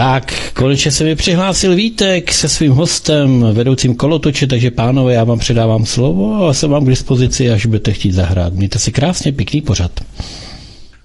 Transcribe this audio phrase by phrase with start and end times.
[0.00, 5.38] Tak, konečně se mi přihlásil Vítek se svým hostem, vedoucím kolotoče, takže pánové, já vám
[5.38, 8.52] předávám slovo a jsem vám k dispozici, až budete chtít zahrát.
[8.52, 9.90] Mějte si krásně pěkný pořad.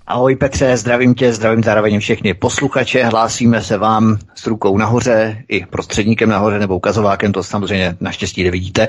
[0.08, 5.66] Ahoj Petře, zdravím tě, zdravím zároveň všechny posluchače, hlásíme se vám s rukou nahoře, i
[5.66, 8.88] prostředníkem nahoře nebo ukazovákem, to samozřejmě naštěstí nevidíte.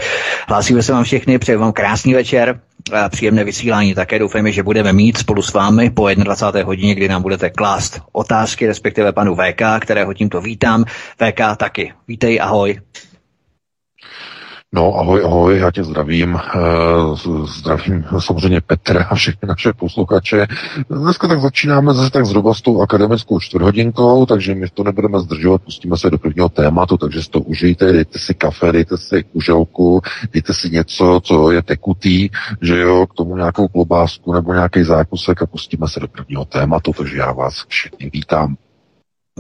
[0.48, 2.60] Hlásíme se vám všechny, přeju vám krásný večer,
[3.08, 4.18] příjemné vysílání také.
[4.18, 6.66] Doufejme, že budeme mít spolu s vámi po 21.
[6.66, 10.84] hodině, kdy nám budete klást otázky, respektive panu VK, kterého tímto vítám.
[11.16, 11.92] VK taky.
[12.08, 12.80] Vítej, ahoj.
[14.76, 16.36] No, ahoj, ahoj, já tě zdravím.
[16.36, 16.58] Eh,
[17.58, 20.46] zdravím samozřejmě Petra a všechny naše posluchače.
[20.90, 25.62] Dneska tak začínáme zase tak zhruba s tou akademickou čtvrthodinkou, takže my to nebudeme zdržovat,
[25.62, 30.02] pustíme se do prvního tématu, takže si to užijte, dejte si kafe, dejte si kuželku,
[30.32, 32.28] dejte si něco, co je tekutý,
[32.62, 36.92] že jo, k tomu nějakou klobásku nebo nějaký zákusek a pustíme se do prvního tématu,
[36.92, 38.56] takže já vás všechny vítám.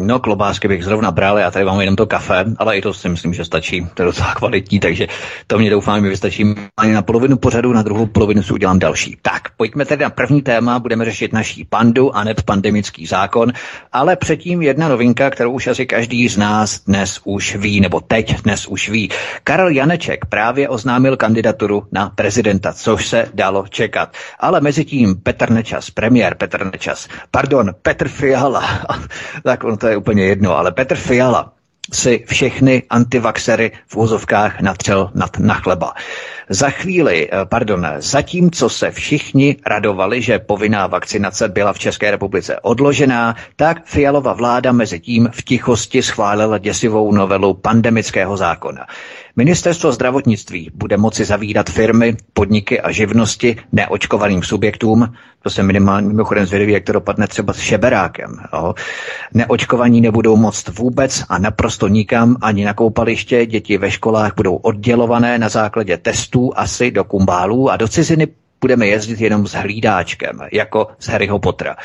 [0.00, 3.08] No, klobásky bych zrovna bral, já tady mám jenom to kafe, ale i to si
[3.08, 5.06] myslím, že stačí, to je docela kvalitní, takže
[5.46, 9.16] to mě doufám, že vystačí ani na polovinu pořadu, na druhou polovinu si udělám další.
[9.22, 13.52] Tak, pojďme tedy na první téma, budeme řešit naší pandu a neb pandemický zákon,
[13.92, 18.42] ale předtím jedna novinka, kterou už asi každý z nás dnes už ví, nebo teď
[18.42, 19.10] dnes už ví.
[19.44, 24.14] Karel Janeček právě oznámil kandidaturu na prezidenta, což se dalo čekat.
[24.40, 28.64] Ale mezi tím Petr Nečas, premiér Petr Nečas, pardon, Petr Fiala,
[29.44, 31.52] tak on to to je úplně jedno, ale Petr Fiala
[31.92, 35.94] si všechny antivaxery v úzovkách natřel nad, na chleba.
[36.48, 42.60] Za chvíli, eh, pardon, zatímco se všichni radovali, že povinná vakcinace byla v České republice
[42.60, 48.86] odložená, tak Fialova vláda mezi tím v tichosti schválila děsivou novelu pandemického zákona.
[49.36, 56.46] Ministerstvo zdravotnictví bude moci zavídat firmy, podniky a živnosti neočkovaným subjektům, to se minimálně mimochodem
[56.46, 58.30] zvědavý, jak to dopadne třeba s šeberákem.
[58.52, 58.74] Jo.
[59.34, 65.38] Neočkovaní nebudou moct vůbec a naprosto nikam ani na koupaliště, děti ve školách budou oddělované
[65.38, 68.26] na základě testů asi do kumbálů a do ciziny
[68.60, 71.76] budeme jezdit jenom s hlídáčkem, jako z Harryho Pottera.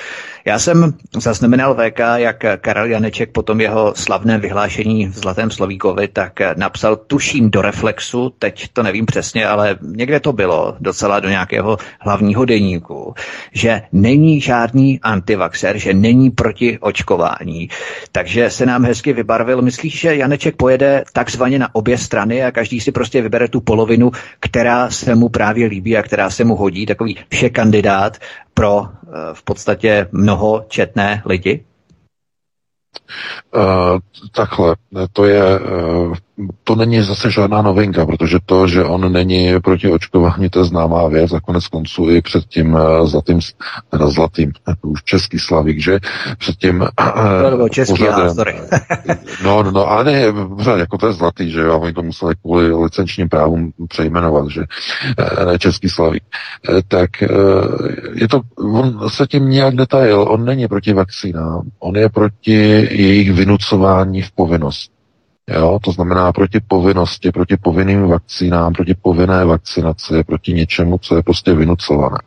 [0.46, 6.08] Já jsem zaznamenal VK, jak Karel Janeček po tom jeho slavném vyhlášení v Zlatém Slovíkovi,
[6.08, 11.30] tak napsal, tuším do Reflexu, teď to nevím přesně, ale někde to bylo, docela do
[11.30, 13.14] nějakého hlavního deníku,
[13.54, 17.70] že není žádný antivaxer, že není proti očkování.
[18.12, 19.62] Takže se nám hezky vybarvil.
[19.62, 24.12] Myslíš, že Janeček pojede takzvaně na obě strany a každý si prostě vybere tu polovinu,
[24.40, 28.18] která se mu právě líbí a která se mu hodí, takový vše kandidát
[28.54, 31.66] pro eh, v podstatě mnoho četné lidi?
[33.56, 34.00] Uh,
[34.32, 34.76] takhle,
[35.14, 36.16] to je uh,
[36.64, 41.08] to není zase žádná novinka, protože to, že on není proti očkování, to je známá
[41.08, 43.40] věc a konec konců i před tím uh, zlatým,
[43.90, 44.52] teda zlatým,
[44.82, 46.00] už český slavík, že
[46.38, 48.36] před tím uh, český, pořadem,
[49.44, 52.74] no, no, ale ne, pořád, jako to je zlatý, že jo, oni to museli kvůli
[52.84, 54.62] licenčním právům přejmenovat, že
[55.46, 56.24] ne český slavík.
[56.88, 57.10] Tak
[58.14, 62.54] je to, on se tím nějak detail, on není proti vakcínám, on je proti
[62.92, 65.01] jejich vynucování v povinnost.
[65.50, 71.24] Jo, to znamená proti povinnosti, proti povinným vakcínám, proti povinné vakcinaci, proti něčemu, co je
[71.24, 72.18] prostě vynucované.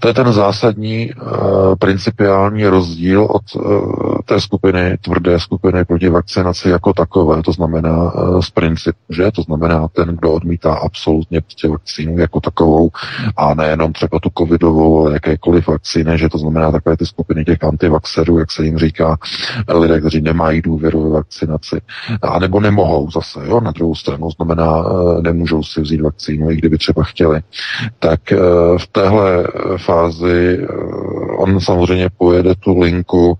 [0.00, 6.68] To je ten zásadní uh, principiální rozdíl od uh, té skupiny, tvrdé skupiny proti vakcinaci
[6.68, 9.30] jako takové, to znamená uh, z principu, že?
[9.32, 12.90] To znamená ten, kdo odmítá absolutně prostě vakcínu jako takovou
[13.36, 17.64] a nejenom třeba tu covidovou, ale jakékoliv vakcíny, že to znamená takové ty skupiny těch
[17.64, 19.16] antivaxerů, jak se jim říká,
[19.74, 21.80] lidé, kteří nemají důvěru ve vakcinaci.
[22.22, 26.56] A nebo nemohou zase, jo, na druhou stranu, znamená, eh, nemůžou si vzít vakcínu, i
[26.56, 27.40] kdyby třeba chtěli.
[27.98, 28.38] Tak eh,
[28.78, 30.66] v téhle eh, fázi
[31.38, 33.38] on samozřejmě pojede tu linku,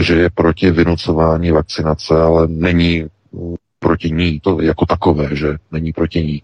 [0.00, 3.06] že je proti vynucování vakcinace, ale není
[3.78, 6.42] proti ní, to jako takové, že není proti ní.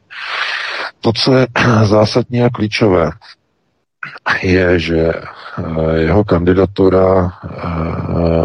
[1.00, 1.46] To, co je
[1.84, 3.10] zásadně a klíčové,
[4.42, 7.48] je, že eh, jeho kandidatura eh,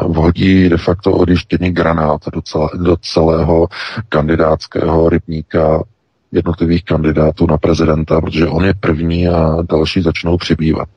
[0.07, 3.67] vhodí de facto odjištění granát do, celé, do celého
[4.09, 5.83] kandidátského rybníka
[6.31, 10.89] jednotlivých kandidátů na prezidenta, protože on je první a další začnou přibývat.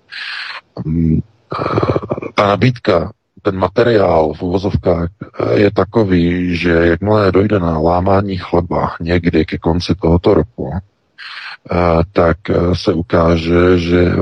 [0.85, 1.65] Mm, eh,
[2.35, 3.13] ta nabídka,
[3.43, 5.09] ten materiál v uvozovkách
[5.55, 10.71] je takový, že jakmile dojde na lámání chleba někdy ke konci tohoto roku,
[12.13, 12.37] tak
[12.73, 14.13] se ukáže, že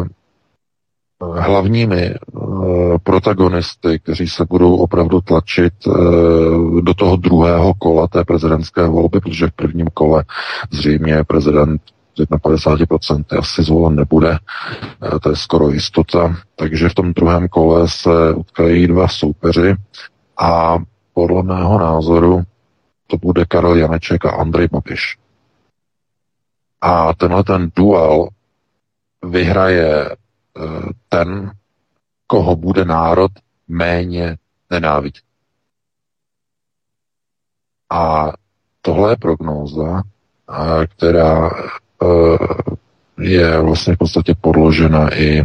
[1.20, 8.86] hlavními uh, protagonisty, kteří se budou opravdu tlačit uh, do toho druhého kola té prezidentské
[8.86, 10.24] volby, protože v prvním kole
[10.70, 11.82] zřejmě prezident
[12.18, 18.34] 51% asi zvolen nebude, uh, to je skoro jistota, takže v tom druhém kole se
[18.34, 19.74] utkají dva soupeři
[20.38, 20.78] a
[21.14, 22.42] podle mého názoru
[23.06, 25.18] to bude Karel Janeček a Andrej Babiš.
[26.80, 28.28] A tenhle ten duel
[29.24, 30.16] vyhraje eh,
[31.08, 31.52] ten,
[32.26, 33.32] koho bude národ
[33.68, 34.36] méně
[34.70, 35.22] nenávidět.
[37.90, 38.32] A
[38.82, 40.02] tohle je prognóza,
[40.86, 41.50] která
[42.02, 42.06] eh,
[43.18, 45.42] je vlastně v podstatě podložena i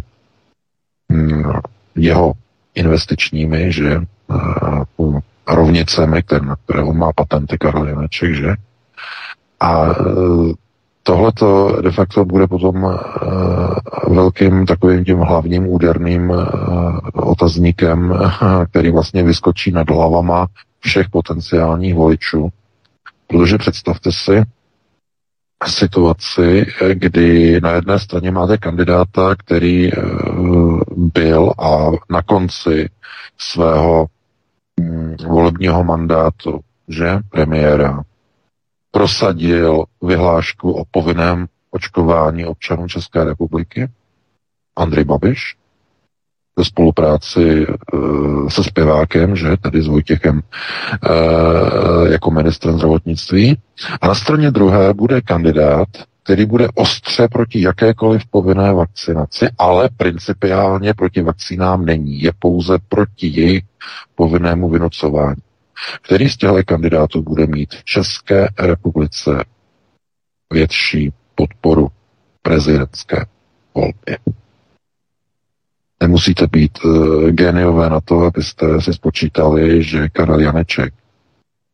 [1.11, 1.51] hm,
[1.95, 2.33] jeho
[2.75, 4.85] investičními, že eh,
[5.47, 8.55] rovnicemi, které, na které on má patenty Karel Janeček, že?
[9.59, 9.85] A
[11.03, 12.93] tohle to de facto bude potom uh,
[14.07, 16.39] velkým takovým tím hlavním úderným uh,
[17.13, 18.31] otazníkem, uh,
[18.69, 20.47] který vlastně vyskočí nad hlavama
[20.79, 22.49] všech potenciálních voličů.
[23.27, 24.43] Protože představte si
[25.67, 29.91] situaci, kdy na jedné straně máte kandidáta, který
[30.95, 32.89] byl a na konci
[33.37, 34.05] svého
[34.79, 38.03] um, volebního mandátu, že premiéra,
[38.91, 43.89] prosadil vyhlášku o povinném očkování občanů České republiky,
[44.75, 45.55] Andrej Babiš,
[46.57, 47.65] ve spolupráci e,
[48.49, 53.57] se zpěvákem, že, tedy s Vojtěchem e, jako ministrem zdravotnictví.
[54.01, 55.87] A na straně druhé bude kandidát,
[56.23, 62.21] který bude ostře proti jakékoliv povinné vakcinaci, ale principiálně proti vakcínám není.
[62.21, 63.63] Je pouze proti jejich
[64.15, 65.41] povinnému vynocování.
[66.01, 69.43] Který z těchto kandidátů bude mít v České republice
[70.53, 71.87] větší podporu
[72.41, 73.25] prezidentské
[73.75, 74.17] volbě?
[76.01, 80.93] Nemusíte být uh, geniové na to, abyste si spočítali, že Karel Janeček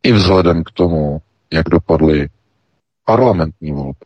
[0.04, 1.22] i vzhledem k tomu,
[1.54, 2.30] jak dopadly
[3.06, 4.06] parlamentní volby,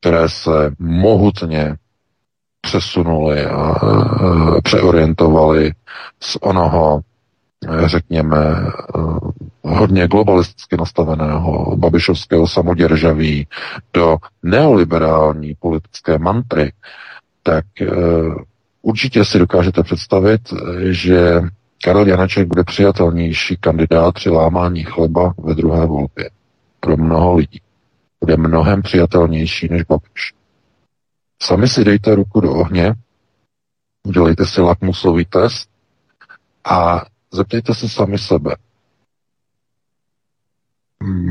[0.00, 1.76] které se mohutně
[2.60, 5.72] přesunuly a uh, přeorientovaly
[6.20, 7.00] z onoho
[7.84, 9.00] řekněme, eh,
[9.62, 13.46] hodně globalisticky nastaveného babišovského samoděržaví
[13.94, 16.72] do neoliberální politické mantry,
[17.42, 17.86] tak eh,
[18.82, 20.40] určitě si dokážete představit,
[20.90, 21.40] že
[21.84, 26.30] Karel Janeček bude přijatelnější kandidát při lámání chleba ve druhé volbě.
[26.80, 27.60] Pro mnoho lidí.
[28.20, 30.32] Bude mnohem přijatelnější než Babiš.
[31.42, 32.94] Sami si dejte ruku do ohně,
[34.02, 35.68] udělejte si lakmusový test
[36.64, 38.56] a Zeptejte se sami sebe.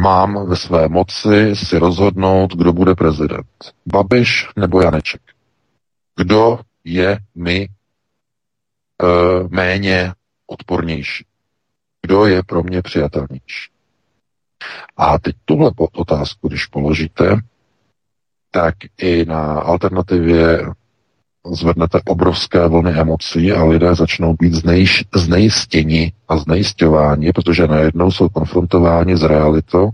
[0.01, 3.73] Mám ve své moci si rozhodnout, kdo bude prezident.
[3.85, 5.21] Babiš nebo Janeček.
[6.15, 7.67] Kdo je mi e,
[9.49, 10.13] méně
[10.47, 11.25] odpornější?
[12.01, 13.71] Kdo je pro mě přijatelnější?
[14.97, 17.35] A teď tuhle otázku, když položíte,
[18.51, 20.65] tak i na alternativě
[21.45, 28.29] zvednete obrovské vlny emocí a lidé začnou být znejš, znejistěni a znejistěváni, protože najednou jsou
[28.29, 29.89] konfrontováni s realitou,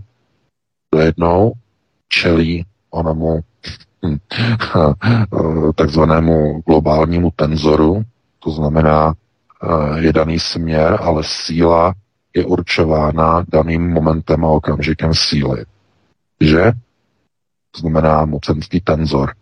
[0.94, 1.52] najednou
[2.08, 3.40] čelí onomu
[4.06, 4.16] hm,
[5.74, 8.02] takzvanému globálnímu tenzoru,
[8.38, 11.94] to znamená, eh, je daný směr, ale síla
[12.34, 15.64] je určována daným momentem a okamžikem síly.
[16.40, 16.72] Že?
[17.70, 19.32] To znamená mocenský tenzor.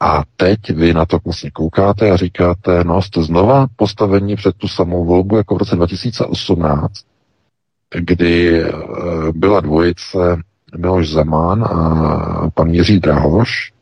[0.00, 4.68] A teď vy na to vlastně koukáte a říkáte, no jste znova postavení před tu
[4.68, 6.92] samou volbu jako v roce 2018,
[7.94, 8.72] kdy eh,
[9.32, 10.18] byla dvojice
[10.76, 13.72] Miloš Zeman a pan Jiří Drahoš.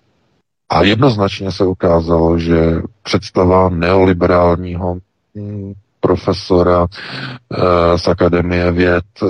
[0.68, 4.99] A jednoznačně se ukázalo, že představa neoliberálního
[5.35, 5.73] hm,
[6.06, 9.26] profesora eh, z Akademie věd eh,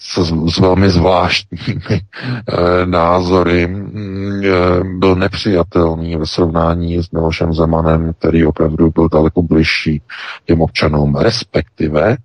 [0.00, 0.18] s,
[0.54, 8.90] s velmi zvláštními eh, názory mm, byl nepřijatelný ve srovnání s Milošem Zemanem, který opravdu
[8.90, 10.02] byl daleko bližší
[10.44, 12.16] těm občanům, respektive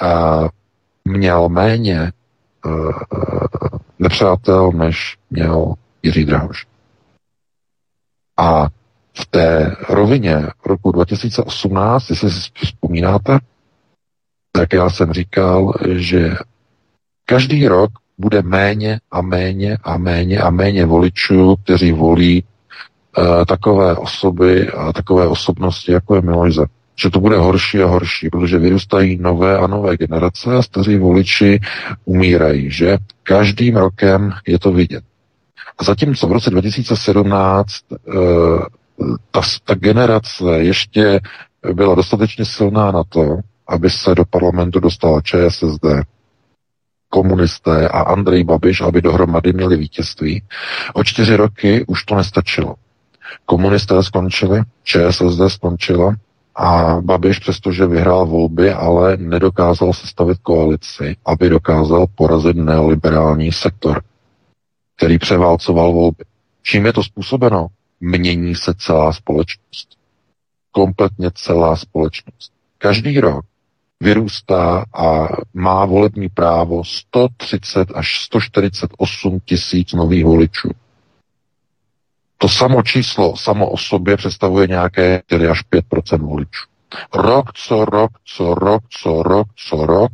[0.00, 0.42] a
[1.04, 2.12] měl méně
[3.98, 6.66] nepřátel, než měl Jiří Drahoš.
[8.36, 8.66] A
[9.14, 13.38] v té rovině roku 2018, jestli si vzpomínáte,
[14.52, 16.36] tak já jsem říkal, že
[17.24, 22.44] každý rok bude méně a méně a méně a méně voličů, kteří volí
[23.18, 26.54] uh, takové osoby a takové osobnosti, jako je Miloš.
[26.96, 31.60] Že to bude horší a horší, protože vyrůstají nové a nové generace a staří voliči
[32.04, 35.04] umírají, že každým rokem je to vidět.
[35.78, 38.62] A zatímco v roce 2017 uh,
[39.30, 41.20] ta ta generace ještě
[41.72, 45.86] byla dostatečně silná na to, aby se do parlamentu dostala ČSSD,
[47.08, 50.42] komunisté a Andrej Babiš, aby dohromady měli vítězství.
[50.94, 52.74] O čtyři roky už to nestačilo.
[53.46, 56.14] Komunisté skončili, ČSSD skončila
[56.56, 64.02] a Babiš, přestože vyhrál volby, ale nedokázal sestavit koalici, aby dokázal porazit neoliberální sektor,
[64.96, 66.24] který převálcoval volby.
[66.62, 67.66] Čím je to způsobeno?
[68.04, 69.88] Mění se celá společnost.
[70.72, 72.52] Kompletně celá společnost.
[72.78, 73.44] Každý rok
[74.00, 80.70] vyrůstá a má volební právo 130 až 148 tisíc nových voličů.
[82.38, 86.68] To samo číslo samo o sobě představuje nějaké 4 až 5% voličů.
[87.14, 90.12] Rok co rok, co rok, co rok, co rok,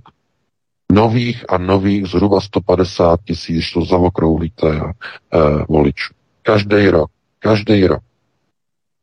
[0.93, 6.15] nových a nových zhruba 150 tisíc, to zaokrouhlíte, eh, voličů.
[6.43, 7.11] Každý rok.
[7.39, 8.03] Každý rok.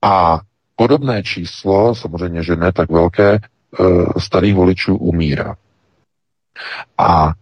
[0.02, 0.40] A
[0.76, 3.40] podobné číslo, samozřejmě, že ne tak velké, eh,
[4.20, 5.56] starých voličů umírá.
[6.98, 7.34] A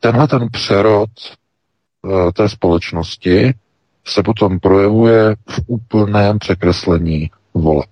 [0.00, 3.54] tenhle ten přerod eh, té společnosti
[4.04, 7.90] se potom projevuje v úplném překreslení voleb.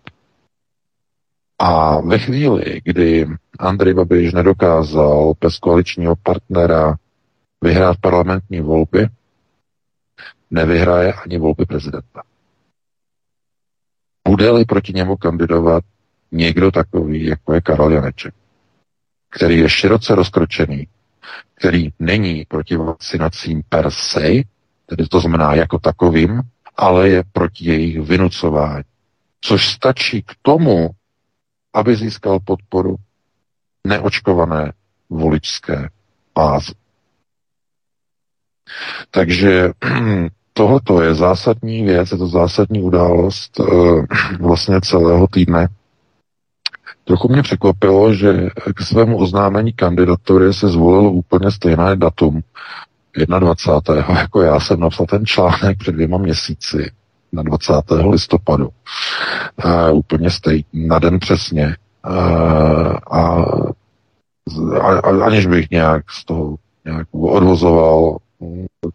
[1.59, 3.27] A ve chvíli, kdy
[3.59, 6.97] Andrej Babiš nedokázal bez koaličního partnera
[7.63, 9.09] vyhrát parlamentní volby,
[10.51, 12.23] nevyhraje ani volby prezidenta.
[14.29, 15.85] Bude-li proti němu kandidovat
[16.33, 18.35] někdo takový, jako je Karel Janeček,
[19.31, 20.89] který je široce rozkročený,
[21.55, 24.23] který není proti vakcinacím per se,
[24.87, 26.43] tedy to znamená jako takovým,
[26.77, 28.85] ale je proti jejich vynucování.
[29.41, 30.91] Což stačí k tomu,
[31.75, 32.97] aby získal podporu
[33.87, 34.73] neočkované
[35.11, 35.89] voličské
[36.35, 36.73] báze.
[39.11, 39.71] Takže
[40.53, 43.65] tohle je zásadní věc, je to zásadní událost e,
[44.41, 45.69] vlastně celého týdne.
[47.05, 52.43] Trochu mě překvapilo, že k svému oznámení kandidatury se zvolilo úplně stejné datum,
[53.39, 54.21] 21.
[54.21, 56.91] jako já jsem napsal ten článek před dvěma měsíci,
[57.33, 57.73] na 20.
[58.11, 58.69] listopadu.
[59.65, 61.77] Uh, úplně stejný, na den přesně.
[62.09, 63.45] Uh, a,
[64.81, 68.19] a, aniž bych nějak z toho nějak odvozoval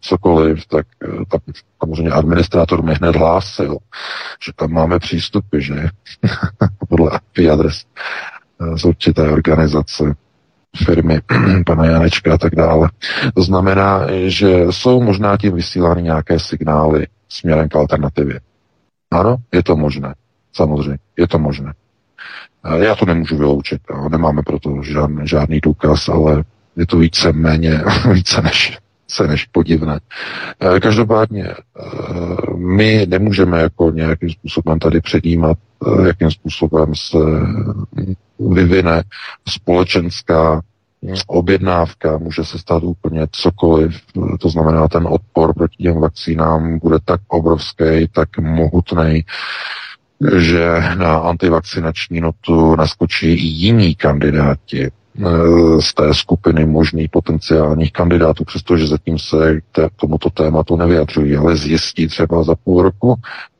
[0.00, 0.86] cokoliv, tak
[1.28, 1.42] tak
[1.82, 3.76] samozřejmě administrátor mi hned hlásil,
[4.44, 5.74] že tam máme přístupy, že
[6.88, 7.84] podle IP adres
[8.76, 10.14] z určité organizace
[10.76, 11.20] firmy
[11.66, 12.90] pana Janečka a tak dále.
[13.34, 18.40] To znamená, že jsou možná tím vysílány nějaké signály směrem k alternativě.
[19.10, 20.14] Ano, je to možné.
[20.52, 21.72] Samozřejmě, je to možné.
[22.76, 26.44] Já to nemůžu vyloučit, nemáme proto žádný, žádný důkaz, ale
[26.76, 28.78] je to více méně, více než,
[29.10, 30.00] více než podivné.
[30.82, 31.54] Každopádně
[32.56, 35.58] my nemůžeme jako nějakým způsobem tady předjímat,
[36.06, 37.18] jakým způsobem se
[38.38, 39.02] vyvine
[39.48, 40.60] společenská
[41.26, 44.00] objednávka, může se stát úplně cokoliv,
[44.40, 49.24] to znamená ten odpor proti těm vakcínám bude tak obrovský, tak mohutný,
[50.38, 54.99] že na antivakcinační notu naskočí i jiní kandidáti eh,
[55.80, 62.08] z té skupiny možných potenciálních kandidátů, přestože zatím se k tomuto tématu nevyjadřují, ale zjistí
[62.08, 63.14] třeba za půl roku,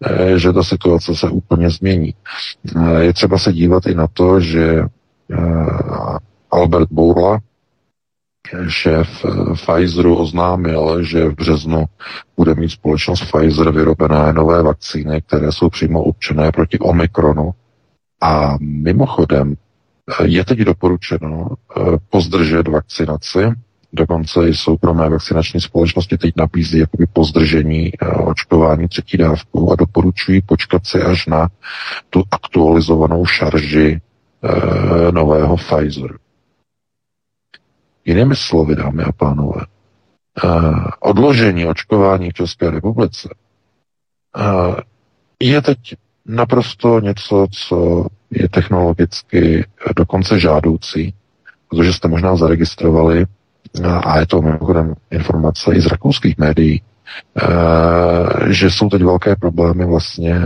[0.04, 2.14] eh, že ta situace se úplně změní.
[2.76, 4.84] Eh, je třeba se dívat i na to, že
[6.50, 7.38] Albert Bourla,
[8.68, 11.84] šéf Pfizeru, oznámil, že v březnu
[12.36, 17.50] bude mít společnost Pfizer vyrobené nové vakcíny, které jsou přímo určené proti Omikronu.
[18.20, 19.56] A mimochodem
[20.24, 23.38] je teď doporučeno eh, pozdržet vakcinaci,
[23.92, 30.42] dokonce i soukromé vakcinační společnosti teď nabízí jakoby pozdržení eh, očkování třetí dávkou a doporučují
[30.42, 31.48] počkat si až na
[32.10, 34.00] tu aktualizovanou šarži
[34.42, 36.16] e, nového Pfizeru.
[38.04, 39.60] Jinými slovy, dámy a pánové,
[41.00, 43.28] odložení očkování v České republice
[45.40, 45.78] je teď
[46.26, 49.64] naprosto něco, co je technologicky
[49.96, 51.14] dokonce žádoucí,
[51.68, 53.26] protože jste možná zaregistrovali,
[53.84, 56.82] a je to mimochodem informace i z rakouských médií,
[58.48, 60.40] že jsou teď velké problémy vlastně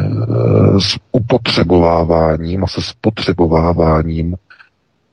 [0.79, 4.37] s upotřebováváním a se spotřebováváním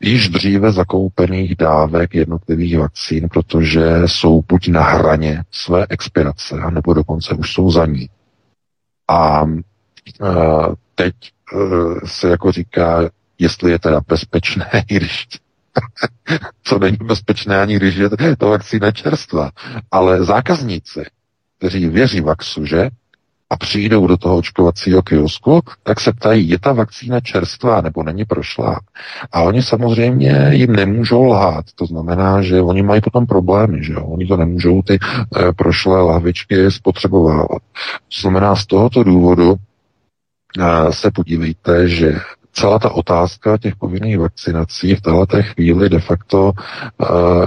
[0.01, 7.35] již dříve zakoupených dávek jednotlivých vakcín, protože jsou buď na hraně své expirace, anebo dokonce
[7.35, 8.09] už jsou za ní.
[9.07, 9.45] A
[10.95, 11.15] teď
[11.53, 15.27] uh, se jako říká, jestli je teda bezpečné, když
[16.63, 19.51] co není bezpečné, ani když je to vakcína čerstvá.
[19.91, 21.03] Ale zákazníci,
[21.57, 22.89] kteří věří vaxu, že
[23.49, 28.25] a přijdou do toho očkovacího kiosku, tak se ptají, je ta vakcína čerstvá nebo není
[28.25, 28.79] prošlá.
[29.31, 31.65] A oni samozřejmě jim nemůžou lhát.
[31.75, 34.05] To znamená, že oni mají potom problémy, že jo?
[34.05, 37.61] Oni to nemůžou ty e, prošlé lahvičky spotřebovávat.
[38.15, 39.55] To znamená, z tohoto důvodu
[40.89, 42.15] se podívejte, že
[42.53, 46.51] celá ta otázka těch povinných vakcinací v této chvíli de facto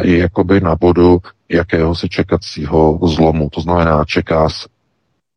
[0.01, 1.19] je jakoby na bodu
[1.49, 3.51] jakéhosi čekacího zlomu.
[3.51, 4.69] To znamená, čeká se,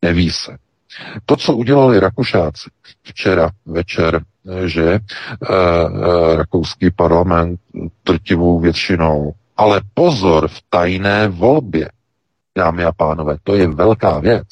[0.02, 0.56] neví se.
[1.26, 2.70] To, co udělali Rakušáci
[3.02, 4.22] včera večer,
[4.64, 4.98] že
[6.36, 7.60] rakouský parlament
[8.06, 11.88] drtivou většinou, ale pozor v tajné volbě,
[12.58, 14.46] dámy a pánové, to je velká věc.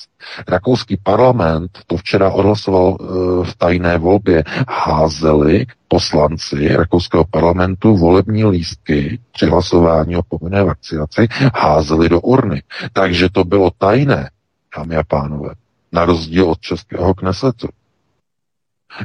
[0.49, 3.05] Rakouský parlament to včera odhlasoval e,
[3.45, 4.45] v tajné volbě.
[4.69, 12.63] Házeli poslanci rakouského parlamentu volební lístky při hlasování o povinné vakcinaci, házeli do urny.
[12.93, 14.31] Takže to bylo tajné,
[14.77, 15.51] dámy a pánové,
[15.93, 17.69] na rozdíl od českého knesetu.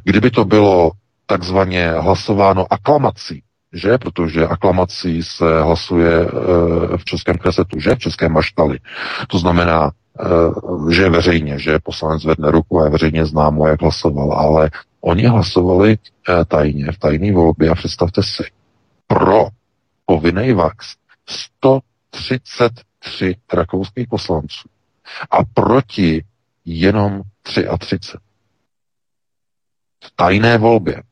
[0.03, 0.91] Kdyby to bylo
[1.25, 3.43] takzvaně hlasováno aklamací,
[3.73, 3.97] že?
[3.97, 6.27] Protože aklamací se hlasuje e,
[6.97, 7.95] v českém kresetu, že?
[7.95, 8.79] V českém maštali.
[9.27, 10.23] To znamená, e,
[10.93, 14.69] že veřejně, že poslanec vedne ruku a je veřejně známo, jak hlasoval, ale
[15.01, 15.97] oni hlasovali e,
[16.45, 18.43] tajně, v tajné volbě a představte si,
[19.07, 19.47] pro
[20.05, 20.95] povinný vax
[21.29, 24.69] 133 rakouských poslanců
[25.31, 26.23] a proti
[26.65, 28.17] jenom 33.
[30.03, 31.03] V tajné volbě.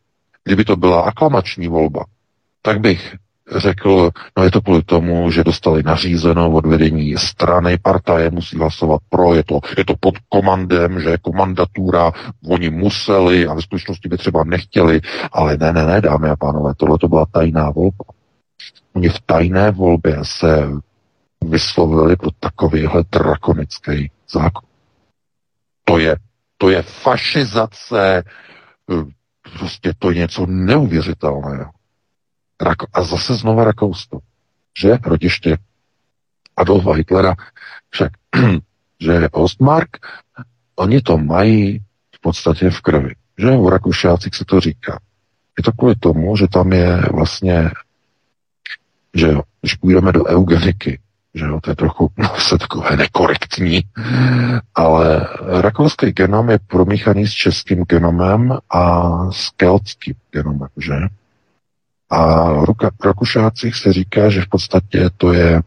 [0.43, 2.05] Kdyby to byla aklamační volba,
[2.69, 3.15] tak bych
[3.55, 9.01] řekl, no je to kvůli tomu, že dostali nařízeno od vedení strany, partaje musí hlasovat
[9.09, 12.11] pro, je to, je to pod komandem, že komandatura,
[12.49, 16.73] oni museli a ve skutečnosti by třeba nechtěli, ale ne, ne, ne, dámy a pánové,
[16.77, 18.05] tohle to byla tajná volba.
[18.93, 20.69] Oni v tajné volbě se
[21.45, 24.69] vyslovili pro takovýhle drakonický zákon.
[25.83, 26.15] To je,
[26.57, 28.23] to je fašizace,
[29.57, 31.78] prostě to je něco neuvěřitelného.
[32.93, 34.19] A zase znova Rakousko.
[34.79, 35.57] Že rodiště
[36.57, 37.35] Adolfa Hitlera,
[37.89, 38.11] však,
[38.99, 39.89] že Ostmark,
[40.75, 41.79] oni to mají
[42.15, 43.15] v podstatě v krvi.
[43.37, 44.99] Že u Rakušácích se to říká.
[45.57, 47.71] Je to kvůli tomu, že tam je vlastně,
[49.13, 50.99] že jo, když půjdeme do eugeniky,
[51.33, 53.81] že jo, to je trochu se takové nekorektní,
[54.75, 55.27] ale
[55.61, 60.93] rakouský genom je promíchaný s českým genomem a s keltským genomem, že?
[62.09, 62.49] A
[63.05, 65.61] Rakušácích se říká, že v podstatě to je,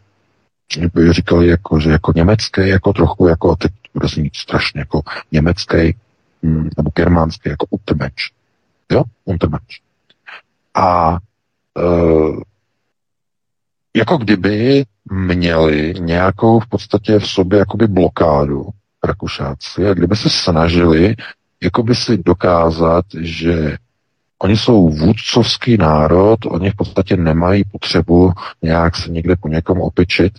[0.95, 5.03] by říkali jako, že jako německé, jako trochu jako, teď bude znít strašně jako
[5.33, 5.97] německý,
[6.43, 8.31] hm, nebo germánský, jako Untermensch.
[8.91, 9.03] Jo?
[9.25, 9.77] Untermensch.
[10.75, 11.19] A
[11.79, 11.83] e,
[13.97, 18.69] jako kdyby měli nějakou v podstatě v sobě jakoby blokádu
[19.05, 21.17] Rakušáci a kdyby se snažili
[21.63, 23.77] jakoby si dokázat, že
[24.43, 30.33] Oni jsou vůdcovský národ, oni v podstatě nemají potřebu nějak se někde po někom opičit,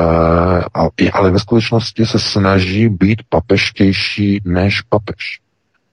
[0.00, 5.40] uh, ale ve skutečnosti se snaží být papeštější než papež.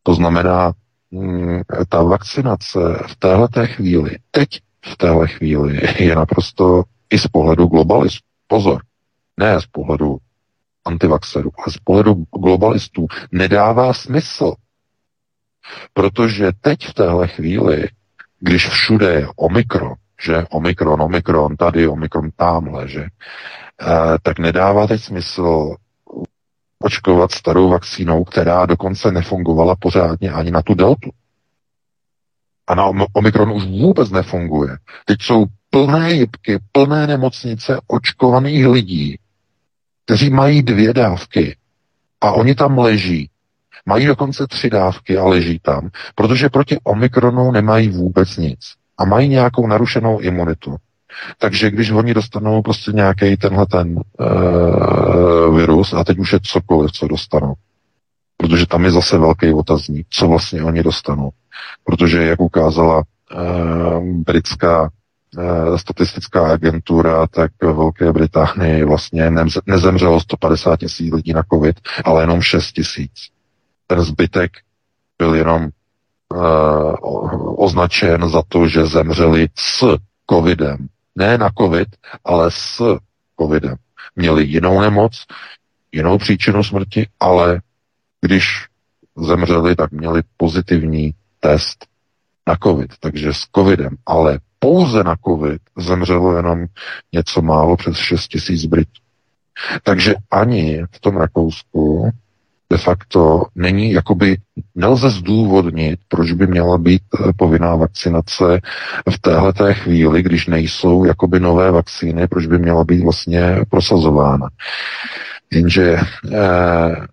[0.03, 0.71] To znamená,
[1.11, 4.47] mm, ta vakcinace v téhle chvíli, teď
[4.85, 8.25] v téhle chvíli je naprosto i z pohledu globalistů.
[8.47, 8.81] Pozor,
[9.37, 10.17] ne z pohledu
[10.85, 14.53] antivaxerů, ale z pohledu globalistů nedává smysl.
[15.93, 17.87] Protože teď v téhle chvíli,
[18.39, 25.01] když všude je Omikron, že Omikron, Omikron tady, Omikron tamhle, že, eh, tak nedává teď
[25.01, 25.75] smysl
[26.79, 31.09] očkovat starou vakcínou, která dokonce nefungovala pořádně ani na tu deltu.
[32.67, 34.77] A na Omikron už vůbec nefunguje.
[35.05, 39.19] Teď jsou plné jibky, plné nemocnice očkovaných lidí,
[40.05, 41.57] kteří mají dvě dávky
[42.21, 43.29] a oni tam leží
[43.85, 48.59] Mají dokonce tři dávky a leží tam, protože proti Omikronu nemají vůbec nic.
[48.97, 50.75] A mají nějakou narušenou imunitu.
[51.37, 56.91] Takže když oni dostanou prostě nějaký tenhle ten uh, virus, a teď už je cokoliv,
[56.91, 57.53] co dostanou,
[58.37, 61.29] protože tam je zase velký otazník, co vlastně oni dostanou.
[61.83, 64.81] Protože, jak ukázala uh, britská
[65.37, 69.31] uh, statistická agentura, tak v Velké Británii vlastně
[69.65, 73.11] nezemřelo 150 tisíc lidí na COVID, ale jenom 6 tisíc.
[73.91, 74.51] Ten zbytek
[75.17, 75.69] byl jenom
[76.33, 79.97] uh, označen za to, že zemřeli s
[80.29, 80.87] covidem.
[81.15, 81.87] Ne na covid,
[82.25, 82.97] ale s
[83.41, 83.75] covidem.
[84.15, 85.25] Měli jinou nemoc,
[85.91, 87.61] jinou příčinu smrti, ale
[88.21, 88.65] když
[89.17, 91.85] zemřeli, tak měli pozitivní test
[92.47, 96.65] na covid, takže s covidem, ale pouze na covid zemřelo jenom
[97.13, 99.01] něco málo přes 6 tisíc Britů.
[99.83, 102.11] Takže ani v tom Rakousku
[102.71, 104.37] de facto není, jakoby
[104.75, 108.61] nelze zdůvodnit, proč by měla být eh, povinná vakcinace
[109.09, 114.47] v téhle chvíli, když nejsou jakoby nové vakcíny, proč by měla být vlastně prosazována.
[115.51, 115.97] Jenže
[116.33, 117.05] eh,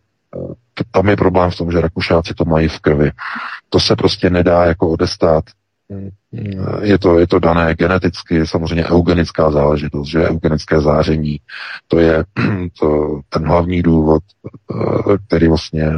[0.90, 3.10] tam je problém v tom, že Rakušáci to mají v krvi.
[3.68, 5.44] To se prostě nedá jako odestát.
[6.82, 11.40] Je to, je to dané geneticky, samozřejmě eugenická záležitost, že eugenické záření,
[11.86, 12.24] to je
[12.78, 14.22] to, ten hlavní důvod,
[14.70, 15.92] eh, který vlastně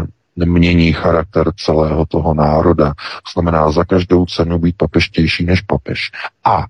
[0.45, 2.89] mění charakter celého toho národa.
[2.95, 6.11] To znamená za každou cenu být papeštější než papež.
[6.45, 6.65] A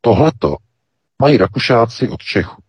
[0.00, 0.56] tohleto
[1.22, 2.62] mají Rakušáci od Čechů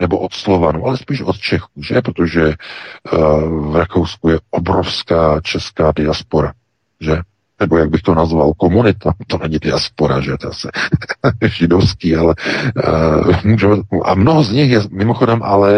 [0.00, 2.02] nebo od Slovanu, ale spíš od Čechů, že?
[2.02, 2.54] Protože
[3.12, 6.52] uh, v Rakousku je obrovská česká diaspora,
[7.00, 7.16] že?
[7.60, 10.36] Nebo jak bych to nazval, komunita, to není diaspora, že?
[10.40, 10.68] To asi
[11.42, 12.34] židovský, ale
[13.24, 15.74] uh, můžeme, a mnoho z nich je mimochodem ale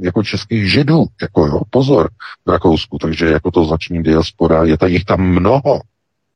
[0.00, 2.08] jako českých židů, jako jo, pozor,
[2.46, 5.80] v Rakousku, takže jako to značení diaspora, je ta, jich tam mnoho,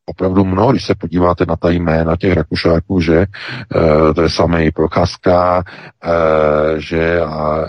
[0.07, 3.27] opravdu mnoho, když se podíváte na ta jména těch Rakušáků, že e,
[4.15, 5.63] to je samý Procházka,
[6.05, 7.67] e, že a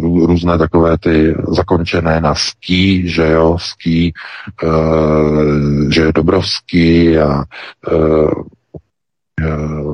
[0.00, 4.12] různé takové ty zakončené na ský, že jo, ský, e,
[5.92, 7.42] že je Dobrovský a
[7.92, 8.46] e,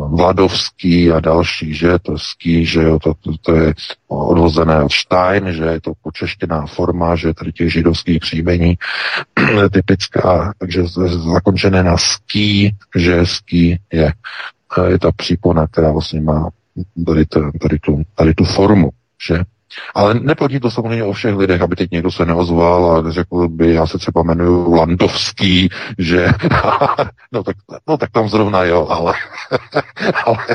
[0.09, 3.75] Vladovský a další, že to ský, že jo, to, to, to je
[4.09, 8.79] odvozené od Stein, že je to počeštěná forma, že tady těch židovských příjmení
[9.73, 10.83] typická, takže
[11.33, 14.13] zakončené na ský, že ský je,
[14.87, 16.51] je ta přípona, která vlastně má
[17.07, 17.27] tady,
[17.61, 18.91] tady, tu, tady tu formu,
[19.29, 19.39] že
[19.95, 23.75] ale neplatí to samozřejmě o všech lidech, aby teď někdo se neozval a řekl by,
[23.75, 26.29] já se třeba jmenuji Landovský, že
[27.33, 27.57] no tak,
[27.89, 29.15] no tak tam zrovna jo, ale,
[30.27, 30.47] ale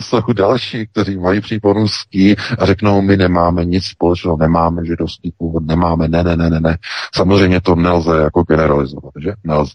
[0.00, 5.66] jsou další, kteří mají příponu ský a řeknou, my nemáme nic společného, nemáme židovský původ,
[5.66, 6.78] nemáme, ne, ne, ne, ne, ne.
[7.14, 9.32] Samozřejmě to nelze jako generalizovat, že?
[9.44, 9.72] Nelze.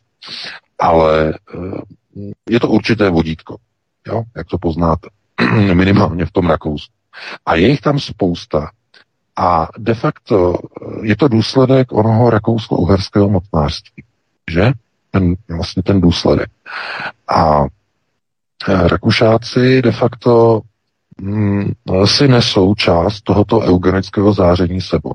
[0.80, 1.82] Ale eh,
[2.50, 3.56] je to určité vodítko,
[4.08, 5.10] jo, jak to poznáte,
[5.74, 6.94] minimálně v tom Rakousku.
[7.46, 8.70] A je jich tam spousta,
[9.36, 10.56] a de facto
[11.02, 14.04] je to důsledek onoho rakousko-uherského mocnářství,
[14.52, 14.72] že?
[15.12, 16.50] Ten, vlastně ten důsledek.
[17.28, 17.66] A
[18.68, 20.62] eh, Rakušáci de facto
[21.22, 21.72] mm,
[22.06, 25.14] si nesou část tohoto eugenického záření sebou.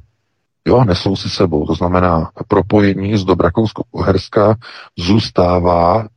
[0.66, 1.66] Jo, nesou si sebou.
[1.66, 4.54] To znamená, propojení z dob Rakousko-Uherska
[4.98, 6.08] zůstává eh,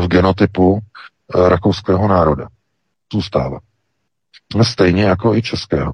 [0.00, 2.48] v genotypu eh, rakouského národa.
[3.12, 3.58] Zůstává.
[4.62, 5.92] Stejně jako i českého.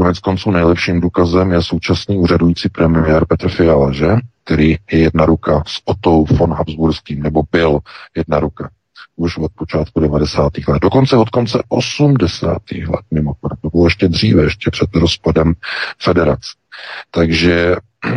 [0.00, 4.16] Konec konců nejlepším důkazem je současný úřadující premiér Petr Fiala, že?
[4.44, 7.78] který je jedna ruka s Otou von Habsburským, nebo byl
[8.16, 8.70] jedna ruka
[9.16, 10.52] už od počátku 90.
[10.68, 12.58] let, dokonce od konce 80.
[12.72, 15.54] let, mimochodem, to bylo ještě dříve, ještě před rozpadem
[16.02, 16.50] federace.
[17.10, 17.76] Takže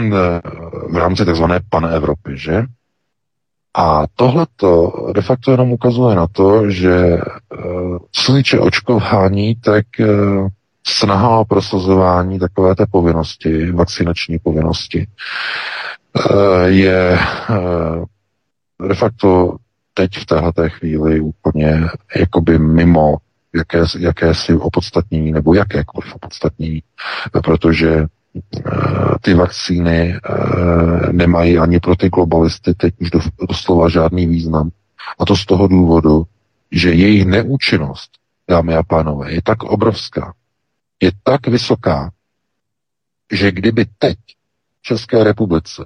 [0.90, 1.60] v rámci takzvané
[1.96, 2.64] Evropy, že?
[3.74, 7.18] A tohle to de facto jenom ukazuje na to, že
[8.12, 9.86] co se očkování, tak
[10.88, 15.08] snaha o prosazování takové té povinnosti, vakcinační povinnosti,
[16.18, 17.20] eh, je
[17.50, 19.56] eh, de facto
[19.94, 21.82] teď v této chvíli úplně
[22.16, 23.18] jakoby mimo
[23.56, 26.84] jaké, jakési opodstatnění nebo jakékoliv opodstatnění,
[27.44, 28.62] protože eh,
[29.22, 30.20] ty vakcíny
[31.12, 33.10] nemají ani pro ty globalisty teď už
[33.50, 34.70] doslova žádný význam.
[35.20, 36.24] A to z toho důvodu,
[36.72, 38.12] že jejich neúčinnost,
[38.50, 40.34] dámy a pánové, je tak obrovská,
[41.04, 42.12] je tak vysoká,
[43.32, 44.18] že kdyby teď
[44.80, 45.86] v České republice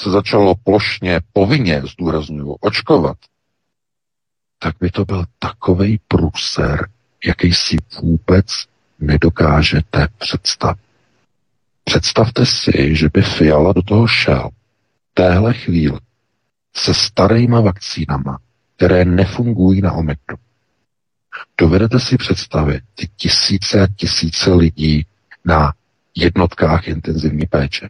[0.00, 3.16] se začalo plošně, povinně, zdůraznuju, očkovat,
[4.58, 6.88] tak by to byl takový průser,
[7.24, 8.46] jaký si vůbec
[8.98, 10.80] nedokážete představit.
[11.84, 14.50] Představte si, že by Fiala do toho šel
[15.14, 15.98] téhle chvíli
[16.76, 18.38] se starýma vakcínama,
[18.76, 20.43] které nefungují na Omikron.
[21.60, 25.06] Dovedete si představit ty tisíce a tisíce lidí
[25.44, 25.72] na
[26.14, 27.88] jednotkách intenzivní péče.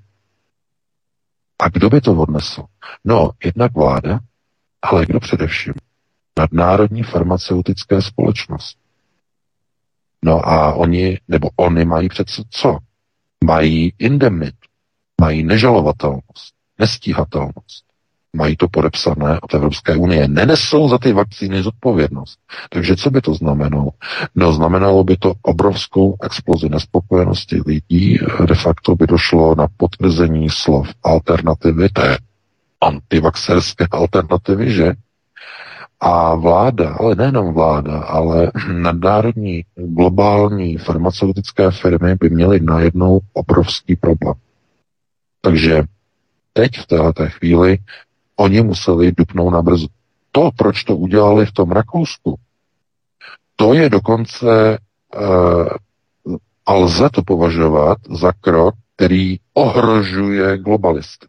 [1.58, 2.64] A kdo by to odnesl?
[3.04, 4.20] No, jednak vláda,
[4.82, 5.74] ale kdo především?
[6.38, 8.78] Nadnárodní farmaceutické společnost.
[10.24, 12.78] No a oni, nebo oni mají přece co?
[13.44, 14.54] Mají indemnit,
[15.20, 17.83] mají nežalovatelnost, nestíhatelnost
[18.34, 22.38] mají to podepsané od Evropské unie, nenesou za ty vakcíny zodpovědnost.
[22.70, 23.90] Takže co by to znamenalo?
[24.34, 30.88] No, znamenalo by to obrovskou explozi nespokojenosti lidí, de facto by došlo na potvrzení slov
[31.02, 32.18] alternativy, té
[32.80, 34.92] antivaxerské alternativy, že?
[36.00, 44.34] A vláda, ale nejenom vláda, ale nadnárodní globální farmaceutické firmy by měly najednou obrovský problém.
[45.40, 45.82] Takže
[46.52, 47.78] teď v této chvíli
[48.36, 49.86] oni museli dupnout na brzu.
[50.32, 52.38] To, proč to udělali v tom Rakousku,
[53.56, 54.78] to je dokonce
[55.16, 55.68] uh,
[56.66, 61.26] a lze to považovat za krok, který ohrožuje globalisty.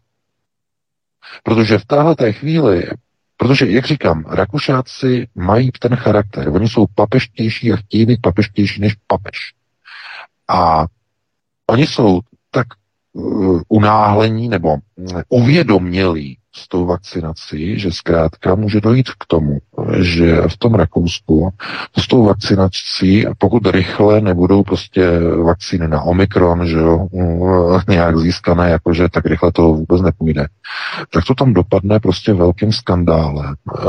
[1.42, 2.90] Protože v této chvíli,
[3.36, 8.94] protože, jak říkám, Rakušáci mají ten charakter, oni jsou papeštější a chtějí být papeštější než
[9.06, 9.38] papež.
[10.48, 10.86] A
[11.66, 12.66] oni jsou tak
[13.12, 14.76] uh, unáhlení nebo
[15.28, 19.58] uvědomělí s tou vakcinací, že zkrátka může dojít k tomu,
[20.00, 21.50] že v tom Rakousku
[21.98, 27.06] s tou vakcinací, pokud rychle nebudou prostě vakcíny na Omikron, že jo,
[27.88, 30.46] nějak získané, jakože tak rychle to vůbec nepůjde,
[31.12, 33.84] tak to tam dopadne prostě velkým skandálem, eh,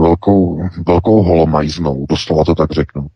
[0.00, 3.06] velkou, velkou holomajznou, doslova to tak řeknu.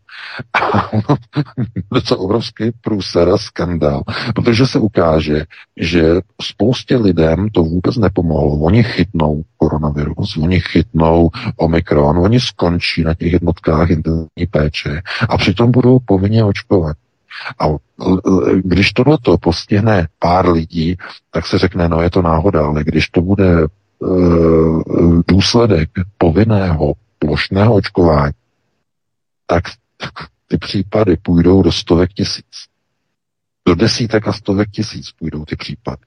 [1.89, 4.03] to je obrovský průser a skandál,
[4.35, 5.45] protože se ukáže,
[5.77, 8.59] že spoustě lidem to vůbec nepomohlo.
[8.59, 15.71] Oni chytnou koronavirus, oni chytnou omikron, oni skončí na těch jednotkách intenzivní péče a přitom
[15.71, 16.97] budou povinně očkovat.
[17.59, 17.65] A
[18.63, 20.97] když tohleto postihne pár lidí,
[21.31, 23.67] tak se řekne, no je to náhoda, ale když to bude e,
[25.27, 28.33] důsledek povinného plošného očkování,
[29.47, 29.63] tak
[30.47, 32.67] ty případy půjdou do stovek tisíc.
[33.67, 36.01] Do desítek a stovek tisíc půjdou ty případy.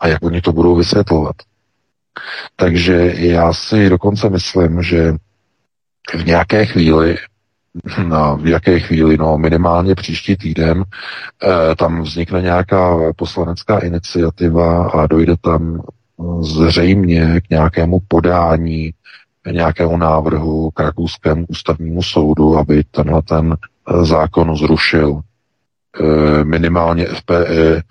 [0.00, 1.36] A jak oni to budou vysvětlovat?
[2.56, 5.12] Takže já si dokonce myslím, že
[6.14, 7.16] v nějaké chvíli,
[8.06, 10.84] no, v jaké chvíli, no minimálně příští týden,
[11.42, 15.82] eh, tam vznikne nějaká poslanecká iniciativa a dojde tam
[16.40, 18.92] zřejmě k nějakému podání
[19.52, 25.20] nějakému návrhu k rakouskému ústavnímu soudu, aby tenhle ten eh, zákon zrušil.
[26.00, 27.82] Eh, minimálně FPE eh,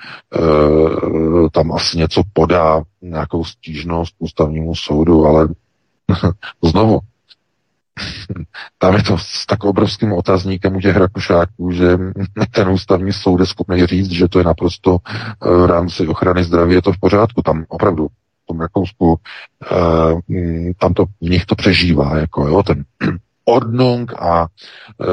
[1.52, 5.48] tam asi něco podá, nějakou stížnost ústavnímu soudu, ale
[6.64, 7.00] znovu,
[8.78, 11.98] tam je to s tak obrovským otazníkem u těch Rakušáků, že
[12.52, 14.98] ten ústavní soud je schopný říct, že to je naprosto
[15.42, 17.42] v rámci ochrany zdraví, je to v pořádku.
[17.42, 18.08] Tam opravdu
[18.48, 19.20] tom Rakousku,
[19.72, 22.84] e, tam to, v nich to přežívá, jako jo, ten
[23.48, 25.06] ordnung a e,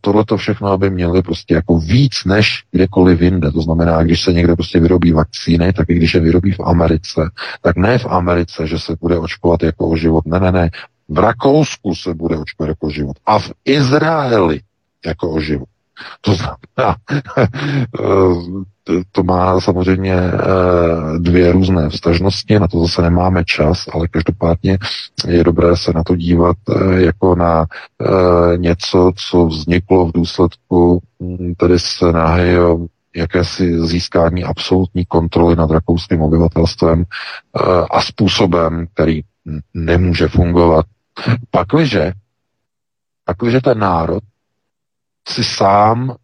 [0.00, 3.52] tohle to všechno, aby měli prostě jako víc než kdekoliv jinde.
[3.52, 7.30] To znamená, když se někde prostě vyrobí vakcíny, tak i když je vyrobí v Americe,
[7.62, 10.26] tak ne v Americe, že se bude očkovat jako o život.
[10.26, 10.70] Ne, ne, ne.
[11.08, 13.16] V Rakousku se bude očkovat jako o život.
[13.26, 14.60] A v Izraeli
[15.06, 15.68] jako o život.
[16.20, 16.96] To znamená,
[19.12, 20.38] to má samozřejmě eh,
[21.18, 24.78] dvě různé vztažnosti, na to zase nemáme čas, ale každopádně
[25.28, 31.02] je dobré se na to dívat eh, jako na eh, něco, co vzniklo v důsledku
[31.22, 32.78] hm, tedy snahy o
[33.16, 37.04] jakési získání absolutní kontroly nad rakouským obyvatelstvem
[37.90, 39.20] a způsobem, který
[39.74, 40.86] nemůže fungovat.
[41.50, 42.12] Pakliže,
[43.24, 44.22] pakliže ten národ
[45.28, 46.16] si sám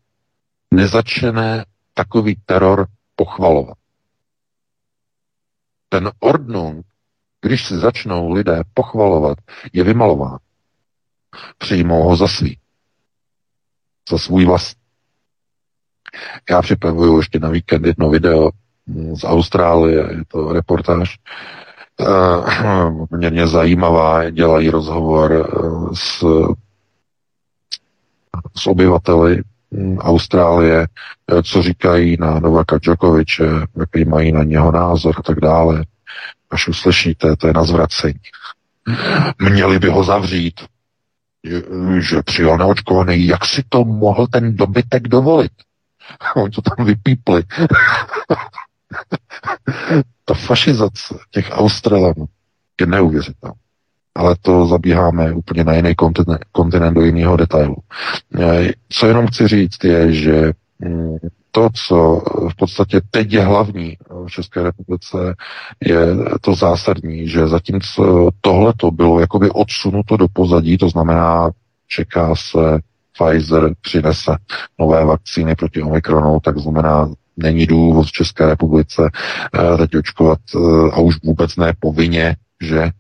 [0.75, 3.79] nezačne takový teror pochvalovat.
[5.89, 6.87] Ten ordnung,
[7.41, 9.39] když si začnou lidé pochvalovat,
[9.73, 10.39] je vymalován.
[11.59, 12.59] Přijmou ho za svý.
[14.11, 14.79] Za svůj vlast.
[16.51, 18.51] Já připravuju ještě na víkend jedno video
[19.15, 21.19] z Austrálie, je to reportáž,
[22.01, 26.25] uh, poměrně zajímavá, dělají rozhovor uh, s,
[28.57, 30.87] s obyvateli Mm, Austrálie,
[31.33, 33.45] eh, co říkají na Novaka Djokoviče,
[33.81, 35.85] jaký mají na něho názor a tak dále.
[36.51, 38.21] Až uslyšíte, to je na zvracení.
[39.51, 40.61] Měli by ho zavřít,
[41.99, 43.27] že přijel neočkovaný.
[43.27, 45.53] Jak si to mohl ten dobytek dovolit?
[46.37, 47.43] Oni to tam vypípli.
[50.25, 52.27] Ta fašizace těch Australanů
[52.81, 53.55] je neuvěřitelná
[54.19, 57.77] ale to zabíháme úplně na jiný kontinent, kontinent do jiného detailu.
[58.41, 61.17] E, co jenom chci říct je, že mm,
[61.51, 65.35] to, co v podstatě teď je hlavní v České republice,
[65.81, 65.99] je
[66.41, 71.51] to zásadní, že zatímco tohle to bylo jakoby odsunuto do pozadí, to znamená,
[71.89, 72.79] čeká se
[73.13, 74.37] Pfizer přinese
[74.79, 79.11] nové vakcíny proti Omikronu, tak znamená, není důvod v České republice
[79.79, 80.39] teď očkovat
[80.93, 82.91] a už vůbec ne povinně že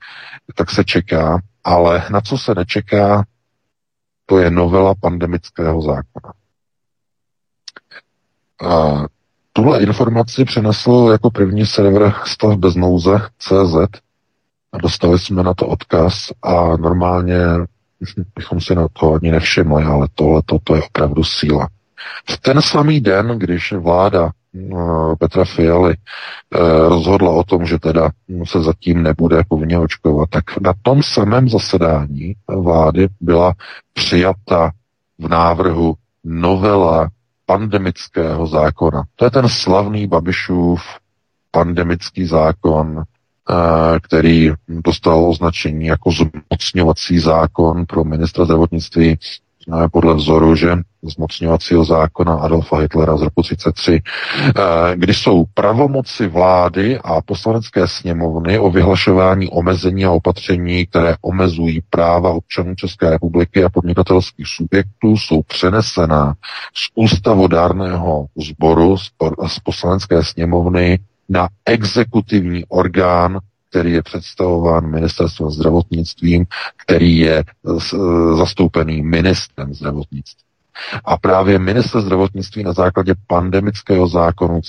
[0.54, 3.24] tak se čeká, ale na co se nečeká,
[4.26, 6.32] to je novela pandemického zákona.
[8.60, 9.04] A
[9.52, 14.00] tuhle informaci přinesl jako první server stav bez nouze CZ
[14.72, 17.38] a dostali jsme na to odkaz a normálně
[18.36, 21.68] bychom si na to ani nevšimli, ale tohle to je opravdu síla.
[22.30, 24.30] V ten samý den, když vláda
[25.18, 25.94] Petra Fialy
[26.88, 28.10] rozhodla o tom, že teda
[28.44, 33.54] se zatím nebude povinně očkovat, tak na tom samém zasedání vlády byla
[33.92, 34.70] přijata
[35.18, 37.08] v návrhu novela
[37.46, 39.02] pandemického zákona.
[39.16, 40.80] To je ten slavný Babišův
[41.50, 49.18] pandemický zákon, eh, který dostal označení jako zmocňovací zákon pro ministra zdravotnictví
[49.92, 54.52] podle vzoru, že zmocňovacího zákona Adolfa Hitlera z roku 33, eh,
[54.96, 62.30] kdy jsou pravomoci vlády a poslanecké sněmovny o vyhlašování omezení a opatření, které omezují práva
[62.30, 66.34] občanů České republiky a podnikatelských subjektů, jsou přenesená
[66.74, 68.96] z ústavodárného sboru
[69.46, 73.38] z poslanecké sněmovny na exekutivní orgán
[73.70, 77.44] který je představován ministerstvem zdravotnictvím, který je
[78.36, 80.48] zastoupený ministrem zdravotnictví.
[81.04, 84.60] A právě minister zdravotnictví na základě pandemického zákonu,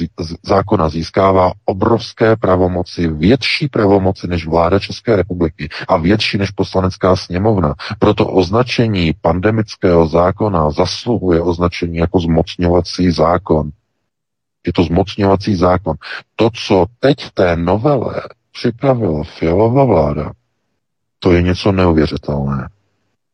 [0.43, 7.75] zákona získává obrovské pravomoci, větší pravomoci než vláda České republiky a větší než poslanecká sněmovna.
[7.99, 13.69] Proto označení pandemického zákona zasluhuje označení jako zmocňovací zákon.
[14.67, 15.95] Je to zmocňovací zákon.
[16.35, 18.21] To, co teď v té novele
[18.59, 20.31] připravila Fialová vláda,
[21.19, 22.69] to je něco neuvěřitelné.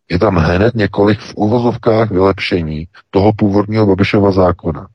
[0.09, 4.87] Je tam hned několik v uvozovkách vylepšení toho původního Babišova zákona.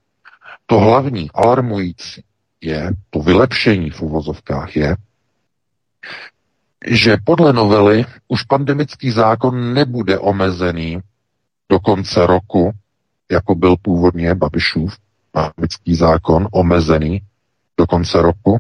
[0.67, 2.25] To hlavní, alarmující
[2.61, 4.97] je, to vylepšení v uvozovkách je,
[6.87, 10.99] že podle novely už pandemický zákon nebude omezený
[11.69, 12.73] do konce roku,
[13.31, 14.97] jako byl původně Babišův
[15.33, 17.21] pandemický zákon, omezený
[17.79, 18.59] do konce roku,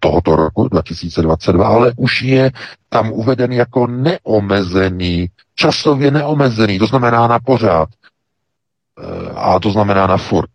[0.00, 2.50] tohoto roku 2022, ale už je
[2.88, 7.88] tam uveden jako neomezený, časově neomezený, to znamená na pořád.
[9.02, 10.50] Eh, a to znamená na furt,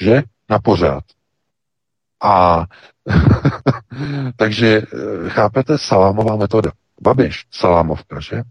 [0.00, 0.22] že?
[0.50, 1.04] Na pořád.
[2.22, 2.64] A
[4.36, 6.70] takže eh, chápete, salámová metoda.
[7.00, 8.36] Babiš, salámovka, že?
[8.36, 8.42] E,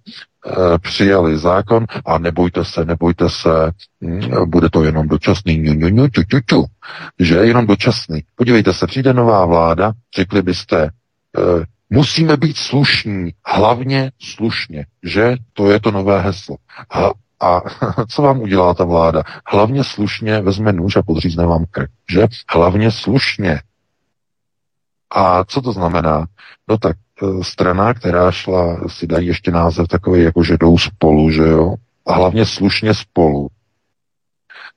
[0.80, 6.08] přijali zákon a nebojte se, nebojte se, hm, bude to jenom dočasný, ňu, ňu, ňu,
[6.08, 6.66] ťu, ťu, ťu,
[7.20, 8.24] že jenom dočasný.
[8.36, 10.90] Podívejte se, přijde nová vláda, řekli byste, e,
[11.90, 15.36] musíme být slušní, hlavně slušně, že?
[15.54, 16.56] To je to nové heslo.
[16.90, 17.62] A, a
[18.10, 19.24] co vám udělá ta vláda?
[19.48, 22.28] Hlavně slušně vezme nůž a podřízne vám krk, že?
[22.50, 23.62] Hlavně slušně.
[25.12, 26.26] A co to znamená?
[26.68, 26.98] No tak
[27.42, 31.76] strana, která šla, si dají ještě název takový, jako že jdou spolu, že jo?
[32.06, 33.48] A hlavně slušně spolu.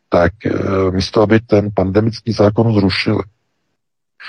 [0.09, 0.51] Tak e,
[0.91, 3.23] místo, aby ten pandemický zákon zrušili,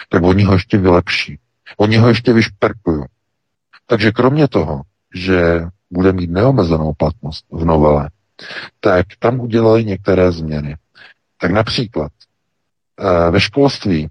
[0.09, 1.39] tak oni ho ještě vylepší.
[1.77, 3.03] Oni ho ještě vyšperkují.
[3.85, 4.81] Takže kromě toho,
[5.15, 8.09] že bude mít neomezenou platnost v novele,
[8.79, 10.75] tak tam udělali některé změny.
[11.37, 12.11] Tak například
[12.99, 14.09] e, ve školství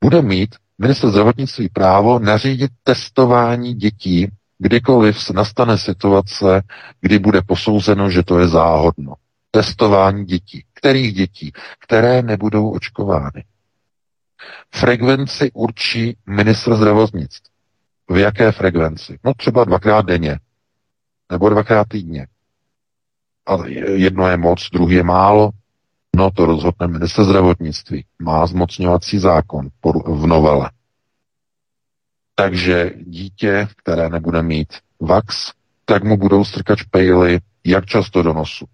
[0.00, 6.62] bude mít minister zdravotnictví právo nařídit testování dětí, kdykoliv nastane situace,
[7.00, 9.14] kdy bude posouzeno, že to je záhodno.
[9.50, 10.64] Testování dětí.
[10.74, 11.52] Kterých dětí?
[11.80, 13.44] Které nebudou očkovány.
[14.74, 17.50] Frekvenci určí ministr zdravotnictví.
[18.10, 19.18] V jaké frekvenci?
[19.24, 20.38] No třeba dvakrát denně.
[21.32, 22.26] Nebo dvakrát týdně.
[23.46, 25.50] A jedno je moc, druhý je málo.
[26.16, 28.04] No to rozhodne minister zdravotnictví.
[28.18, 29.68] Má zmocňovací zákon
[30.06, 30.70] v novele.
[32.34, 34.68] Takže dítě, které nebude mít
[35.00, 35.52] vax,
[35.84, 38.66] tak mu budou strkat špejly jak často do nosu.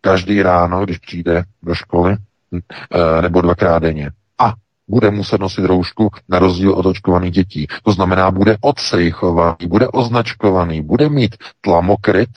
[0.00, 2.16] Každý ráno, když přijde do školy,
[2.56, 4.10] eh, nebo dvakrát denně.
[4.38, 4.54] A
[4.88, 7.66] bude muset nosit roušku na rozdíl od očkovaných dětí.
[7.82, 12.30] To znamená, bude odsejchovaný, bude označkovaný, bude mít tlamokryt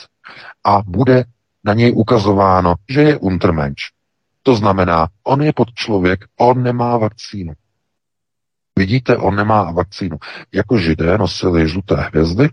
[0.63, 1.25] a bude
[1.63, 3.84] na něj ukazováno, že je untermensch.
[4.43, 7.54] To znamená, on je pod člověk, on nemá vakcínu.
[8.80, 10.17] Vidíte, on nemá vakcínu.
[10.52, 12.49] Jako židé nosili žluté hvězdy,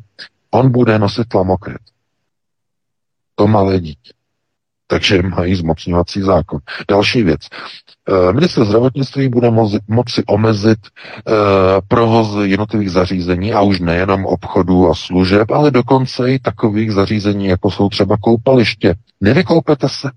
[0.50, 1.82] on bude nosit tlamokryt.
[3.34, 4.12] To malé dítě.
[4.90, 6.60] Takže mají zmocňovací zákon.
[6.88, 7.40] Další věc.
[8.08, 9.50] Eh, minister zdravotnictví bude
[9.88, 11.34] moci, omezit uh,
[11.88, 17.70] provoz jednotlivých zařízení a už nejenom obchodů a služeb, ale dokonce i takových zařízení, jako
[17.70, 18.94] jsou třeba koupaliště.
[19.20, 20.10] Nevykoupete se.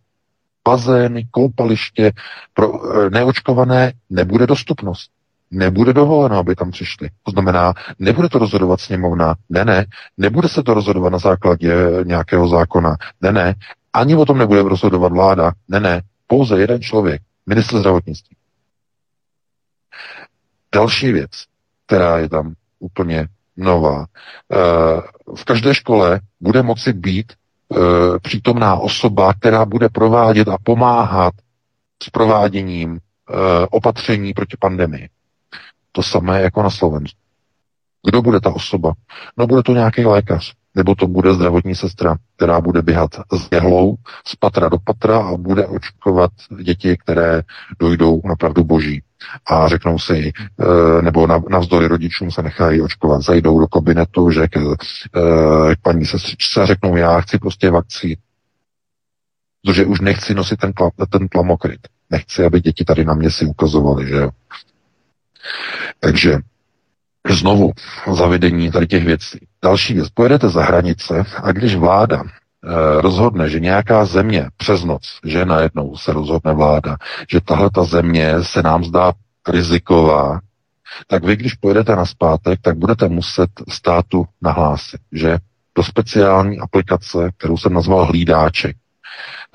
[0.67, 2.11] Bazény, koupaliště
[2.53, 5.09] pro uh, neočkované nebude dostupnost.
[5.51, 7.09] Nebude dovoleno, aby tam přišli.
[7.23, 9.35] To znamená, nebude to rozhodovat sněmovna.
[9.49, 9.85] Ne, ne.
[10.17, 12.95] Nebude se to rozhodovat na základě nějakého zákona.
[13.21, 13.55] Ne, ne.
[13.93, 15.51] Ani o tom nebude rozhodovat vláda.
[15.67, 16.01] Ne, ne.
[16.27, 18.35] Pouze jeden člověk ministr zdravotnictví.
[20.75, 21.31] Další věc,
[21.85, 23.27] která je tam úplně
[23.57, 24.05] nová.
[24.51, 25.01] Eh,
[25.35, 31.33] v každé škole bude moci být eh, přítomná osoba, která bude provádět a pomáhat
[32.03, 32.99] s prováděním
[33.69, 35.09] opatření proti pandemii.
[35.91, 37.19] To samé jako na Slovensku.
[38.05, 38.93] Kdo bude ta osoba?
[39.37, 43.95] No bude to nějaký lékař, nebo to bude zdravotní sestra, která bude běhat s jehlou
[44.27, 46.31] z patra do patra a bude očkovat
[46.63, 47.41] děti, které
[47.79, 49.03] dojdou na pravdu boží.
[49.45, 54.57] A řeknou si, eh, nebo navzdory rodičům se nechají očkovat, zajdou do kabinetu, že k,
[54.57, 58.17] eh, k paní sestřičce a řeknou, já chci prostě vakcí,
[59.63, 60.73] protože už nechci nosit ten,
[61.09, 61.87] ten tlamokryt.
[62.09, 64.29] Nechci, aby děti tady na mě si ukazovaly, že jo.
[65.99, 66.37] Takže
[67.29, 67.71] znovu
[68.11, 69.39] zavedení tady těch věcí.
[69.63, 75.19] Další věc, pojedete za hranice a když vláda eh, rozhodne, že nějaká země přes noc,
[75.25, 76.97] že najednou se rozhodne vláda,
[77.31, 79.13] že tahle ta země se nám zdá
[79.47, 80.39] riziková,
[81.07, 85.37] tak vy, když pojedete na zpátek, tak budete muset státu nahlásit, že
[85.75, 88.77] do speciální aplikace, kterou jsem nazval hlídáček,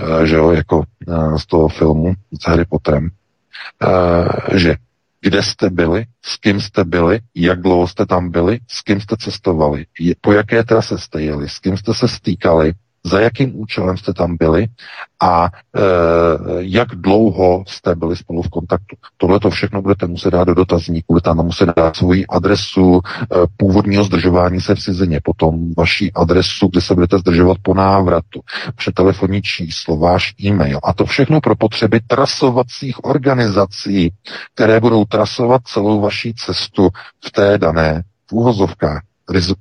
[0.00, 3.08] eh, že jo, jako eh, z toho filmu s Harry Potterem,
[4.54, 4.76] že
[5.20, 9.16] kde jste byli, s kým jste byli, jak dlouho jste tam byli, s kým jste
[9.16, 9.86] cestovali,
[10.20, 12.72] po jaké trase jste jeli, s kým jste se stýkali,
[13.04, 14.66] za jakým účelem jste tam byli
[15.22, 15.80] a e,
[16.58, 18.96] jak dlouho jste byli spolu v kontaktu.
[19.16, 23.26] Tohle to všechno budete muset dát do dotazníku, budete tam muset dát svoji adresu e,
[23.56, 28.40] původního zdržování se v cizině, potom vaši adresu, kde se budete zdržovat po návratu,
[28.76, 34.12] vaše telefonní číslo, váš e-mail a to všechno pro potřeby trasovacích organizací,
[34.54, 36.88] které budou trasovat celou vaší cestu
[37.24, 39.02] v té dané v úhozovkách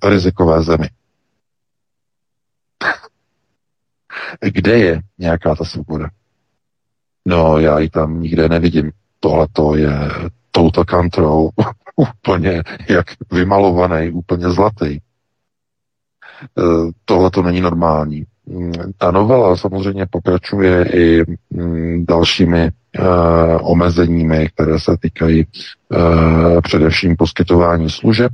[0.04, 0.90] rizikové zemi.
[4.42, 6.10] Kde je nějaká ta svoboda?
[7.26, 8.92] No, já ji tam nikde nevidím.
[9.20, 9.92] Tohle to je
[10.52, 11.50] total control,
[11.96, 14.86] úplně jak vymalovaný, úplně zlatý.
[14.88, 15.00] E,
[17.06, 18.26] tohle to není normální.
[18.46, 25.48] Mm, ta novela samozřejmě pokračuje i mm, dalšími uh, omezeními, které se týkají
[25.90, 28.32] uh, především poskytování služeb.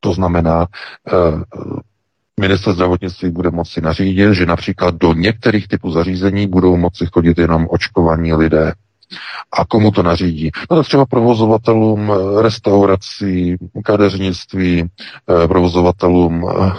[0.00, 0.66] To znamená,
[1.12, 1.42] uh,
[2.40, 7.66] Minister zdravotnictví bude moci nařídit, že například do některých typů zařízení budou moci chodit jenom
[7.70, 8.72] očkovaní lidé.
[9.52, 10.50] A komu to nařídí?
[10.70, 16.72] No tak třeba provozovatelům eh, restaurací, kadeřnictví, eh, provozovatelům eh,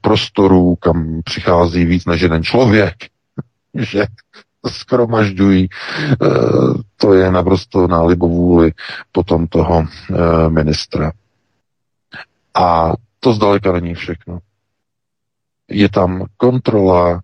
[0.00, 2.94] prostorů, kam přichází víc než jeden člověk,
[3.74, 4.06] že
[4.66, 5.68] skromažďují.
[6.96, 8.72] To je naprosto na libovůli
[9.12, 9.84] potom toho
[10.48, 11.12] ministra.
[12.54, 12.92] A
[13.24, 14.38] to zdaleka není všechno.
[15.68, 17.18] Je tam kontrola e,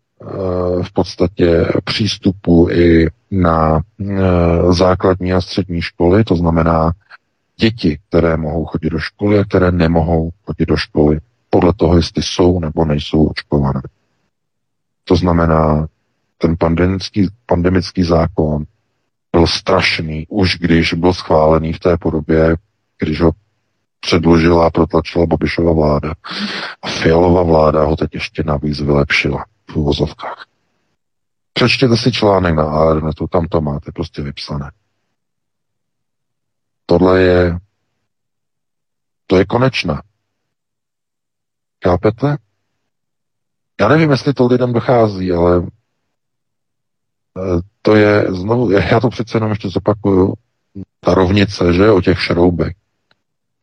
[0.83, 3.83] v podstatě přístupu i na e,
[4.73, 6.93] základní a střední školy, to znamená
[7.57, 11.21] děti, které mohou chodit do školy a které nemohou chodit do školy,
[11.51, 13.83] podle toho, jestli jsou nebo nejsou očkované.
[15.05, 15.87] To znamená,
[16.39, 18.65] ten pandemický, pandemický zákon
[19.33, 22.57] byl strašný, už když byl schválený v té podobě,
[22.99, 23.33] když ho
[24.01, 26.15] předložila a protlačila Babišova vláda.
[26.83, 30.47] A Fialová vláda ho teď ještě navíc vylepšila v uvozovkách.
[31.53, 34.71] Přečtěte si článek na Aeronetu, tam to máte prostě vypsané.
[36.87, 37.59] Tohle je
[39.31, 40.03] to je konečné.
[41.85, 42.37] Chápete?
[43.81, 45.67] Já nevím, jestli to lidem dochází, ale
[47.37, 50.35] eh, to je znovu, já to přece jenom ještě zopakuju,
[51.01, 52.80] ta rovnice, že, o těch šroubech.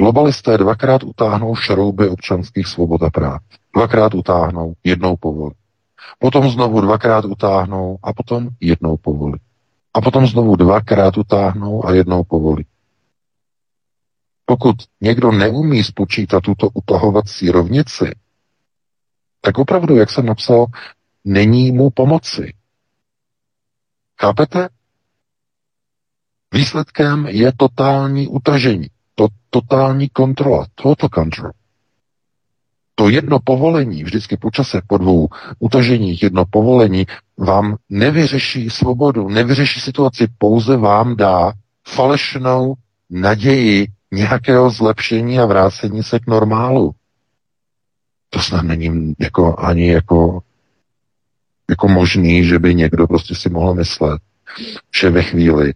[0.02, 3.42] Globalisté dvakrát utáhnou šrouby občanských svobod a práv.
[3.76, 5.56] Dvakrát utáhnou, jednou povolí.
[6.20, 9.40] Potom znovu dvakrát utáhnou a potom jednou povolí.
[9.94, 12.66] A potom znovu dvakrát utáhnou a jednou povolí.
[14.46, 18.16] Pokud někdo neumí spočítat tuto utahovací rovnici,
[19.42, 20.66] tak opravdu, jak jsem napsal,
[21.26, 22.54] není mu pomoci.
[24.22, 24.70] Chápete?
[26.54, 28.88] Výsledkem je totální utažení
[29.20, 31.52] to totální kontrola, total control.
[32.96, 35.28] To jedno povolení, vždycky po čase, po dvou
[35.60, 37.06] utaženích, jedno povolení
[37.38, 41.54] vám nevyřeší svobodu, nevyřeší situaci, pouze vám dá
[41.88, 42.74] falešnou
[43.10, 46.92] naději nějakého zlepšení a vrácení se k normálu.
[48.30, 50.40] To snad není jako, ani jako,
[51.70, 54.22] jako možný, že by někdo prostě si mohl myslet,
[55.00, 55.74] že ve chvíli,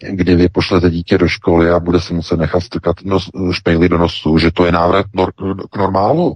[0.00, 3.98] kdy vy pošlete dítě do školy a bude si muset nechat strkat nos, špejly do
[3.98, 5.32] nosu, že to je návrat nor,
[5.70, 6.34] k normálu.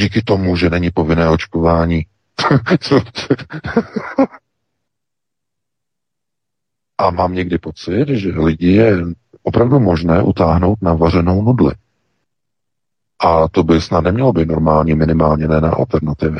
[0.00, 2.06] Díky tomu, že není povinné očkování.
[6.98, 8.96] a mám někdy pocit, že lidi je
[9.42, 11.72] opravdu možné utáhnout na vařenou nudli.
[13.24, 16.38] A to by snad nemělo být normální, minimálně ne na alternativy.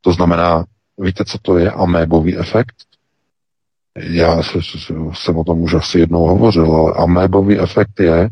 [0.00, 0.64] To znamená,
[0.98, 2.89] víte, co to je amébový efekt?
[3.98, 4.42] Já
[5.14, 8.30] jsem o tom už asi jednou hovořil, ale amébový efekt je,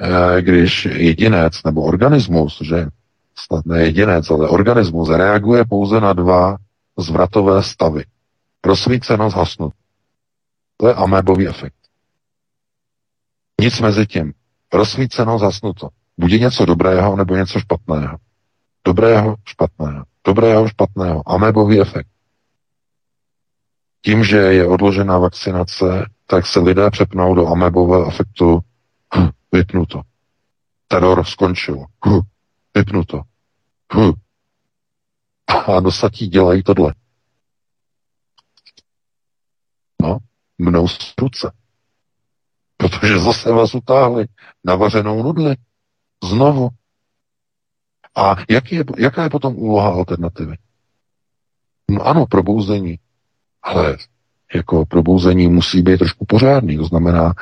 [0.00, 2.86] eh, když jedinec nebo organismus, že
[3.34, 6.56] snad ne jedinec, ale organismus reaguje pouze na dva
[6.98, 8.04] zvratové stavy.
[8.64, 9.72] Rozsvícenost, hasnut.
[10.76, 11.74] To je amébový efekt.
[13.60, 14.32] Nic mezi tím.
[14.72, 15.88] Rozsvícenost, hasnuto.
[16.18, 18.16] Buď něco dobrého, nebo něco špatného.
[18.84, 20.04] Dobrého, špatného.
[20.26, 21.22] Dobrého, špatného.
[21.28, 22.11] Amébový efekt.
[24.04, 28.60] Tím, že je odložená vakcinace, tak se lidé přepnou do amebového efektu
[29.16, 30.02] hm, vypnuto.
[30.88, 31.84] Teror skončil.
[32.06, 32.20] Hm,
[32.74, 33.22] vypnuto.
[33.94, 34.12] Hm.
[35.66, 36.94] A dosadí dělají tohle.
[40.02, 40.18] No,
[40.58, 41.52] mnou z ruce.
[42.76, 44.26] Protože zase vás utáhli
[44.64, 45.56] na vařenou nudli.
[46.24, 46.68] Znovu.
[48.16, 50.56] A jaký je, jaká je potom úloha alternativy?
[51.90, 52.98] No ano, probouzení.
[53.62, 53.96] Ale
[54.54, 56.76] jako probouzení musí být trošku pořádný.
[56.76, 57.32] To znamená,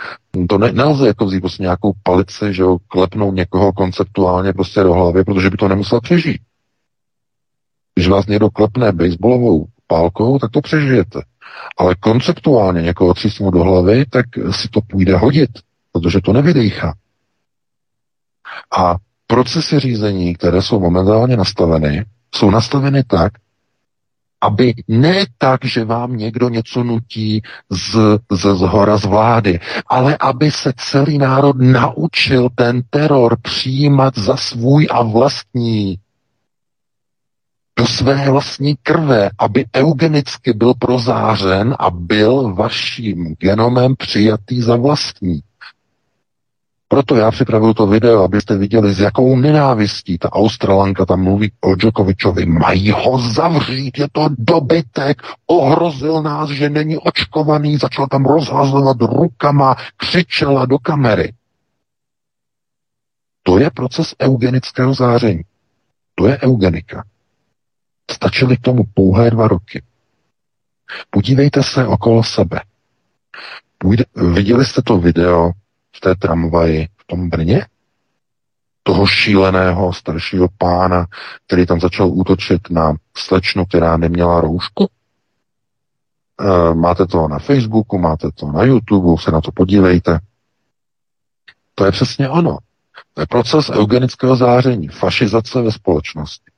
[0.48, 4.92] to ne, nelze jako vzít prostě nějakou palici, že jo, klepnout někoho konceptuálně prostě do
[4.92, 6.42] hlavy, protože by to nemusel přežít.
[7.94, 11.20] Když vás někdo klepne baseballovou pálkou, tak to přežijete.
[11.78, 15.50] Ale konceptuálně někoho třísnu do hlavy, tak si to půjde hodit,
[15.92, 16.94] protože to nevydejchá.
[18.78, 18.96] A
[19.26, 22.04] procesy řízení, které jsou momentálně nastaveny,
[22.34, 23.32] jsou nastaveny tak,
[24.40, 27.96] aby ne tak, že vám někdo něco nutí z,
[28.32, 34.36] z, z hora z vlády, ale aby se celý národ naučil ten teror přijímat za
[34.36, 35.98] svůj a vlastní
[37.78, 45.40] do své vlastní krve, aby eugenicky byl prozářen a byl vaším genomem přijatý za vlastní.
[46.92, 51.74] Proto já připravuju to video, abyste viděli, s jakou nenávistí ta Australanka tam mluví o
[51.74, 52.46] Djokovičovi.
[52.46, 59.76] Mají ho zavřít, je to dobytek, ohrozil nás, že není očkovaný, začal tam rozhazovat rukama,
[59.96, 61.34] křičela do kamery.
[63.42, 65.42] To je proces eugenického záření.
[66.14, 67.04] To je eugenika.
[68.10, 69.82] Stačily k tomu pouhé dva roky.
[71.10, 72.60] Podívejte se okolo sebe.
[73.78, 75.52] Půjde, viděli jste to video
[75.96, 77.66] v té tramvaji v tom Brně?
[78.82, 81.06] Toho šíleného staršího pána,
[81.46, 84.88] který tam začal útočit na slečnu, která neměla roušku?
[86.40, 90.18] E, máte to na Facebooku, máte to na YouTube, se na to podívejte.
[91.74, 92.58] To je přesně ono.
[93.14, 96.49] To je proces eugenického záření, fašizace ve společnosti.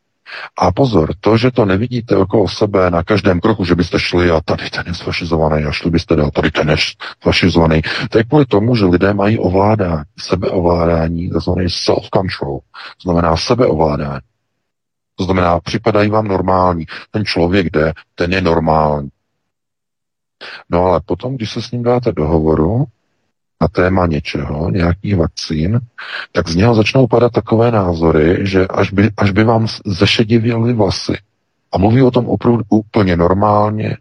[0.58, 4.40] A pozor, to, že to nevidíte okolo sebe na každém kroku, že byste šli a
[4.40, 6.76] tady ten je sfašizovaný a šli byste dál, tady ten je
[7.20, 12.58] sfašizovaný, to je kvůli tomu, že lidé mají ovládání, sebeovládání, takzvaný self-control,
[13.02, 14.20] znamená sebeovládání.
[15.16, 16.86] To znamená, připadají vám normální.
[17.10, 19.08] Ten člověk jde, ten je normální.
[20.70, 22.84] No ale potom, když se s ním dáte do hovoru,
[23.62, 25.80] na téma něčeho, nějakých vakcín,
[26.32, 31.18] tak z něho začnou padat takové názory, že až by, až by vám zešedivěly vlasy.
[31.72, 33.96] A mluví o tom opravdu úplně normálně,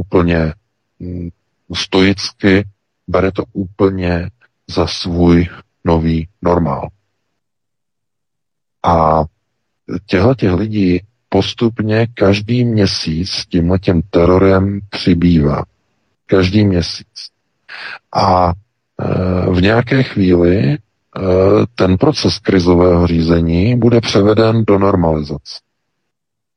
[0.00, 0.54] úplně
[0.98, 1.28] mm,
[1.74, 2.68] stoicky,
[3.08, 4.30] bere to úplně
[4.66, 5.48] za svůj
[5.84, 6.88] nový normál.
[8.82, 9.24] A
[10.06, 15.64] těchto těch lidí postupně každý měsíc s tímhle tím terorem přibývá.
[16.26, 17.30] Každý měsíc.
[18.14, 20.78] A e, v nějaké chvíli e,
[21.74, 25.58] ten proces krizového řízení bude převeden do normalizace.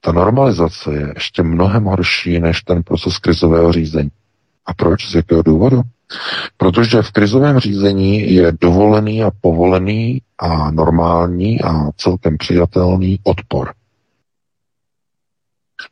[0.01, 4.11] Ta normalizace je ještě mnohem horší než ten proces krizového řízení.
[4.65, 5.11] A proč?
[5.11, 5.81] Z jakého důvodu?
[6.57, 13.73] Protože v krizovém řízení je dovolený a povolený a normální a celkem přijatelný odpor.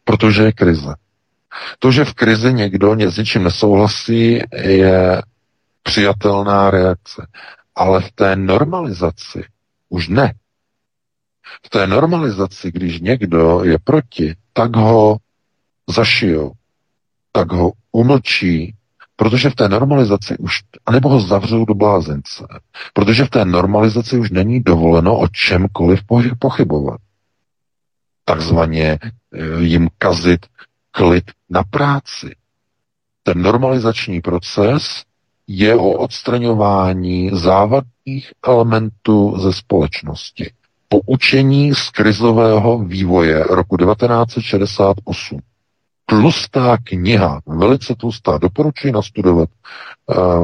[0.03, 0.95] Protože je krize.
[1.80, 5.22] To, že v krizi někdo s něčím nesouhlasí, je
[5.84, 7.28] přijatelná reakce.
[7.76, 9.43] Ale v té normalizaci
[9.89, 10.34] už ne.
[11.66, 15.18] V té normalizaci, když někdo je proti, tak ho
[15.89, 16.52] zašijou,
[17.32, 18.76] tak ho umlčí,
[19.16, 22.47] protože v té normalizaci už, anebo ho zavřou do blázence,
[22.93, 25.99] protože v té normalizaci už není dovoleno o čemkoliv
[26.39, 27.02] pochybovat.
[28.26, 30.45] Takzvaně eh, jim kazit
[30.91, 32.35] klid na práci.
[33.23, 35.03] Ten normalizační proces
[35.47, 40.51] je o odstraňování závadných elementů ze společnosti.
[40.89, 45.39] Poučení z krizového vývoje roku 1968.
[46.05, 49.49] Tlustá kniha, velice tlustá, doporučuji nastudovat.
[50.09, 50.43] Uh,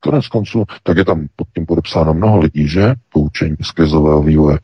[0.00, 2.94] konec konců, tak je tam pod tím podepsáno mnoho lidí, že?
[3.12, 4.58] Poučení z krizového vývoje.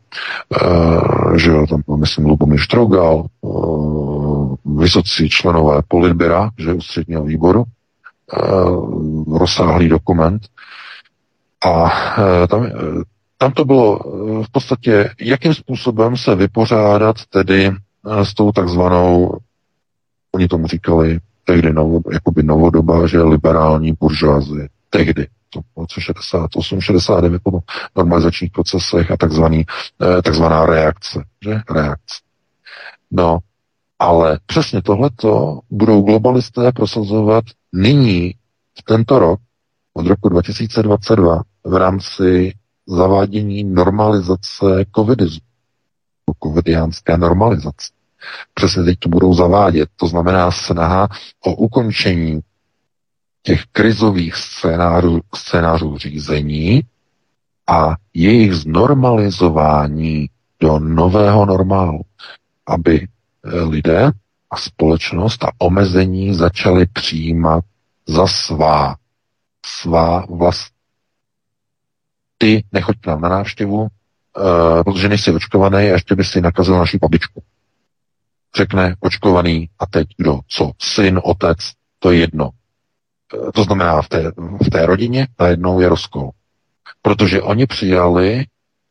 [0.62, 4.17] Uh, že jo, tam myslím Lubomír Štrogal, uh,
[4.76, 7.64] vysocí členové politběra, že ústředního výboru,
[9.32, 10.42] rozsáhlý dokument.
[11.66, 11.90] A
[12.46, 12.66] tam,
[13.38, 13.98] tam to bylo
[14.42, 17.70] v podstatě, jakým způsobem se vypořádat tedy
[18.22, 19.38] s tou takzvanou,
[20.32, 24.68] oni tomu říkali tehdy novo, jakoby novodoba, že liberální buržoazie.
[24.90, 27.60] Tehdy to roce 68, 69 po
[27.96, 29.64] normalizačních procesech a takzvaný,
[30.02, 31.60] eh, takzvaná reakce, že?
[31.70, 32.16] Reakce.
[33.10, 33.38] No,
[33.98, 38.34] ale přesně tohleto budou globalisté prosazovat nyní,
[38.78, 39.40] v tento rok,
[39.94, 42.54] od roku 2022, v rámci
[42.86, 45.46] zavádění normalizace covidismu,
[46.44, 47.90] covidiánské normalizace.
[48.54, 49.88] Přesně teď to budou zavádět.
[49.96, 51.08] To znamená snaha
[51.44, 52.40] o ukončení
[53.42, 56.82] těch krizových scénářů, scénářů řízení
[57.66, 60.30] a jejich znormalizování
[60.60, 62.00] do nového normálu,
[62.66, 63.06] aby
[63.44, 64.10] lidé
[64.50, 67.64] a společnost a omezení začaly přijímat
[68.06, 68.96] za svá,
[69.66, 70.72] svá vlast.
[72.38, 73.88] Ty nechoď k nám na návštěvu, uh,
[74.84, 77.42] protože nejsi očkovaný a ještě by si nakazil naši babičku.
[78.56, 81.58] Řekne očkovaný a teď kdo, co, syn, otec,
[81.98, 82.50] to je jedno.
[83.54, 84.32] To znamená, v té,
[84.66, 86.30] v té rodině najednou je rozkol.
[87.02, 88.44] Protože oni přijali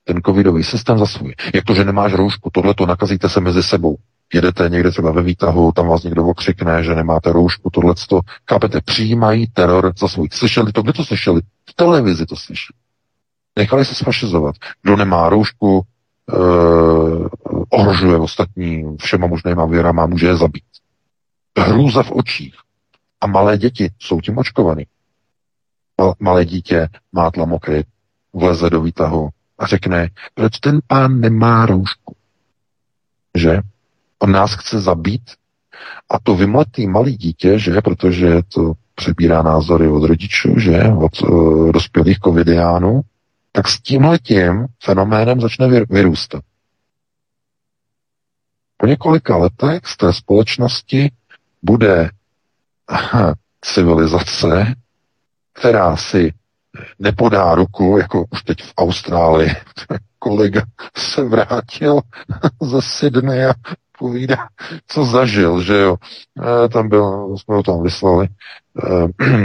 [0.04, 1.36] ten covidový systém za svůj.
[1.54, 3.98] Jak to, že nemáš roušku, tohle to nakazíte se mezi sebou.
[4.34, 8.20] Jedete někde třeba ve výtahu, tam vás někdo okřikne, že nemáte roušku, tohle to.
[8.46, 10.30] Kápete, přijímají teror za svůj.
[10.32, 10.82] Slyšeli to?
[10.82, 11.42] Kde to slyšeli?
[11.70, 12.78] V televizi to slyšeli.
[13.56, 14.56] Nechali se sfašizovat.
[14.82, 15.82] Kdo nemá roušku,
[16.32, 16.36] eh,
[17.70, 20.64] ohrožuje ostatní všema možnýma věrama, může je zabít.
[21.60, 22.56] Hrůza v očích.
[23.22, 24.86] A malé děti jsou tím očkovaný.
[26.20, 27.88] Malé dítě má tlamokryt,
[28.34, 32.16] vleze do výtahu a řekne, proč ten pán nemá roušku?
[33.38, 33.62] Že?
[34.20, 35.32] On nás chce zabít?
[36.10, 37.82] A to vymletý malý dítě, že?
[37.82, 40.84] Protože to přebírá názory od rodičů, že?
[40.84, 43.02] Od uh, dospělých covidiánů,
[43.52, 46.44] tak s tímhletím fenoménem začne vyrůstat.
[48.78, 51.12] Po několika letech z té společnosti
[51.64, 52.10] bude
[53.62, 54.76] civilizace,
[55.54, 56.34] která si
[57.00, 59.50] nepodá ruku, jako už teď v Austrálii.
[60.20, 60.62] Kolega
[60.98, 62.00] se vrátil
[62.62, 63.54] ze Sydney a
[64.00, 64.48] povídá,
[64.88, 65.96] co zažil, že jo.
[66.66, 69.40] E, tam byl, jsme ho tam vyslali, e, e,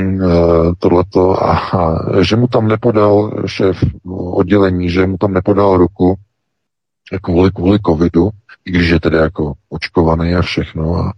[0.79, 3.85] tohleto, a, a že mu tam nepodal šéf
[4.33, 6.17] oddělení, že mu tam nepodal ruku
[7.23, 8.31] kvůli, kvůli covidu,
[8.65, 11.13] i když je tedy jako očkovaný a všechno, a,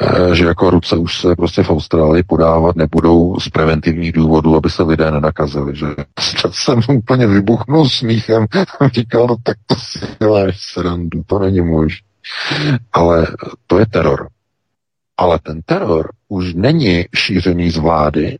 [0.00, 4.70] e, že jako ruce už se prostě v Austrálii podávat nebudou z preventivních důvodů, aby
[4.70, 5.86] se lidé nenakazili, že
[6.50, 8.46] jsem úplně vybuchnul smíchem
[8.80, 12.09] a říkal, no tak to si děláš srandu, to není možné.
[12.92, 13.26] Ale
[13.66, 14.28] to je teror.
[15.16, 18.38] Ale ten teror už není šířený z vlády,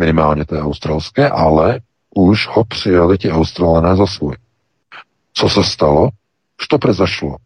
[0.00, 1.80] minimálně té australské, ale
[2.14, 4.36] už ho přijali ti australané za svůj.
[5.34, 6.10] Co se stalo?
[6.72, 7.36] to prezašlo?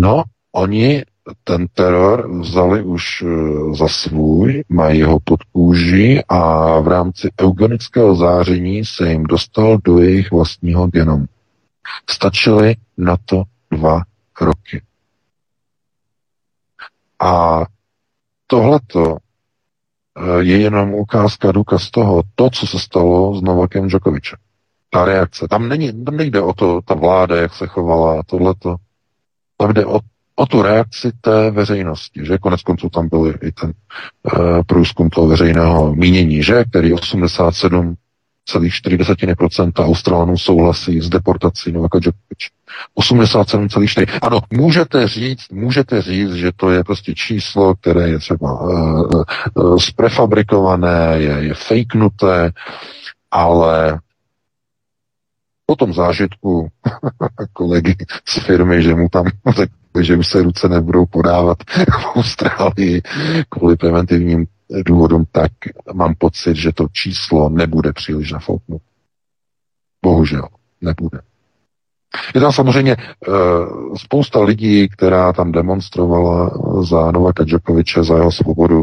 [0.00, 1.04] No, oni
[1.44, 3.26] ten teror vzali už e,
[3.74, 9.98] za svůj, mají ho pod kůži a v rámci eugenického záření se jim dostal do
[9.98, 11.26] jejich vlastního genomu.
[12.10, 14.02] Stačily na to dva
[14.40, 14.82] roky.
[17.20, 17.64] A
[18.46, 24.38] tohleto e, je jenom ukázka, důkaz toho, to, co se stalo s Novakem Djokovicem
[24.90, 25.48] ta reakce.
[25.48, 28.76] Tam, není, tam nejde o to, ta vláda, jak se chovala, tohleto.
[29.56, 30.00] Tam jde o,
[30.36, 35.28] o tu reakci té veřejnosti, že konec konců tam byl i ten uh, průzkum toho
[35.28, 37.94] veřejného mínění, že, který 87
[38.46, 42.38] celých 4% Australanů souhlasí s deportací Novaka Djokovic.
[42.98, 44.18] 87,4.
[44.22, 49.22] Ano, můžete říct, můžete říct, že to je prostě číslo, které je třeba uh,
[49.54, 52.52] uh, zprefabrikované, je, je fejknuté,
[53.30, 54.00] ale
[55.66, 56.68] po tom zážitku
[57.52, 57.96] kolegy
[58.28, 59.24] z firmy, že mu tam
[59.56, 61.58] řekli, že už se ruce nebudou podávat
[62.00, 63.02] v Austrálii
[63.48, 64.46] kvůli preventivním
[64.86, 65.52] důvodům, tak
[65.94, 68.82] mám pocit, že to číslo nebude příliš nafouknout.
[70.04, 70.48] Bohužel,
[70.80, 71.20] nebude.
[72.34, 76.50] Je tam samozřejmě uh, spousta lidí, která tam demonstrovala
[76.82, 78.82] za Novaka Djokoviče, za jeho svobodu.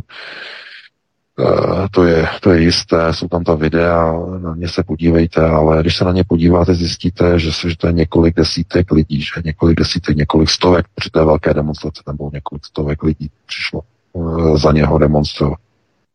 [1.39, 5.81] Eh, to je, to je jisté, jsou tam ta videa, na ně se podívejte, ale
[5.81, 9.79] když se na ně podíváte, zjistíte, že, že to je několik desítek lidí, že několik
[9.79, 13.81] desítek, několik stovek při té velké demonstraci, nebo několik stovek lidí přišlo
[14.13, 15.59] uh, za něho demonstrovat.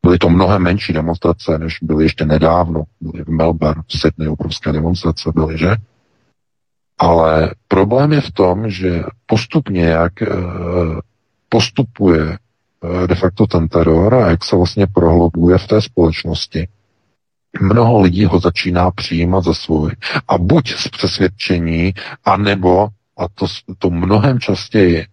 [0.03, 2.85] Byly to mnohem menší demonstrace, než byly ještě nedávno.
[3.01, 5.77] Byly v Melbourne, v Sydney obrovské demonstrace byly, že?
[6.99, 11.01] Ale problém je v tom, že postupně, jak uh,
[11.49, 16.69] postupuje eh, de facto ten teror a jak se vlastně prohlubuje v té společnosti,
[17.61, 19.93] mnoho lidí ho začíná přijímat za svůj.
[20.29, 21.95] A buď z přesvědčení,
[22.25, 23.47] anebo, a to,
[23.79, 25.07] to mnohem častěji,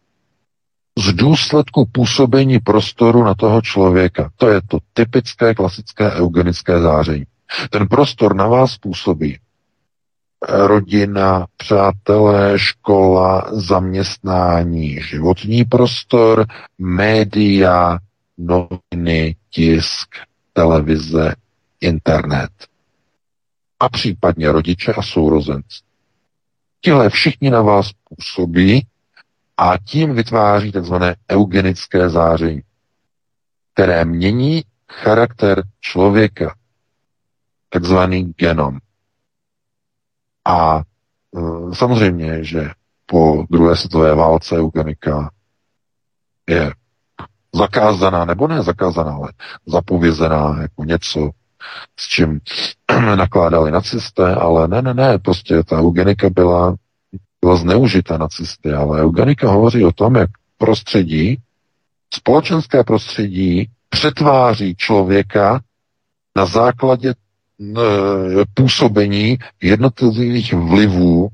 [0.97, 4.29] z důsledku působení prostoru na toho člověka.
[4.35, 7.25] To je to typické klasické eugenické záření.
[7.69, 9.39] Ten prostor na vás působí
[10.49, 16.45] rodina, přátelé, škola, zaměstnání, životní prostor,
[16.77, 17.97] média,
[18.37, 20.15] noviny, tisk,
[20.53, 21.35] televize,
[21.81, 22.51] internet.
[23.79, 25.79] A případně rodiče a sourozenci.
[26.81, 28.87] Tihle všichni na vás působí
[29.57, 32.61] a tím vytváří takzvané eugenické záření,
[33.73, 36.55] které mění charakter člověka,
[37.69, 38.77] takzvaný genom.
[40.45, 40.81] A e,
[41.75, 42.69] samozřejmě, že
[43.05, 45.31] po druhé světové válce eugenika
[46.49, 46.73] je
[47.55, 49.33] zakázaná, nebo ne zakázaná, ale
[49.65, 51.29] zapovězená jako něco,
[51.99, 52.39] s čím
[53.15, 56.75] nakládali nacisté, ale ne, ne, ne, prostě ta eugenika byla,
[57.45, 61.37] byla zneužita nacisty, ale eugenika hovoří o tom, jak prostředí,
[62.13, 65.59] společenské prostředí přetváří člověka
[66.35, 67.13] na základě
[68.53, 71.29] působení jednotlivých vlivů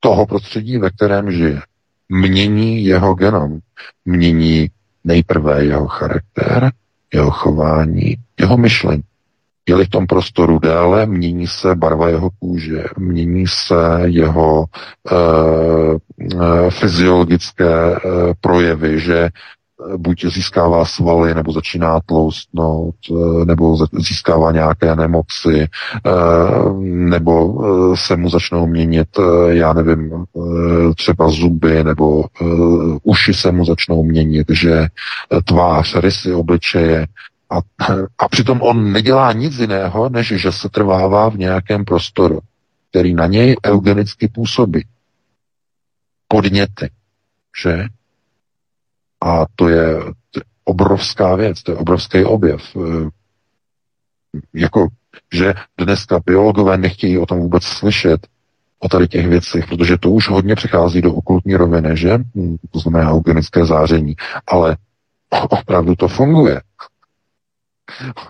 [0.00, 1.60] toho prostředí, ve kterém žije.
[2.08, 3.58] Mění jeho genom,
[4.04, 4.68] mění
[5.04, 6.72] nejprve jeho charakter,
[7.14, 9.02] jeho chování, jeho myšlení.
[9.68, 14.64] Je-li v tom prostoru déle, mění se barva jeho kůže, mění se jeho
[15.12, 17.98] e, fyziologické e,
[18.40, 19.28] projevy, že
[19.96, 22.94] buď získává svaly, nebo začíná tloustnout,
[23.44, 25.66] nebo získává nějaké nemoci,
[26.82, 27.62] nebo
[27.96, 29.08] se mu začnou měnit,
[29.48, 30.24] já nevím,
[30.96, 32.24] třeba zuby, nebo
[33.02, 34.86] uši se mu začnou měnit, že
[35.44, 37.06] tvář, rysy obličeje,
[37.50, 37.58] a,
[38.18, 42.40] a přitom on nedělá nic jiného, než že se trvává v nějakém prostoru,
[42.90, 44.86] který na něj eugenicky působí.
[46.28, 46.90] Podněty,
[47.62, 47.84] že?
[49.20, 49.96] A to je
[50.64, 52.76] obrovská věc, to je obrovský objev.
[52.76, 52.80] E,
[54.54, 54.88] jako,
[55.32, 58.26] že dneska biologové nechtějí o tom vůbec slyšet,
[58.78, 62.18] o tady těch věcech, protože to už hodně přichází do okultní roviny, že?
[62.34, 64.16] Hm, to znamená eugenické záření.
[64.46, 64.76] Ale
[65.30, 66.60] opravdu to funguje.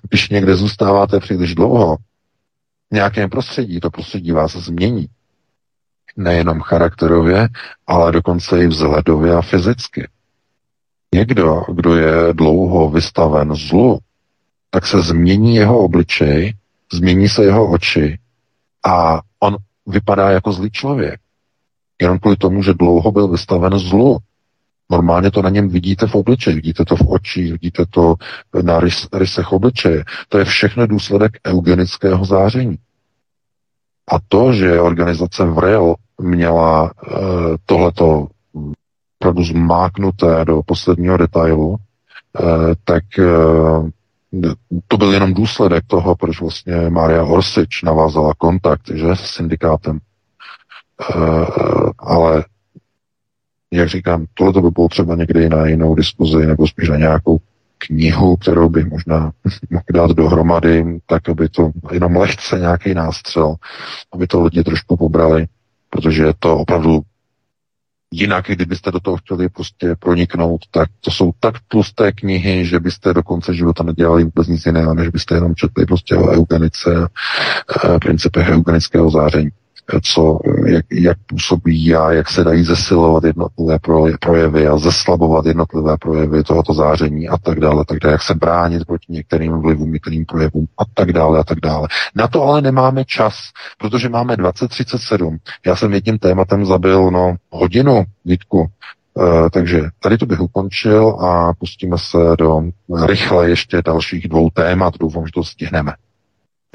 [0.08, 1.96] Když někde zůstáváte příliš dlouho
[2.90, 5.06] v nějakém prostředí, to prostředí vás změní.
[6.16, 7.48] Nejenom charakterově,
[7.86, 10.08] ale dokonce i vzhledově a fyzicky.
[11.14, 13.98] Někdo, kdo je dlouho vystaven zlu,
[14.70, 16.54] tak se změní jeho obličej,
[16.92, 18.18] změní se jeho oči
[18.86, 19.56] a on
[19.86, 21.20] vypadá jako zlý člověk.
[22.02, 24.18] Jenom kvůli tomu, že dlouho byl vystaven zlu.
[24.90, 28.14] Normálně to na něm vidíte v obličeji, vidíte to v očích, vidíte to
[28.62, 30.04] na rys, rysech obličeje.
[30.28, 32.78] To je všechno důsledek eugenického záření.
[34.10, 37.10] A to, že organizace VREL měla e,
[37.66, 38.28] tohleto
[39.18, 42.42] opravdu zmáknuté do posledního detailu, eh,
[42.84, 43.24] tak eh,
[44.88, 49.98] to byl jenom důsledek toho, proč vlastně Maria Orsič navázala kontakt že, s syndikátem.
[51.00, 51.46] Eh,
[51.98, 52.44] ale
[53.72, 57.38] jak říkám, tohle to by bylo třeba někdy na jinou diskuzi nebo spíš na nějakou
[57.78, 59.32] knihu, kterou bych možná
[59.70, 63.54] mohl dát dohromady, tak aby to jenom lehce nějaký nástřel,
[64.12, 65.46] aby to lidi trošku pobrali,
[65.90, 67.02] protože je to opravdu
[68.12, 73.14] Jinak, kdybyste do toho chtěli prostě proniknout, tak to jsou tak tlusté knihy, že byste
[73.14, 77.08] do konce života nedělali vůbec nic jiného, než byste jenom četli prostě o eugenice,
[77.84, 79.50] eh, principech eugenického záření
[80.02, 83.78] co, jak, jak působí a jak se dají zesilovat jednotlivé
[84.20, 88.84] projevy a zeslabovat jednotlivé projevy tohoto záření a tak dále, tak dále, jak se bránit
[88.84, 91.88] proti některým vlivům, některým projevům a tak dále a tak dále.
[92.14, 93.34] Na to ale nemáme čas,
[93.78, 95.38] protože máme 2037.
[95.66, 98.66] Já jsem jedním tématem zabil no, hodinu, Vítku,
[99.14, 102.62] Uh, takže tady to bych ukončil a pustíme se do
[103.06, 104.94] rychle ještě dalších dvou témat.
[105.00, 105.92] Doufám, že to stihneme.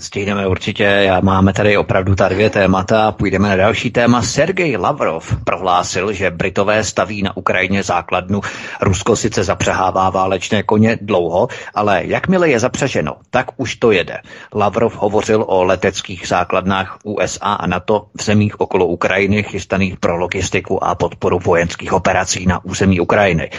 [0.01, 4.21] Stihneme určitě, já máme tady opravdu ta dvě témata a půjdeme na další téma.
[4.21, 8.41] Sergej Lavrov prohlásil, že Britové staví na Ukrajině základnu.
[8.81, 14.17] Rusko sice zapřehává válečné koně dlouho, ale jakmile je zapřeženo, tak už to jede.
[14.53, 20.83] Lavrov hovořil o leteckých základnách USA a NATO v zemích okolo Ukrajiny chystaných pro logistiku
[20.83, 23.49] a podporu vojenských operací na území Ukrajiny.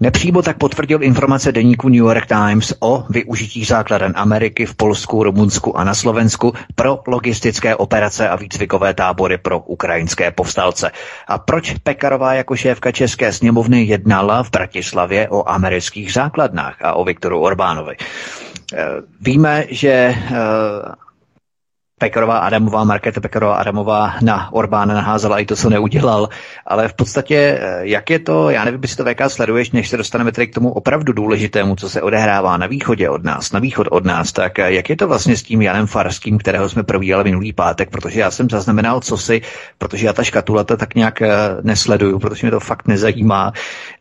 [0.00, 5.78] Nepřímo tak potvrdil informace deníku New York Times o využití základen Ameriky v Polsku, Rumunsku
[5.78, 10.90] a na Slovensku pro logistické operace a výcvikové tábory pro ukrajinské povstalce.
[11.28, 17.04] A proč Pekarová jako šéfka České sněmovny jednala v Bratislavě o amerických základnách a o
[17.04, 17.96] Viktoru Orbánovi?
[18.72, 18.86] Eh,
[19.20, 20.16] víme, že eh,
[22.00, 26.28] Pekarová Adamová, Markéta Pekarová Adamová na Orbána naházela i to, co neudělal,
[26.66, 29.96] ale v podstatě, eh, jak je to, já nevím, jestli to VK sleduješ, než se
[29.96, 33.86] dostaneme tedy k tomu opravdu důležitému, co se odehrává na východě od nás, na východ
[33.90, 37.52] od nás, tak jak je to vlastně s tím Janem Farským, kterého jsme probíhali minulý
[37.52, 39.42] pátek, protože já jsem zaznamenal co si,
[39.78, 41.22] protože já ta škatulata tak nějak
[41.62, 43.52] nesleduju, protože mě to fakt nezajímá,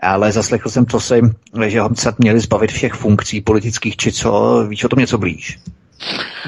[0.02, 1.22] ale zaslechl jsem co si,
[1.66, 5.60] že ho měli zbavit všech funkcí politických či co, víš o tom něco blíž?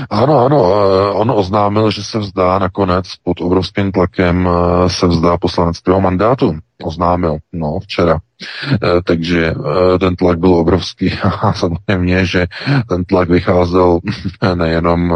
[0.10, 5.38] Ano, ano, eh, on oznámil, že se vzdá nakonec pod obrovským tlakem eh, se vzdá
[5.38, 6.58] poslaneckého mandátu.
[6.84, 8.20] Oznámil, no, včera.
[8.74, 9.54] Eh, takže
[9.99, 12.47] ten tlak byl obrovský a samozřejmě, že
[12.89, 13.99] ten tlak vycházel
[14.56, 15.14] nejenom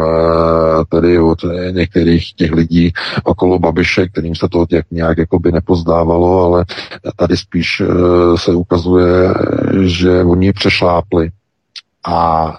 [0.89, 1.39] tedy od
[1.71, 6.65] některých těch lidí okolo Babiše, kterým se to jak nějak by nepozdávalo, ale
[7.15, 7.81] tady spíš
[8.35, 9.33] se ukazuje,
[9.81, 11.29] že oni přešlápli
[12.07, 12.57] a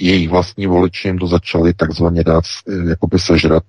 [0.00, 3.62] jejich vlastní voliči jim to začali takzvaně dát eh, jakoby sežrat,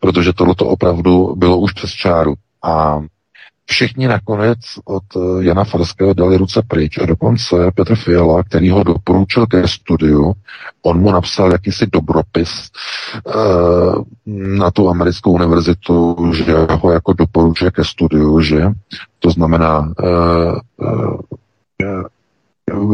[0.00, 2.34] protože tohleto opravdu bylo už přes čáru.
[2.62, 3.00] A
[3.66, 8.84] všichni nakonec od eh, Jana Farského dali ruce pryč a dokonce Petr Fiala, který ho
[8.84, 10.32] doporučil ke studiu,
[10.82, 12.50] on mu napsal jakýsi dobropis
[13.24, 14.04] uh,
[14.36, 18.70] na tu americkou univerzitu, že ho jako doporučuje ke studiu, že
[19.18, 20.58] to znamená uh,
[21.80, 22.04] uh,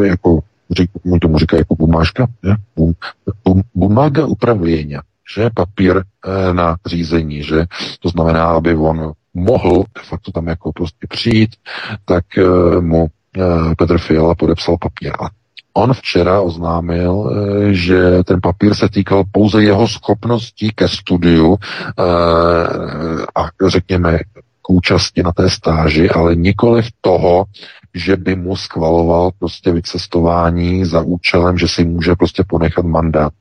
[0.05, 0.41] jako
[1.05, 2.55] mu tomu říká jako bumážka, že?
[2.77, 2.95] Bum,
[3.45, 5.03] bum, bumága upravlenia,
[5.35, 7.67] že papír e, na řízení, že
[8.01, 11.51] to znamená, aby on mohl de facto tam jako prostě přijít,
[12.05, 15.13] tak e, mu e, Petr Fiala podepsal papír.
[15.21, 15.29] A
[15.77, 21.59] on včera oznámil, e, že ten papír se týkal pouze jeho schopností ke studiu e,
[23.35, 24.19] a řekněme
[24.63, 27.45] k účasti na té stáži, ale nikoli v toho,
[27.97, 33.33] že by mu schvaloval prostě vycestování za účelem, že si může prostě ponechat mandát.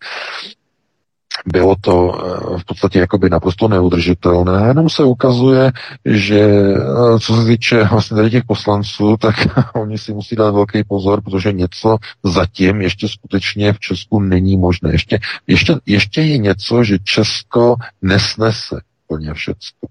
[1.45, 5.72] Bylo to eh, v podstatě jakoby naprosto neudržitelné, jenom se ukazuje,
[6.06, 9.36] že eh, co se týče vlastně tady těch poslanců, tak
[9.76, 14.91] oni si musí dát velký pozor, protože něco zatím ještě skutečně v Česku není možné.
[14.91, 18.82] Ještě, ještě, ještě je něco, že Česko nesnese
[19.16, 19.88] úplně všecko.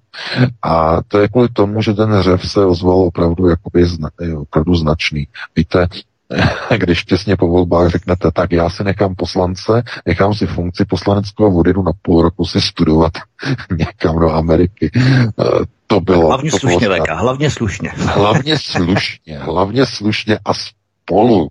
[0.62, 5.28] A to je kvůli tomu, že ten řev se ozval opravdu jakoby zna, opravdu značný.
[5.56, 5.86] Víte,
[6.76, 11.72] když těsně po volbách řeknete, tak já si nechám poslance, nechám si funkci poslaneckého vody,
[11.72, 13.12] jdu na půl roku si studovat
[13.78, 14.90] někam do Ameriky.
[14.96, 15.44] Eh,
[15.86, 16.26] to bylo...
[16.26, 17.92] Hlavně to slušně, bylo Veka, hlavně slušně.
[17.96, 21.48] Hlavně slušně, hlavně slušně a spolu.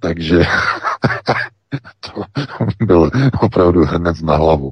[0.00, 0.46] Takže
[2.00, 2.24] to
[2.84, 3.10] byl
[3.40, 4.70] opravdu hrnec na hlavu.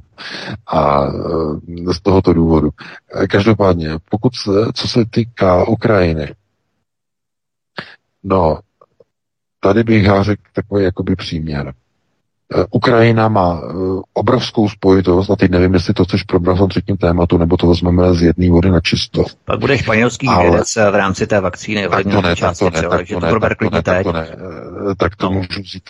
[0.67, 2.69] A e, z tohoto důvodu.
[3.15, 6.35] E, každopádně, pokud se, co se týká Ukrajiny,
[8.23, 8.59] no,
[9.59, 11.73] tady bych já řekl takový jakoby příměr.
[12.55, 13.73] Eh, Ukrajina má eh,
[14.13, 18.13] obrovskou spojitost, a teď nevím, jestli to chceš probrat v třetím tématu, nebo to vezmeme
[18.13, 19.23] z jedné vody na čisto.
[19.45, 20.43] Pak bude španělský ale...
[20.43, 21.89] vědec eh, v rámci té vakcíny.
[21.89, 24.27] Tak to ne, tak to ne, tak to ne, tak to ne, tak to ne,
[24.97, 25.83] tak to můžu říct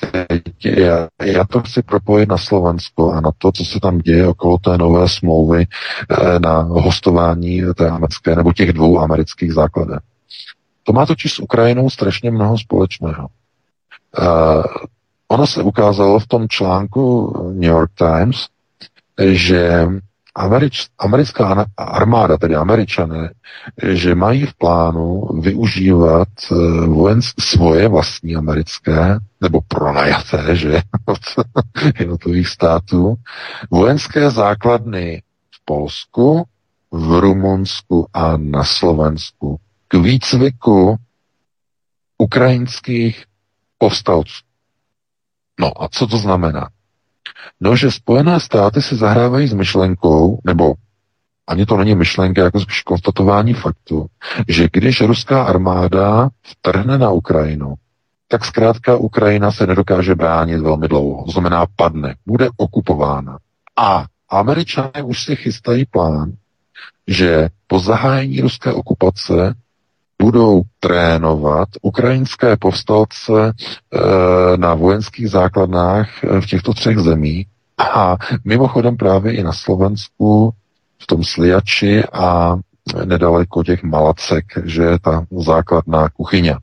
[0.66, 4.58] Já, já to chci propojit na Slovensko a na to, co se tam děje okolo
[4.58, 5.66] té nové smlouvy
[6.42, 9.94] na hostování té americké, nebo těch dvou amerických základů.
[10.84, 13.28] To má totiž s Ukrajinou strašně mnoho společného.
[15.28, 18.48] Ono se ukázalo v tom článku New York Times,
[19.32, 19.88] že
[20.38, 23.34] Američ, americká armáda, tedy američané,
[23.84, 26.56] že mají v plánu využívat eh,
[26.86, 31.20] vojensk, svoje vlastní americké, nebo pronajaté, že, od
[32.00, 33.16] jednotlivých států,
[33.72, 35.22] vojenské základny
[35.52, 36.44] v Polsku,
[36.92, 39.58] v Rumunsku a na Slovensku
[39.88, 40.96] k výcviku
[42.18, 43.26] ukrajinských
[43.78, 44.47] povstalců.
[45.60, 46.70] No a co to znamená?
[47.62, 50.74] No, že Spojené státy si zahrávají s myšlenkou, nebo
[51.48, 54.06] ani to není myšlenka, jako spíš konstatování faktu,
[54.48, 57.74] že když ruská armáda vtrhne na Ukrajinu,
[58.28, 61.26] tak zkrátka Ukrajina se nedokáže bránit velmi dlouho.
[61.26, 63.38] To znamená, padne, bude okupována.
[63.78, 66.32] A američané už si chystají plán,
[67.08, 69.56] že po zahájení ruské okupace
[70.22, 77.48] budou trénovat ukrajinské povstalce e, na vojenských základnách eh, v těchto třech zemích
[77.78, 80.54] a mimochodem právě i na Slovensku
[81.02, 82.58] v tom Sliači a
[83.06, 86.56] nedaleko těch Malacek, že je ta základná kuchyně.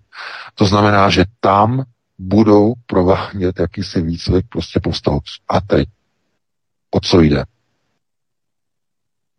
[0.55, 1.85] To znamená, že tam
[2.19, 5.35] budou provádět jakýsi výcvik prostě povstalců.
[5.49, 5.89] A teď,
[6.91, 7.45] o co jde?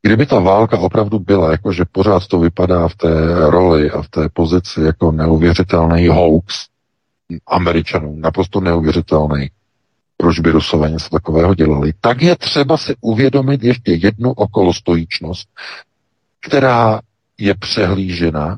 [0.06, 3.10] Kdyby ta válka opravdu byla, jakože pořád to vypadá v té
[3.50, 6.66] roli a v té pozici jako neuvěřitelný hoax
[7.48, 9.50] Američanů, naprosto neuvěřitelný,
[10.18, 15.50] proč by Rusové něco takového dělali, tak je třeba si uvědomit ještě jednu okolostojíčnost,
[16.40, 17.02] která
[17.38, 18.58] je přehlížena,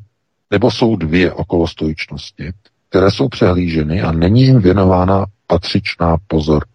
[0.52, 2.52] nebo jsou dvě okolostojíčnosti,
[2.90, 6.66] které jsou přehlíženy a není jim věnována patřičná pozor.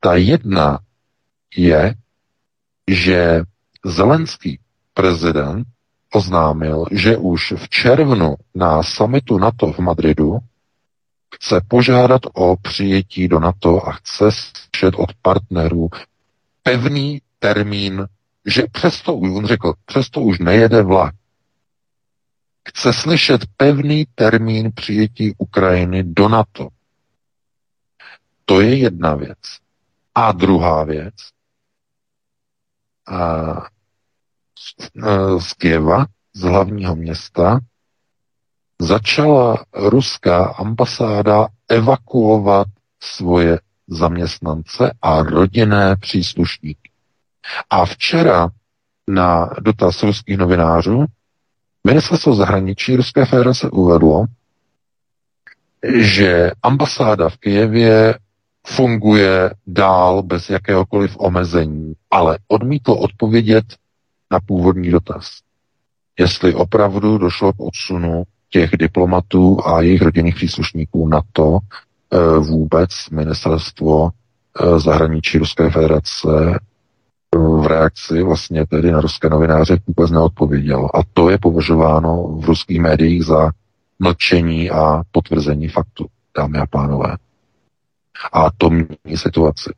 [0.00, 0.78] Ta jedna
[1.56, 1.94] je,
[2.88, 3.42] že
[3.84, 4.58] Zelenský
[4.94, 5.66] prezident
[6.12, 10.38] oznámil, že už v červnu na samitu NATO v Madridu
[11.34, 15.88] chce požádat o přijetí do NATO a chce slyšet od partnerů
[16.62, 18.06] pevný termín,
[18.46, 21.14] že přesto, on řekl, přesto už nejede vlak.
[22.68, 26.68] Chce slyšet pevný termín přijetí Ukrajiny do NATO.
[28.44, 29.38] To je jedna věc.
[30.14, 31.14] A druhá věc,
[35.38, 37.60] z Kieva, z hlavního města,
[38.80, 42.66] začala ruská ambasáda evakuovat
[43.02, 46.90] svoje zaměstnance a rodinné příslušníky.
[47.70, 48.48] A včera
[49.08, 51.04] na dotaz ruských novinářů
[51.86, 54.24] ministerstvo zahraničí Ruské federace uvedlo,
[56.00, 58.18] že ambasáda v Kijevě
[58.66, 63.64] funguje dál bez jakéhokoliv omezení, ale odmítl odpovědět
[64.30, 65.30] na původní dotaz.
[66.18, 72.90] Jestli opravdu došlo k odsunu těch diplomatů a jejich rodinných příslušníků na to e, vůbec
[73.10, 76.58] ministerstvo e, zahraničí Ruské federace e,
[77.38, 80.96] v reakci vlastně tedy na ruské novináře vůbec neodpovědělo.
[80.96, 83.50] A to je považováno v ruských médiích za
[83.98, 86.06] mlčení a potvrzení faktu,
[86.36, 87.16] dámy a pánové.
[88.32, 89.70] A to mění situaci.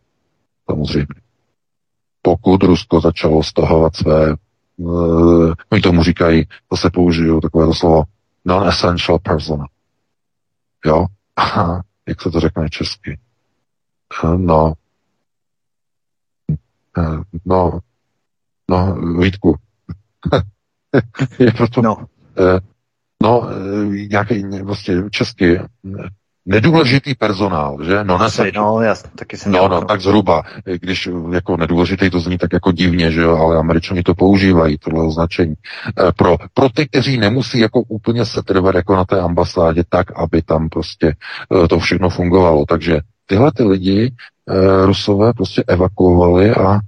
[0.71, 1.07] Samozřejmě.
[2.23, 4.35] Pokud Rusko začalo stahovat své,
[4.77, 8.03] uh, oni tomu říkají, to se použiju takové slovo,
[8.45, 9.67] non-essential persona.
[10.87, 11.07] Jo?
[11.37, 13.19] Aha, jak se to řekne česky?
[14.25, 14.73] Uh, no,
[16.99, 17.79] uh, no,
[18.71, 19.57] no, Vítku.
[21.39, 22.07] je proto, no,
[23.23, 23.49] no
[24.09, 25.61] nějaký, vlastně česky,
[26.47, 28.05] nedůležitý personál, že?
[28.05, 30.43] No, Asi, no, jasně, taky jsem No, no, tak zhruba,
[30.81, 35.07] když jako nedůležitý to zní tak jako divně, že jo, ale američani to používají, tohle
[35.07, 35.55] označení.
[36.09, 40.19] E, pro, pro ty, kteří nemusí jako úplně se trvat jako na té ambasádě tak,
[40.19, 41.17] aby tam prostě
[41.65, 42.65] e, to všechno fungovalo.
[42.69, 46.79] Takže tyhle ty lidi e, Rusové prostě evakuovali a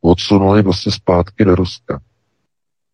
[0.00, 2.00] odsunuli prostě zpátky do Ruska.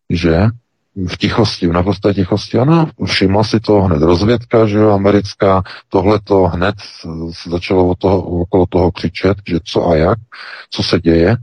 [0.09, 0.47] Že?
[0.95, 2.57] V tichosti, v naprosté tichosti.
[2.57, 6.75] Ano, všimla si to hned rozvědka, že jo, americká, tohle to hned
[7.31, 10.19] se začalo od toho, okolo toho křičet, že co a jak,
[10.69, 11.37] co se děje.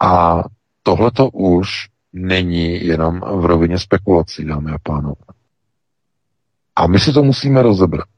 [0.00, 0.42] A
[0.82, 1.68] tohle to už
[2.12, 5.24] není jenom v rovině spekulací, dámy a pánové.
[6.76, 8.08] A my si to musíme rozebrat.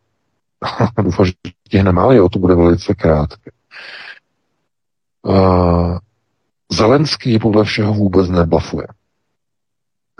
[1.02, 1.32] Doufám, že
[1.66, 3.50] stihneme, ale jo, to bude velice krátké.
[5.22, 5.98] Uh,
[6.72, 8.86] Zelenský podle všeho vůbec neblafuje.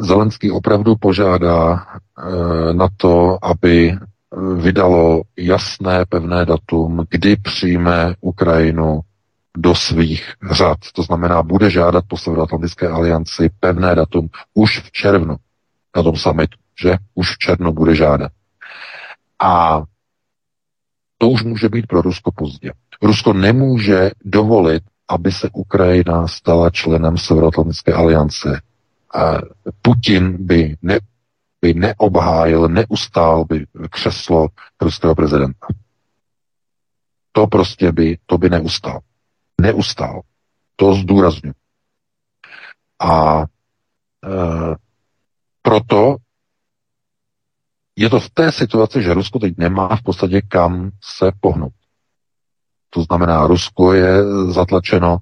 [0.01, 3.98] Zelenský opravdu požádá eh, na to, aby
[4.57, 9.01] vydalo jasné, pevné datum, kdy přijme Ukrajinu
[9.57, 10.78] do svých řad.
[10.94, 15.36] To znamená, bude žádat po Severoatlantické alianci pevné datum už v červnu
[15.96, 16.96] na tom summitu, že?
[17.14, 18.32] Už v červnu bude žádat.
[19.42, 19.82] A
[21.18, 22.72] to už může být pro Rusko pozdě.
[23.03, 28.61] Rusko nemůže dovolit, aby se Ukrajina stala členem Severoatlantické aliance
[29.83, 30.99] Putin by, ne,
[31.61, 34.49] by neobhájil, neustál by křeslo
[34.81, 35.67] ruského prezidenta.
[37.33, 39.01] To prostě by, to by neustál.
[39.61, 40.21] Neustál.
[40.77, 41.55] To zdůrazňuji.
[43.01, 43.47] A e,
[45.63, 46.17] proto
[47.97, 51.73] je to v té situaci, že Rusko teď nemá v podstatě kam se pohnout.
[52.91, 55.19] To znamená, Rusko je zatlačeno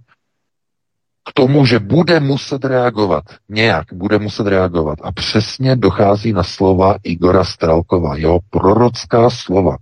[1.29, 3.25] k tomu, že bude muset reagovat.
[3.49, 4.99] Nějak bude muset reagovat.
[5.03, 9.77] A přesně dochází na slova Igora Stralkova, jeho prorocká slova.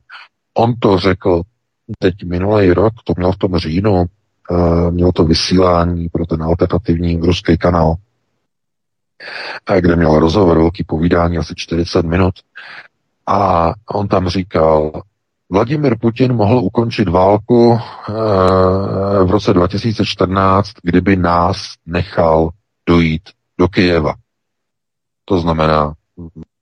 [0.55, 1.43] On to řekl
[1.99, 4.05] teď minulý rok, to měl v tom říjnu,
[4.51, 7.95] uh, měl to vysílání pro ten alternativní ruský kanál,
[9.81, 12.35] kde měl rozhovor, velký povídání, asi 40 minut.
[13.27, 15.03] A on tam říkal,
[15.51, 18.13] Vladimir Putin mohl ukončit válku eh,
[19.25, 22.51] v roce 2014, kdyby nás nechal
[22.89, 24.15] dojít do Kyjeva.
[25.25, 25.95] To znamená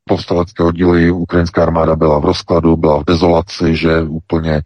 [0.04, 4.62] povstalecké oddíly, ukrajinská armáda byla v rozkladu, byla v dezolaci, že úplně e,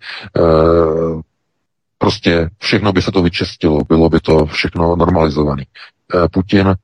[1.98, 5.62] prostě všechno by se to vyčistilo, bylo by to všechno normalizované.
[5.62, 6.74] E, Putin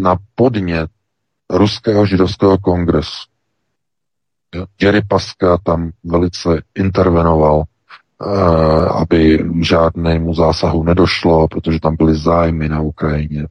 [0.00, 0.90] na podnět
[1.50, 3.31] Ruského židovského kongresu
[4.82, 8.26] Jerry Paska tam velice intervenoval, e,
[8.86, 13.46] aby žádnému zásahu nedošlo, protože tam byly zájmy na Ukrajině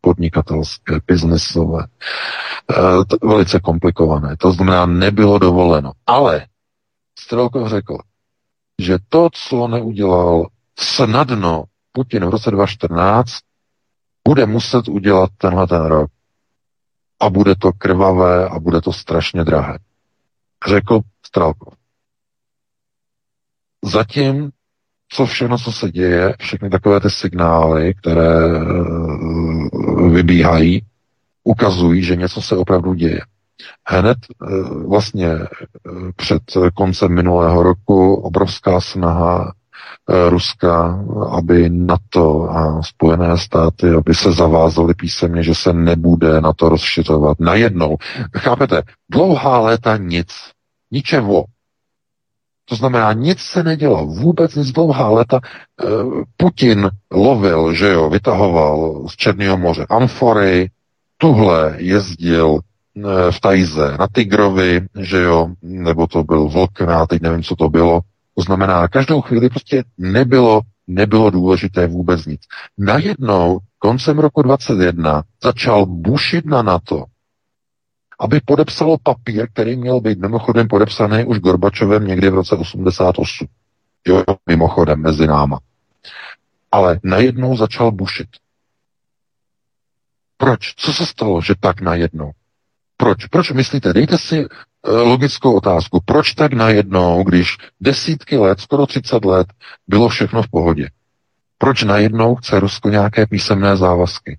[0.00, 4.36] podnikatelské, biznesové, e, velice komplikované.
[4.36, 5.92] To znamená, nebylo dovoleno.
[6.06, 6.46] Ale
[7.18, 7.98] Strelkov řekl,
[8.78, 10.46] že to, co neudělal
[10.78, 13.32] snadno Putin v roce 2014,
[14.28, 16.10] bude muset udělat tenhle ten rok.
[17.20, 19.78] A bude to krvavé a bude to strašně drahé.
[20.66, 21.74] Řekl Strelkov.
[23.84, 24.50] Zatím
[25.08, 30.82] co všechno, co se děje, všechny takové ty signály, které uh, vybíhají,
[31.44, 33.20] ukazují, že něco se opravdu děje.
[33.86, 36.42] Hned uh, vlastně uh, před
[36.74, 39.52] koncem minulého roku obrovská snaha
[40.28, 46.68] Ruska, aby NATO a Spojené státy, aby se zavázaly písemně, že se nebude na to
[46.68, 47.40] rozšiřovat.
[47.40, 47.96] Najednou,
[48.38, 50.28] chápete, dlouhá léta nic,
[50.94, 51.44] ničeho,
[52.64, 55.40] to znamená, nic se nedělo, vůbec nic dlouhá leta.
[55.42, 55.86] Eh,
[56.36, 60.70] Putin lovil, že jo, vytahoval z Černého moře amfory,
[61.18, 67.22] tuhle jezdil eh, v Tajze na Tigrovi, že jo, nebo to byl vlk, já teď
[67.22, 68.00] nevím, co to bylo.
[68.36, 72.40] To znamená, každou chvíli prostě nebylo, nebylo důležité vůbec nic.
[72.78, 77.04] Najednou koncem roku 21 začal bušit na NATO,
[78.24, 83.46] aby podepsalo papír, který měl být mimochodem podepsaný už Gorbačovem někdy v roce 88.
[84.08, 85.58] Jo, mimochodem, mezi náma.
[86.72, 88.28] Ale najednou začal bušit.
[90.36, 90.74] Proč?
[90.76, 92.30] Co se stalo, že tak najednou?
[92.96, 93.26] Proč?
[93.26, 93.92] Proč myslíte?
[93.92, 96.00] Dejte si eh, logickou otázku.
[96.04, 99.46] Proč tak najednou, když desítky let, skoro 30 let,
[99.88, 100.88] bylo všechno v pohodě?
[101.58, 104.38] Proč najednou chce Rusko nějaké písemné závazky?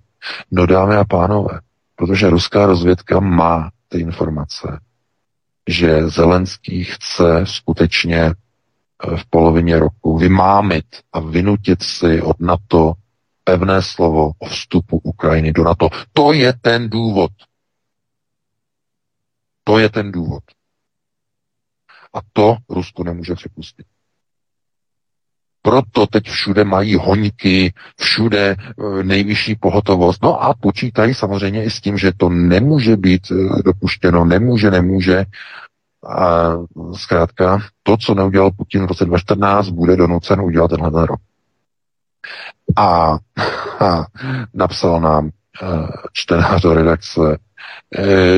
[0.50, 1.60] No dámy a pánové,
[1.96, 4.80] protože ruská rozvědka má ty informace,
[5.68, 12.92] že Zelenský chce skutečně eh, v polovině roku vymámit a vynutit si od NATO
[13.44, 15.88] pevné slovo o vstupu Ukrajiny do NATO.
[16.12, 17.30] To je ten důvod.
[19.64, 20.42] To je ten důvod.
[22.14, 23.86] A to Rusko nemůže připustit.
[25.66, 28.56] Proto teď všude mají hoňky, všude e,
[29.02, 30.22] nejvyšší pohotovost.
[30.22, 35.24] No a počítají samozřejmě i s tím, že to nemůže být e, dopuštěno, nemůže, nemůže.
[36.18, 36.52] A
[36.96, 41.20] zkrátka, to, co neudělal Putin v roce 2014, bude donucen udělat tenhle ten rok.
[42.76, 43.18] A,
[43.80, 44.04] a
[44.54, 45.30] napsal nám e,
[46.12, 47.38] čtenář redakce,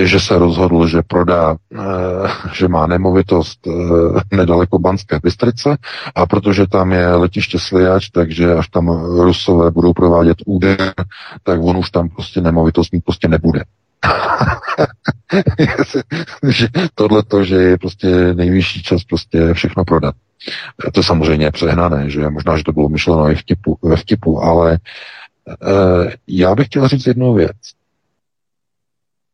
[0.04, 1.78] že se rozhodl, že prodá, eh,
[2.52, 3.70] že má nemovitost eh,
[4.36, 5.76] nedaleko Banské Bystrice
[6.14, 8.88] a protože tam je letiště Sliač, takže až tam
[9.22, 10.94] Rusové budou provádět úder,
[11.42, 13.64] tak on už tam prostě nemovitost mít prostě nebude.
[16.48, 20.14] že tohle to, že je prostě nejvyšší čas prostě všechno prodat.
[20.94, 24.74] To je samozřejmě přehnané, že možná, že to bylo myšleno i vtipu, ve vtipu, ale
[24.74, 24.78] e,
[26.28, 27.56] já bych chtěl říct jednu věc.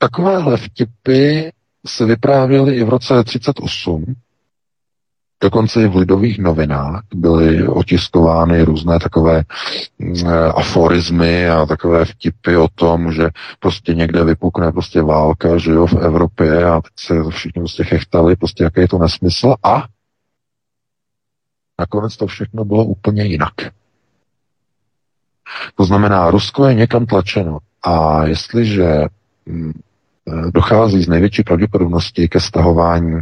[0.04, 1.50] Takovéhle vtipy
[1.86, 4.14] se vyprávěly i v roce 38,
[5.42, 9.42] Dokonce i v lidových novinách byly otiskovány různé takové
[9.98, 13.28] mm, aforizmy a takové vtipy o tom, že
[13.60, 18.36] prostě někde vypukne prostě válka, že jo, v Evropě a teď se všichni prostě chechtali,
[18.36, 19.84] prostě jaký je to nesmysl a
[21.78, 23.54] nakonec to všechno bylo úplně jinak.
[25.74, 29.04] To znamená, Rusko je někam tlačeno a jestliže
[29.46, 29.72] mm,
[30.54, 33.20] dochází z největší pravděpodobnosti ke stahování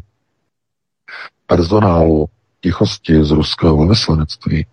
[1.47, 2.27] personálu
[2.61, 4.66] tichosti z ruského velvyslanectví.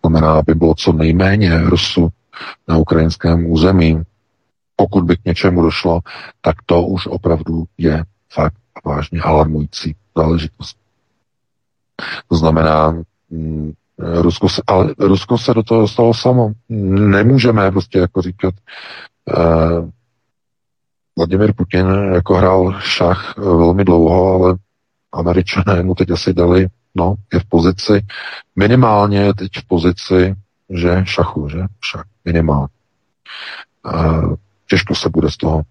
[0.00, 2.08] Znamená, aby bylo co nejméně Rusu
[2.68, 4.02] na ukrajinském území.
[4.76, 6.00] Pokud by k něčemu došlo,
[6.40, 8.54] tak to už opravdu je fakt
[8.84, 10.76] vážně alarmující záležitost.
[12.28, 16.52] To znamená, mm, Rusko se, ale Rusko se do toho dostalo samo.
[16.68, 18.54] Nemůžeme prostě jako říkat,
[19.38, 19.90] uh,
[21.18, 24.56] Vladimir Putin jako hrál šach eh, velmi dlouho, ale
[25.12, 28.06] američané mu teď asi dali, no, je v pozici,
[28.56, 30.34] minimálně teď v pozici,
[30.70, 32.68] že šachu, že šach, minimálně.
[34.68, 35.62] Těžko se bude z toho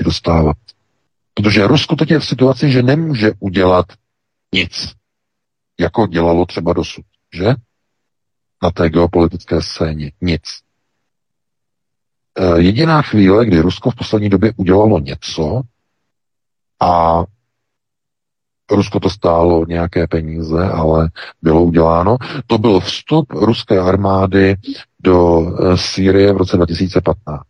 [0.00, 0.56] i dostávat.
[1.34, 3.86] Protože Rusko teď je v situaci, že nemůže udělat
[4.54, 4.92] nic,
[5.80, 7.54] jako dělalo třeba dosud, že?
[8.62, 10.12] Na té geopolitické scéně.
[10.20, 10.63] Nic.
[12.38, 15.60] Eh, jediná chvíle, kdy Rusko v poslední době udělalo něco,
[16.80, 17.24] A
[18.70, 21.10] Rusko to stálo nějaké peníze, ale
[21.42, 22.16] bylo uděláno.
[22.46, 24.56] To byl vstup ruské armády
[25.00, 27.42] do eh, Sýrie v roce 2015.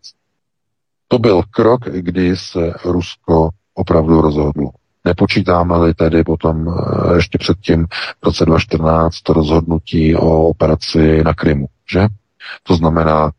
[1.08, 4.70] To byl krok, kdy se Rusko opravdu rozhodlo.
[5.04, 7.86] Nepočítáme-li tedy potom eh, ještě předtím
[8.20, 12.06] v roce 2014 to rozhodnutí o operaci na Krymu, že?
[12.62, 13.30] To znamená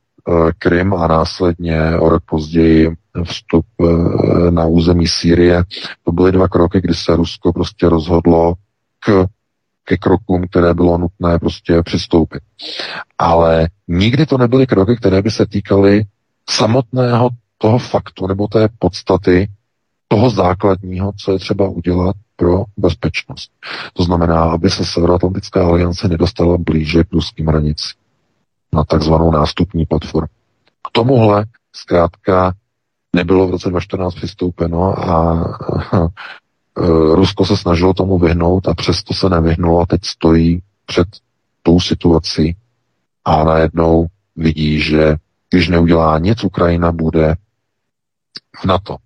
[0.57, 5.63] Krym a následně o rok později vstup eh, na území Sýrie.
[6.03, 8.53] To byly dva kroky, kdy se Rusko prostě rozhodlo
[8.99, 9.25] k,
[9.83, 12.43] ke krokům, které bylo nutné prostě přistoupit.
[13.17, 16.03] Ale nikdy to nebyly kroky, které by se týkaly
[16.49, 19.47] samotného toho faktu nebo té podstaty
[20.07, 23.51] toho základního, co je třeba udělat pro bezpečnost.
[23.93, 28.04] To znamená, aby se Severoatlantická aliance nedostala blíže k ruským hranicím
[28.75, 30.27] na takzvanou nástupní platformu.
[30.87, 31.45] K tomuhle
[31.75, 32.53] zkrátka
[33.15, 35.43] nebylo v roce 2014 přistoupeno a
[37.13, 41.07] Rusko se snažilo tomu vyhnout a přesto se nevyhnulo a teď stojí před
[41.63, 42.55] tou situací
[43.25, 45.15] a najednou vidí, že
[45.49, 47.35] když neudělá nic, Ukrajina bude
[48.61, 48.97] v NATO.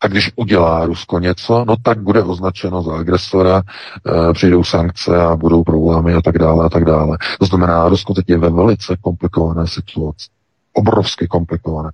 [0.00, 3.62] A když udělá Rusko něco, no tak bude označeno za agresora,
[4.30, 7.18] e, přijdou sankce a budou problémy a tak dále a tak dále.
[7.40, 10.28] To znamená, Rusko teď je ve velice komplikované situaci.
[10.72, 11.90] Obrovsky komplikované.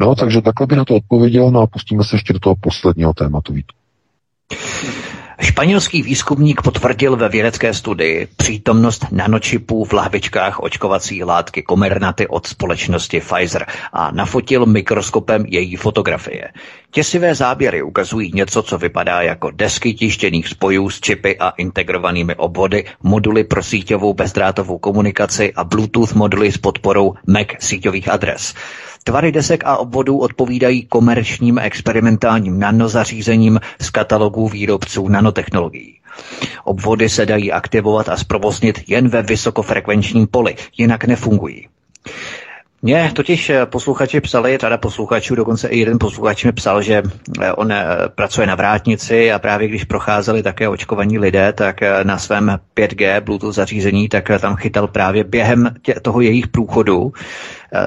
[0.00, 3.14] No, takže takhle by na to odpověděl, no a pustíme se ještě do toho posledního
[3.14, 3.52] tématu.
[3.52, 3.74] Vítu.
[5.40, 13.20] Španělský výzkumník potvrdil ve vědecké studii přítomnost nanočipů v lahvičkách očkovací látky Comirnaty od společnosti
[13.20, 16.48] Pfizer a nafotil mikroskopem její fotografie.
[16.90, 22.84] Těsivé záběry ukazují něco, co vypadá jako desky tištěných spojů s čipy a integrovanými obvody,
[23.02, 28.54] moduly pro síťovou bezdrátovou komunikaci a Bluetooth moduly s podporou MAC síťových adres.
[29.04, 36.00] Tvary desek a obvodů odpovídají komerčním experimentálním nanozařízením z katalogů výrobců nanotechnologií.
[36.64, 41.68] Obvody se dají aktivovat a zprovoznit jen ve vysokofrekvenčním poli, jinak nefungují.
[42.86, 47.02] Mně totiž eh, posluchači psali, řada posluchačů, dokonce i jeden posluchač mi psal, že
[47.42, 52.18] eh, on eh, pracuje na vrátnici a právě když procházeli také očkovaní lidé, tak na
[52.18, 57.12] svém 5G Bluetooth zařízení, tak tam chytal právě během tě, toho jejich průchodu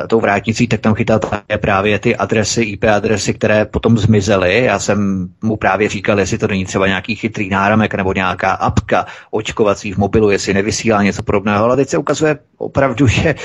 [0.07, 1.19] tou vrátnicí, tak tam chytal
[1.61, 4.63] právě ty adresy, IP adresy, které potom zmizely.
[4.63, 9.05] Já jsem mu právě říkal, jestli to není třeba nějaký chytrý náramek nebo nějaká apka
[9.31, 13.35] očkovací v mobilu, jestli nevysílá něco podobného, ale teď se ukazuje opravdu, že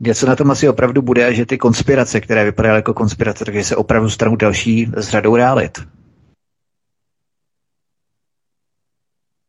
[0.00, 3.76] něco na tom asi opravdu bude, že ty konspirace, které vypadaly jako konspirace, takže se
[3.76, 5.78] opravdu stanou další s řadou realit.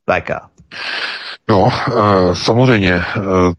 [0.10, 0.30] VK.
[1.50, 3.54] No, uh, samozřejmě, uh,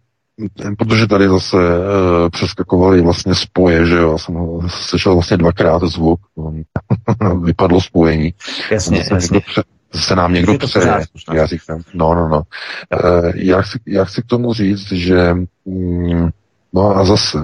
[0.78, 6.20] Protože tady zase uh, přeskakovaly vlastně spoje, že jo, já jsem slyšel vlastně dvakrát zvuk,
[7.42, 8.34] vypadlo spojení.
[8.70, 9.34] Jasně, zase, jasně.
[9.34, 9.62] Někdo pře,
[9.92, 11.00] zase nám někdo přeje,
[11.34, 12.42] já říkám, no, no, no.
[13.04, 15.34] Uh, já, chci, já chci k tomu říct, že
[15.64, 16.28] mm,
[16.72, 17.38] no a zase,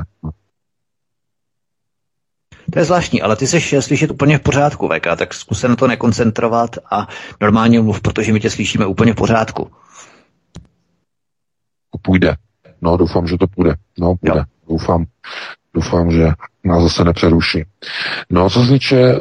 [2.73, 5.77] to je zvláštní, ale ty jsi slyšet úplně v pořádku, VK, tak zkus se na
[5.77, 7.09] to nekoncentrovat a
[7.41, 9.71] normálně mluv, protože my tě slyšíme úplně v pořádku.
[12.03, 12.37] Půjde.
[12.82, 13.74] No, doufám, že to půjde.
[13.98, 14.39] No, půjde.
[14.39, 14.44] Jo.
[14.69, 15.05] Doufám,
[15.74, 16.28] doufám, že
[16.65, 17.65] nás zase nepřeruší.
[18.31, 19.19] No, co se týče e,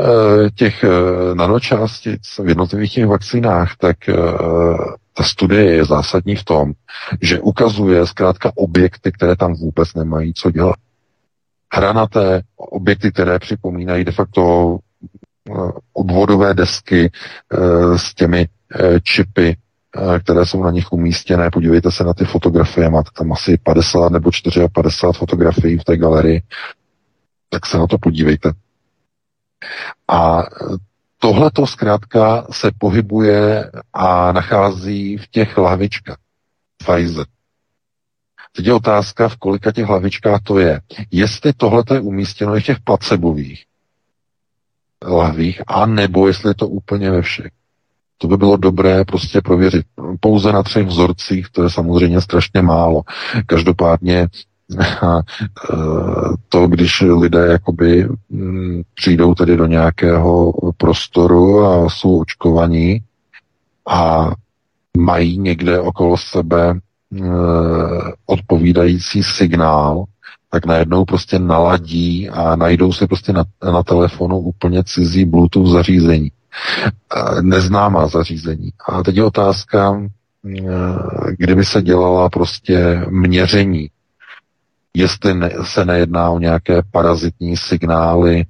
[0.56, 0.90] těch e,
[1.34, 4.14] nanočástic v jednotlivých těch vakcínách, tak e,
[5.14, 6.72] ta studie je zásadní v tom,
[7.22, 10.76] že ukazuje zkrátka objekty, které tam vůbec nemají co dělat.
[11.74, 14.78] Hranaté objekty, které připomínají de facto
[15.94, 17.12] obvodové desky
[17.96, 18.48] s těmi
[19.04, 19.69] čipy Eh,
[20.24, 21.52] které jsou na nich umístěné.
[21.52, 24.32] Podívejte se na ty fotografie, máte tam asi 50 nebo
[24.74, 26.44] 54 fotografií v té galerii,
[27.50, 28.52] tak se na to podívejte.
[30.08, 30.44] A
[31.18, 36.18] tohle to zkrátka se pohybuje a nachází v těch lahvičkách
[36.78, 37.26] Pfizer.
[38.56, 40.82] Teď je otázka, v kolika těch hlavičkách to je.
[41.12, 43.66] Jestli tohle je umístěno i v těch placebových
[45.04, 47.52] lahvích, a nebo jestli je to úplně ve všech.
[48.22, 49.86] To by bylo dobré prostě prověřit.
[50.20, 53.02] Pouze na třech vzorcích, to je samozřejmě strašně málo.
[53.46, 54.28] Každopádně
[56.50, 63.02] to, když lidé jakoby mm, přijdou tedy do nějakého prostoru a jsou očkovaní
[63.90, 64.32] a
[64.98, 66.78] mají někde okolo sebe e,
[68.26, 70.04] odpovídající signál,
[70.52, 76.32] tak najednou prostě naladí a najdou si prostě na, na telefonu úplně cizí Bluetooth zařízení
[77.42, 78.70] neznámá zařízení.
[78.88, 80.02] A teď je otázka,
[81.38, 83.90] kdyby se dělala prostě měření
[84.96, 88.46] jestli se nejedná o nějaké parazitní signály e,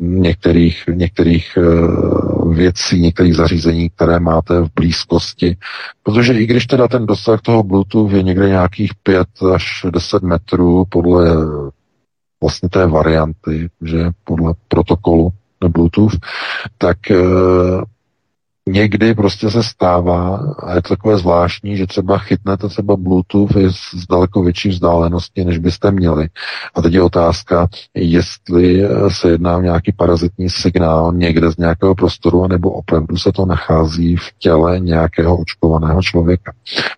[0.00, 1.62] některých, některých e,
[2.54, 5.56] věcí, některých zařízení, které máte v blízkosti.
[6.02, 10.84] Protože i když teda ten dosah toho Bluetooth je někde nějakých 5 až 10 metrů
[10.88, 11.36] podle
[12.40, 15.30] vlastně té varianty, že podle protokolu
[15.62, 16.16] na Bluetooth,
[16.78, 17.16] tak e,
[18.68, 24.06] někdy prostě se stává, a je to takové zvláštní, že třeba chytnete třeba Bluetooth z
[24.10, 26.28] daleko větší vzdálenosti, než byste měli.
[26.74, 32.48] A teď je otázka, jestli se jedná o nějaký parazitní signál někde z nějakého prostoru,
[32.48, 36.52] nebo opravdu se to nachází v těle nějakého očkovaného člověka.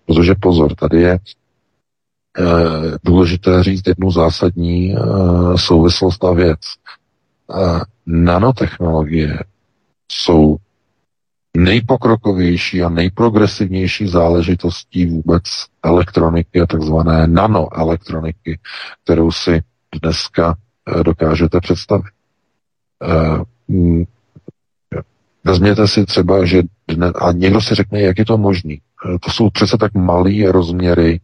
[0.07, 1.19] Protože pozor, tady je
[2.39, 4.99] Eh, důležité říct jednu zásadní eh,
[5.57, 6.59] souvislost a věc.
[8.07, 9.39] Eh, nanotechnologie
[10.13, 10.57] jsou
[11.57, 15.43] nejpokrokovější a nejprogresivnější záležitostí vůbec
[15.85, 18.59] elektroniky a takzvané nanoelektroniky,
[19.05, 19.63] kterou si
[20.03, 20.57] dneska
[21.03, 22.13] dokážete představit.
[23.69, 24.05] Mm,
[25.45, 28.77] vezměte si třeba, že dne, a někdo si řekne, jak je to možné.
[29.21, 31.21] To jsou přece tak malé rozměry,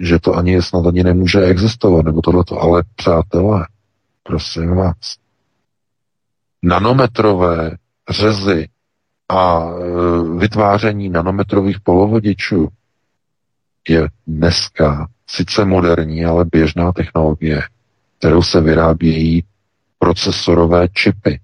[0.00, 2.60] že to ani snad ani nemůže existovat, nebo tohleto.
[2.60, 3.66] Ale přátelé,
[4.22, 5.16] prosím vás,
[6.66, 7.76] nanometrové
[8.10, 8.68] řezy
[9.28, 12.68] a e, vytváření nanometrových polovodičů
[13.88, 17.62] je dneska sice moderní, ale běžná technologie,
[18.18, 19.44] kterou se vyrábějí
[19.98, 21.40] procesorové čipy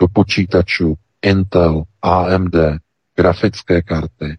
[0.00, 2.54] do počítačů Intel, AMD,
[3.16, 4.38] grafické karty,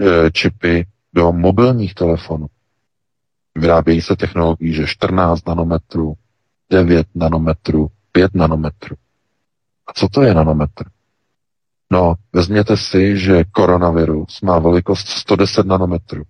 [0.00, 2.46] e, čipy do mobilních telefonů.
[3.54, 6.14] Vyrábějí se technologií, že 14 nanometrů,
[6.70, 8.96] 9 nanometrů, 5 nanometrů.
[9.86, 10.84] A co to je nanometr?
[11.92, 16.22] No, vezměte si, že koronavirus má velikost 110 nanometrů.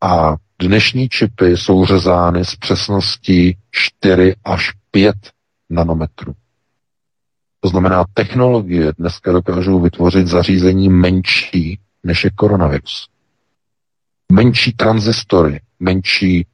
[0.00, 5.16] A dnešní čipy jsou řezány s přesností 4 až 5
[5.70, 6.32] nanometrů.
[7.60, 13.08] To znamená, technologie dneska dokážou vytvořit zařízení menší než je koronavirus
[14.32, 16.46] menší transistory, menší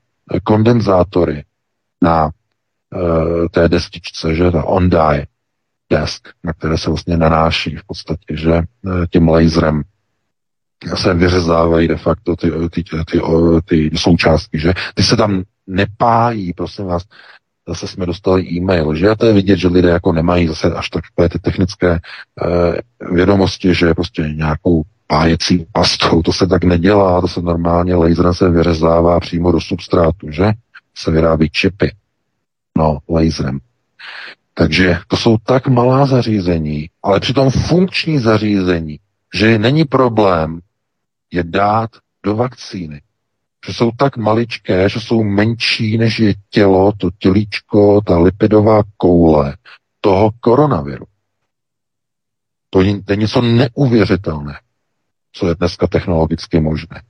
[0.44, 1.44] kondenzátory
[2.02, 2.30] na
[3.50, 5.26] té destičce, že ta on-die
[5.92, 9.82] desk, na které se vlastně nanáší v podstatě, že uh, tím laserem
[10.94, 13.20] se vyřezávají de facto ty, ty, ty, ty,
[13.64, 17.02] ty součástky, že ty se tam nepájí, prosím vás,
[17.68, 20.88] zase jsme dostali e-mail, že a to je vidět, že lidé jako nemají zase až
[20.88, 26.22] takové ty technické uh, vědomosti, že prostě nějakou pájecí pastou.
[26.22, 30.52] To se tak nedělá, to se normálně laserem se vyřezává přímo do substrátu, že?
[30.94, 31.92] Se vyrábí čipy.
[32.78, 33.58] No, laserem.
[34.54, 38.98] Takže to jsou tak malá zařízení, ale přitom funkční zařízení,
[39.34, 40.60] že není problém
[41.32, 41.90] je dát
[42.22, 43.02] do vakcíny.
[43.66, 49.56] Že jsou tak maličké, že jsou menší, než je tělo, to tělíčko, ta lipidová koule
[50.00, 51.04] toho koronaviru.
[52.70, 54.54] To je něco neuvěřitelné
[55.38, 57.02] co je dneska technologicky možné.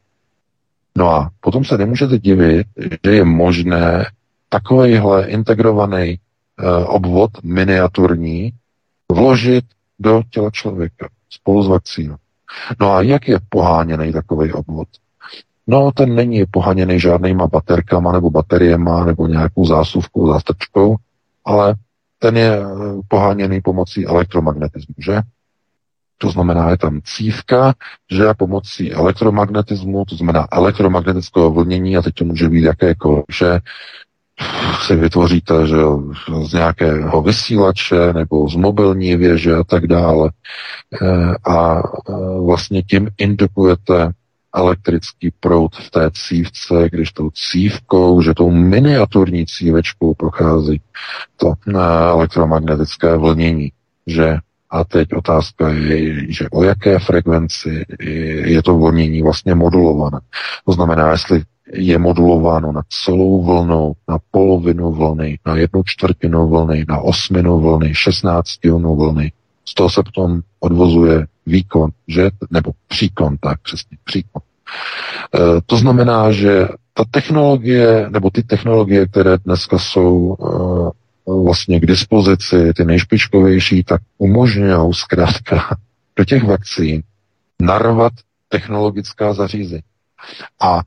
[0.97, 2.67] No a potom se nemůžete divit,
[3.05, 4.07] že je možné
[4.49, 8.53] takovýhle integrovaný uh, obvod miniaturní
[9.13, 9.65] vložit
[9.99, 12.17] do těla člověka spolu s vakcínou.
[12.81, 14.89] No a jak je poháněný takový obvod?
[15.67, 20.97] No, ten není poháněný žádnýma baterkama nebo bateriema nebo nějakou zásuvkou, zástrčkou,
[21.45, 21.75] ale
[22.19, 22.67] ten je eh,
[23.09, 25.21] poháněný pomocí elektromagnetismu, že?
[26.19, 27.75] To znamená, je tam cívka,
[28.11, 33.59] že pomocí elektromagnetismu, to znamená elektromagnetického vlnění, a teď to může být jakékoliv, že
[34.87, 35.77] si vytvoříte že
[36.43, 40.31] z nějakého vysílače nebo z mobilní věže a tak dále.
[41.03, 42.13] Eh, a eh,
[42.47, 44.13] vlastně tím indukujete
[44.55, 50.81] elektrický proud v té cívce, když tou cívkou, že tou miniaturní cívečkou prochází
[51.37, 51.73] to eh,
[52.09, 53.73] elektromagnetické vlnění,
[54.07, 54.37] že
[54.71, 57.85] a teď otázka je, že o jaké frekvenci
[58.45, 60.21] je to vlnění vlastně modulované.
[60.67, 66.85] To znamená, jestli je modulováno na celou vlnu, na polovinu vlny, na jednu čtvrtinu vlny,
[66.89, 69.33] na osminu vlny, šestnáctinu vlny.
[69.65, 72.31] Z toho se potom odvozuje výkon, že?
[72.51, 74.43] nebo příkon, tak přesně, příkon.
[75.35, 81.87] E, to znamená, že ta technologie, nebo ty technologie, které dneska jsou e, vlastně k
[81.87, 85.77] dispozici, ty nejšpičkovější, tak umožňují zkrátka
[86.17, 87.03] do těch vakcín
[87.63, 88.13] narvat
[88.49, 89.83] technologická zařízení.
[90.61, 90.81] A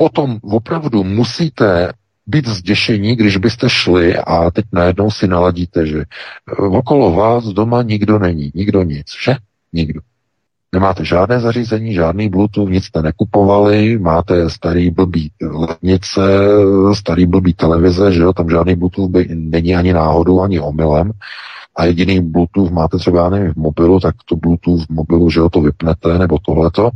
[0.00, 1.92] potom opravdu musíte
[2.26, 6.04] být zděšení, když byste šli a teď najednou si naladíte, že
[6.58, 9.36] okolo vás doma nikdo není, nikdo nic, že?
[9.72, 10.00] Nikdo.
[10.72, 16.20] Nemáte žádné zařízení, žádný Bluetooth, nic jste nekupovali, máte starý blbý lednice,
[16.94, 21.12] starý blbý televize, že jo, tam žádný Bluetooth by, není ani náhodou, ani omylem.
[21.76, 25.48] A jediný Bluetooth máte třeba, nevím, v mobilu, tak to Bluetooth v mobilu, že jo,
[25.48, 26.90] to vypnete, nebo tohleto.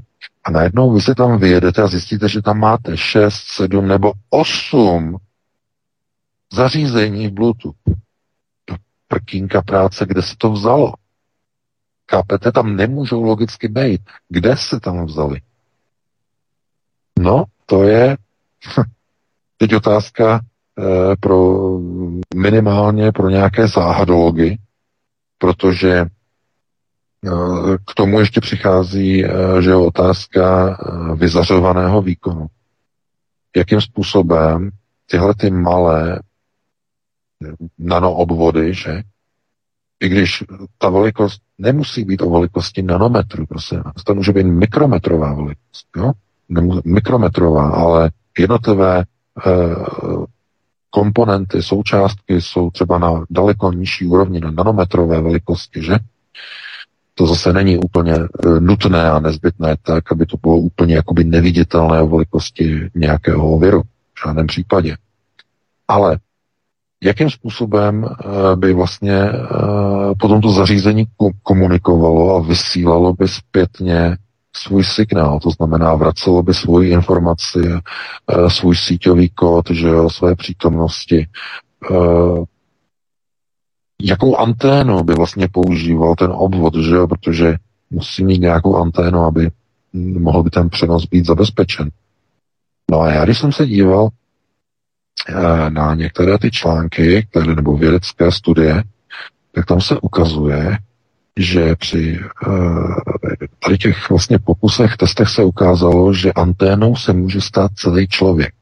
[0.44, 5.16] A najednou vy se tam vyjedete a zjistíte, že tam máte 6, 7 nebo 8
[6.52, 7.76] zařízení Bluetooth.
[9.08, 10.92] Prkínka práce, kde se to vzalo?
[12.10, 14.00] Chápete, tam nemůžou logicky být.
[14.28, 15.40] Kde se tam vzali?
[17.18, 18.16] No, to je
[19.56, 20.40] teď otázka
[20.78, 21.58] eh, pro
[22.34, 24.58] minimálně pro nějaké záhadology,
[25.38, 26.06] protože
[27.84, 29.28] k tomu ještě přichází, eh,
[29.62, 32.46] že otázka eh, vyzařovaného výkonu.
[33.56, 34.70] Jakým způsobem
[35.06, 36.20] tyhle ty malé
[37.78, 39.02] nanoobvody, že
[40.00, 40.44] i když
[40.78, 43.82] ta velikost nemusí být o velikosti nanometru, prosím.
[44.04, 46.12] To může být mikrometrová velikost, jo?
[46.84, 49.04] Mikrometrová, ale jednotlivé e,
[50.90, 55.96] komponenty, součástky jsou třeba na daleko nižší úrovni, na nanometrové velikosti, že?
[57.14, 62.00] To zase není úplně e, nutné a nezbytné tak, aby to bylo úplně jakoby neviditelné
[62.00, 63.82] o velikosti nějakého viru.
[64.14, 64.96] V žádném případě.
[65.88, 66.18] Ale
[67.04, 71.06] jakým způsobem eh, by vlastně eh, potom to zařízení
[71.42, 74.16] komunikovalo a vysílalo by zpětně
[74.56, 77.58] svůj signál, to znamená vracelo by svoji informaci,
[78.48, 81.26] svůj síťový kód, že jo, své přítomnosti.
[84.02, 87.56] Jakou anténu by vlastně používal ten obvod, že jo, protože
[87.90, 89.50] musí mít nějakou anténu, aby
[89.92, 91.90] mohl by ten přenos být zabezpečen.
[92.90, 94.10] No a já, když jsem se díval
[95.28, 98.84] Eh, na některé ty články, které, nebo vědecké studie,
[99.52, 100.78] tak tam se ukazuje,
[101.36, 102.96] že při uh,
[103.58, 108.54] tady těch vlastně pokusech, testech se ukázalo, že anténou se může stát celý člověk.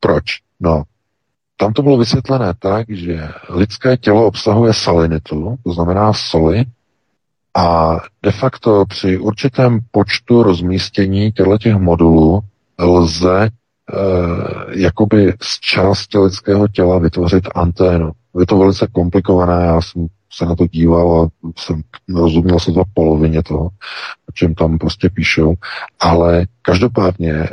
[0.00, 0.24] Proč?
[0.60, 0.82] No,
[1.60, 6.64] tam to bylo vysvětlené tak, že lidské tělo obsahuje salinitu, to znamená soli,
[7.56, 12.40] a de facto při určitém počtu rozmístění těchto těch modulů
[12.78, 13.50] lze
[13.92, 18.12] Eh, jakoby z části lidského těla vytvořit anténu.
[18.40, 21.82] Je to velice komplikované, já jsem se na to díval a jsem
[22.14, 23.64] rozuměl se to polovině toho,
[24.28, 25.54] o čem tam prostě píšou,
[26.00, 27.48] ale každopádně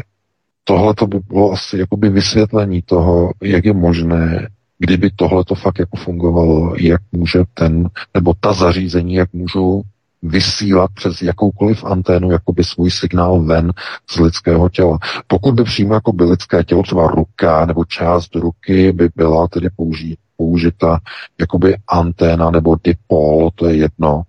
[0.67, 5.79] tohle to by bylo asi jakoby vysvětlení toho, jak je možné, kdyby tohle to fakt
[5.79, 9.81] jako fungovalo, jak může ten, nebo ta zařízení, jak můžou
[10.23, 13.73] vysílat přes jakoukoliv anténu jakoby svůj signál ven
[14.09, 14.97] z lidského těla.
[15.27, 19.69] Pokud by přímo jako by lidské tělo, třeba ruka nebo část ruky by byla tedy
[19.75, 20.99] použít, použita
[21.39, 24.21] jakoby anténa nebo dipol, to je jedno,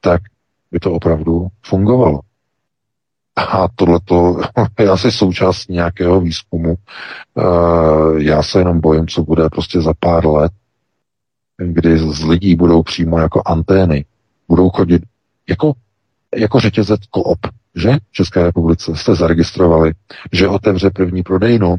[0.00, 0.22] tak
[0.70, 2.20] by to opravdu fungovalo.
[3.36, 4.40] A tohleto
[4.78, 6.74] je asi součást nějakého výzkumu.
[7.38, 7.42] Eh,
[8.16, 10.52] já se jenom bojím, co bude prostě za pár let,
[11.56, 14.04] kdy z lidí budou přímo jako antény.
[14.48, 15.02] Budou chodit
[15.48, 15.72] jako,
[16.36, 17.38] jako řetězec Coop,
[17.76, 19.92] že v České republice jste zaregistrovali,
[20.32, 21.76] že otevře první prodejnu,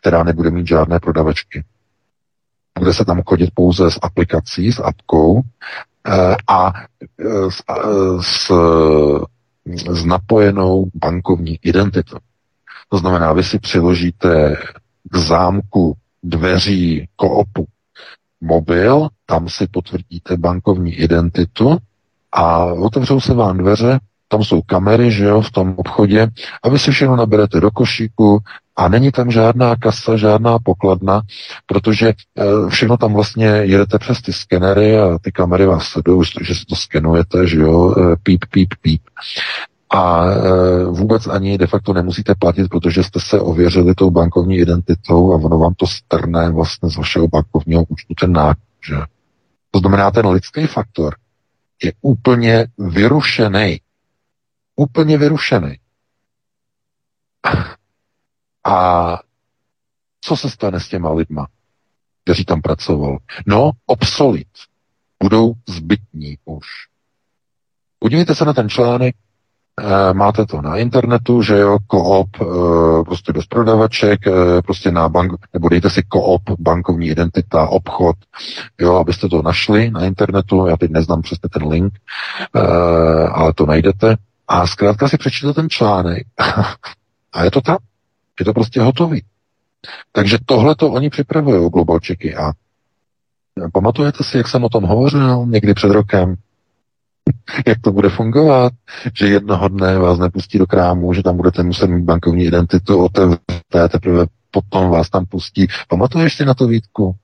[0.00, 1.64] která nebude mít žádné prodavačky.
[2.78, 5.40] Bude se tam chodit pouze s aplikací, s apkou
[6.06, 6.72] eh, a
[7.20, 7.62] eh, s,
[8.20, 8.52] s,
[9.90, 12.18] s napojenou bankovní identitou.
[12.88, 14.56] To znamená, vy si přiložíte
[15.10, 17.66] k zámku dveří koopu
[18.40, 21.78] mobil, tam si potvrdíte bankovní identitu
[22.32, 23.98] a otevřou se vám dveře,
[24.28, 26.28] tam jsou kamery, že jo, v tom obchodě
[26.62, 28.38] a vy si všechno naberete do košíku
[28.76, 31.22] a není tam žádná kasa, žádná pokladna,
[31.66, 32.14] protože e,
[32.68, 36.76] všechno tam vlastně jedete přes ty skenery a ty kamery vás sledují, že si to
[36.76, 39.02] skenujete, že jo, e, píp, píp, píp.
[39.94, 45.32] A e, vůbec ani de facto nemusíte platit, protože jste se ověřili tou bankovní identitou
[45.32, 48.96] a ono vám to strne vlastně z vašeho bankovního účtu ten nákup, že?
[49.70, 51.14] To znamená, ten lidský faktor
[51.82, 53.80] je úplně vyrušený.
[54.76, 55.78] Úplně vyrušený.
[58.64, 59.18] A
[60.20, 61.46] co se stane s těma lidma,
[62.24, 63.18] kteří tam pracovali?
[63.46, 64.48] No, obsolit.
[65.22, 66.66] Budou zbytní už.
[67.98, 69.16] Podívejte se na ten článek,
[69.80, 75.08] Eh, máte to na internetu, že jo, koop, eh, prostě bez prodavaček, eh, prostě na
[75.08, 78.16] bank, nebo dejte si koop, bankovní identita, obchod,
[78.80, 81.92] jo, abyste to našli na internetu, já teď neznám přesně ten link,
[83.32, 84.16] ale to najdete
[84.48, 86.26] a zkrátka si přečtěte ten článek
[87.32, 87.76] a je to tam,
[88.40, 89.24] je to prostě hotový.
[90.12, 92.52] Takže tohle to oni připravují, globalčeky a
[93.72, 96.36] pamatujete si, jak jsem o tom hovořil někdy před rokem,
[97.66, 98.72] Jak to bude fungovat?
[99.18, 103.88] Že jednoho dne vás nepustí do krámu, že tam budete muset mít bankovní identitu, otevřete,
[103.90, 105.66] teprve potom vás tam pustí.
[105.88, 107.16] Pamatuješ si na to Vítku?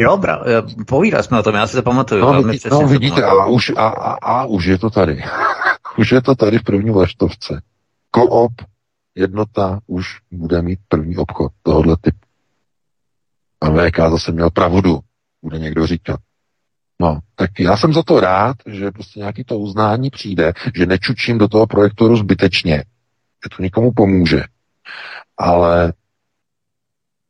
[0.00, 0.44] Jo, bra,
[0.86, 2.20] povídali jsme o tom, já si to pamatuju.
[2.20, 5.24] No, vidí, no vidíte, a už, a, a, a už je to tady.
[5.98, 7.62] už je to tady v první vlaštovce.
[8.10, 8.52] Koop,
[9.14, 12.18] jednota, už bude mít první obchod tohohle typu.
[13.60, 14.98] A VK zase měl pravdu,
[15.42, 16.20] bude někdo říkat.
[17.00, 21.38] No, tak já jsem za to rád, že prostě nějaký to uznání přijde, že nečučím
[21.38, 24.42] do toho projektoru zbytečně, že to nikomu pomůže.
[25.36, 25.92] Ale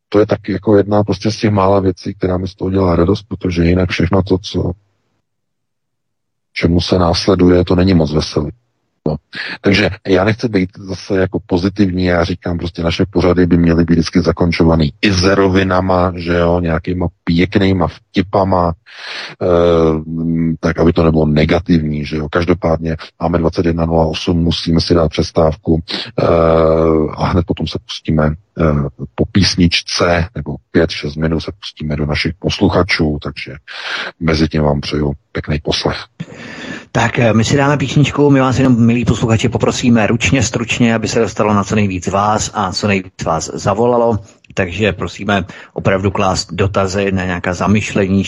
[0.09, 2.96] to je taky jako jedna prostě z těch mála věcí, která mi z toho dělá
[2.96, 4.72] radost, protože jinak všechno to, co
[6.52, 8.50] čemu se následuje, to není moc veselý.
[9.09, 9.16] No.
[9.60, 13.94] Takže já nechci být zase jako pozitivní, já říkám prostě naše pořady by měly být
[13.94, 18.72] vždycky zakončovaný i zerovinama, že jo, nějakýma pěknýma vtipama,
[19.43, 19.47] e,
[20.60, 22.28] tak aby to nebylo negativní, že jo.
[22.28, 25.80] Každopádně máme 21.08, musíme si dát přestávku
[26.18, 26.24] e,
[27.16, 28.35] a hned potom se pustíme
[29.14, 33.52] po písničce, nebo 5-6 minut se pustíme do našich posluchačů, takže
[34.20, 35.97] mezi tím vám přeju pěkný poslech.
[36.93, 41.09] Tak eh, my si dáme písničku, my vás jenom, milí posluchači, poprosíme ručně, stručně, aby
[41.09, 44.18] se dostalo na co nejvíc vás a co nejvíc vás zavolalo.
[44.55, 48.25] Takže prosíme opravdu klást dotazy na nějaká zamyšlení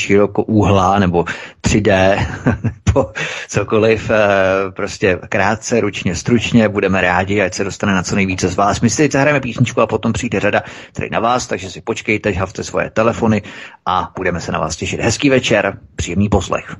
[0.47, 1.25] úhla nebo
[1.67, 2.27] 3D
[2.63, 3.13] nebo
[3.49, 4.11] cokoliv.
[4.11, 6.69] Eh, prostě krátce, ručně, stručně.
[6.69, 8.81] Budeme rádi, ať se dostane na co nejvíce z vás.
[8.81, 12.31] My si teď zahrajeme písničku a potom přijde řada tady na vás, takže si počkejte,
[12.31, 13.43] havte svoje telefony
[13.87, 15.01] a budeme se na vás těšit.
[15.01, 16.77] Hezký večer, příjemný poslech.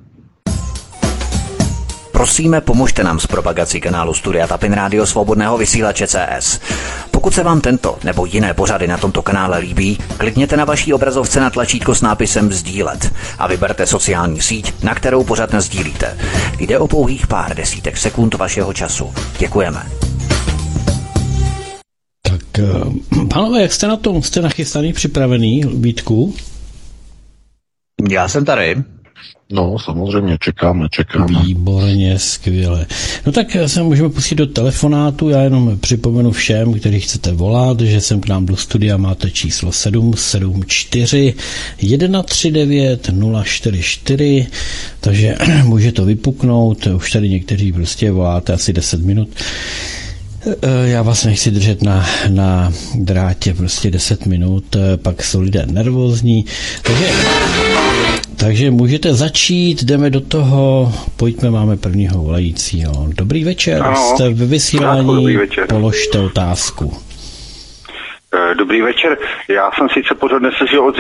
[2.21, 6.61] Prosíme, pomožte nám s propagací kanálu Studia Tapin Rádio Svobodného vysílače CS.
[7.11, 11.41] Pokud se vám tento nebo jiné pořady na tomto kanále líbí, klikněte na vaší obrazovce
[11.41, 16.19] na tlačítko s nápisem Sdílet a vyberte sociální síť, na kterou pořád sdílíte.
[16.59, 19.13] Jde o pouhých pár desítek sekund vašeho času.
[19.39, 19.83] Děkujeme.
[22.23, 24.23] Tak, eh, pánové, jak jste na tom?
[24.23, 26.35] Jste nachystaný, připravený, Vítku?
[28.11, 28.85] Já jsem tady.
[29.53, 31.43] No, samozřejmě, čekáme, čekáme.
[31.43, 32.87] Výborně, skvěle.
[33.27, 38.01] No tak se můžeme pustit do telefonátu, já jenom připomenu všem, kteří chcete volat, že
[38.01, 41.35] sem k nám do studia máte číslo 774
[41.83, 43.11] 139
[43.45, 44.47] 044,
[45.01, 49.29] takže může to vypuknout, už tady někteří prostě voláte asi 10 minut.
[50.47, 55.67] Eh, já vás nechci držet na, na drátě prostě 10 minut, eh, pak jsou lidé
[55.67, 56.45] nervózní.
[56.83, 57.11] Takže
[58.41, 62.93] takže můžete začít, jdeme do toho, pojďme, máme prvního volajícího.
[63.09, 65.39] Dobrý večer, ano, jste ve vysílání,
[65.69, 66.93] položte otázku.
[68.35, 69.19] Eh, dobrý večer,
[69.49, 70.97] já jsem sice pořád neslyšel od,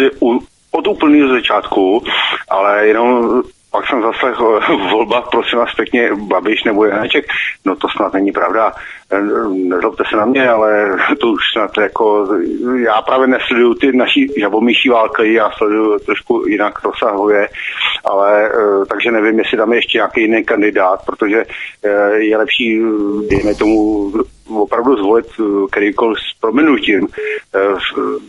[0.71, 2.05] od úplného začátku,
[2.49, 7.25] ale jenom pak jsem zase v volbách, prosím vás pěkně, Babiš nebo Janeček,
[7.65, 8.73] no to snad není pravda.
[9.53, 12.29] Nezlobte se na mě, ale to už snad jako,
[12.85, 17.49] já právě nesleduju ty naší žabomíší války, já sleduju trošku jinak rozsahově,
[18.05, 21.45] ale eh, takže nevím, jestli tam je ještě nějaký jiný kandidát, protože
[21.85, 22.81] eh, je lepší,
[23.31, 24.13] dejme tomu,
[24.49, 27.09] opravdu zvolit eh, kterýkoliv s proměnutím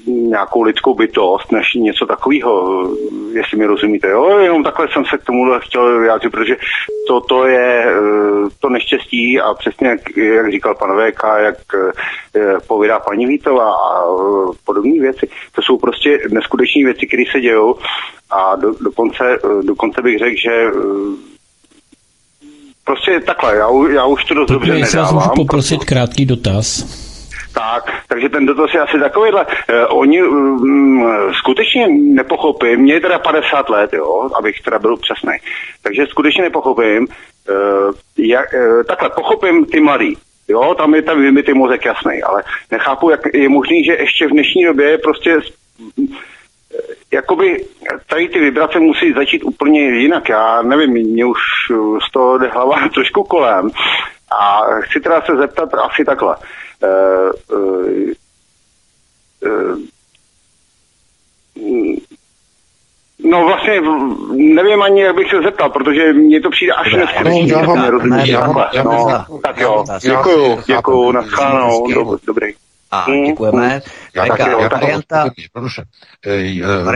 [0.08, 2.84] nějakou lidskou bytost, než něco takového,
[3.34, 4.10] jestli mi rozumíte.
[4.10, 4.40] Jo?
[4.40, 6.56] Jenom takhle jsem se k tomu chtěl vyjádřit, protože
[7.08, 7.86] to, to je
[8.60, 9.88] to neštěstí a přesně
[10.18, 11.58] jak říkal pan VK, jak
[12.68, 14.04] povídá paní Vítová a
[14.66, 17.76] podobné věci, to jsou prostě neskutečné věci, které se dějou
[18.30, 20.72] a do, dokonce, dokonce bych řekl, že
[22.86, 25.06] prostě takhle, já, já už to dost dobře nedávám.
[25.06, 25.90] Já můžu poprosit proto...
[25.90, 26.86] krátký dotaz.
[27.54, 29.46] Tak, takže ten dotaz je asi takovýhle.
[29.70, 35.34] Eh, oni mm, skutečně nepochopím, mě je teda 50 let, jo, abych teda byl přesný.
[35.84, 37.08] Takže skutečně nepochopím,
[37.50, 37.54] eh,
[38.18, 40.18] jak, eh, takhle, pochopím ty mladý,
[40.52, 44.32] Jo, tam je tam vymytý mozek jasný, ale nechápu, jak je možný, že ještě v
[44.32, 45.40] dnešní době prostě
[47.14, 47.66] jakoby
[48.10, 50.30] tady ty vibrace musí začít úplně jinak.
[50.30, 51.40] Já nevím, mě už
[52.08, 53.70] z toho jde hlava trošku kolem.
[54.42, 56.36] A chci teda se zeptat asi takhle.
[56.84, 58.10] Uh, uh,
[59.42, 59.80] uh,
[63.30, 63.82] No vlastně
[64.56, 67.52] nevím ani, jak bych se zeptal, protože mně to přijde až neskutečný.
[67.52, 67.60] No,
[68.26, 71.88] já vám, já vám, tak jo, děkuju, děkuju, naschledanou,
[72.28, 72.54] dobrý.
[72.92, 73.26] A mm.
[73.26, 73.82] děkujeme.
[74.16, 75.30] Já taky, já varianta...
[75.38, 75.84] Jednoduše.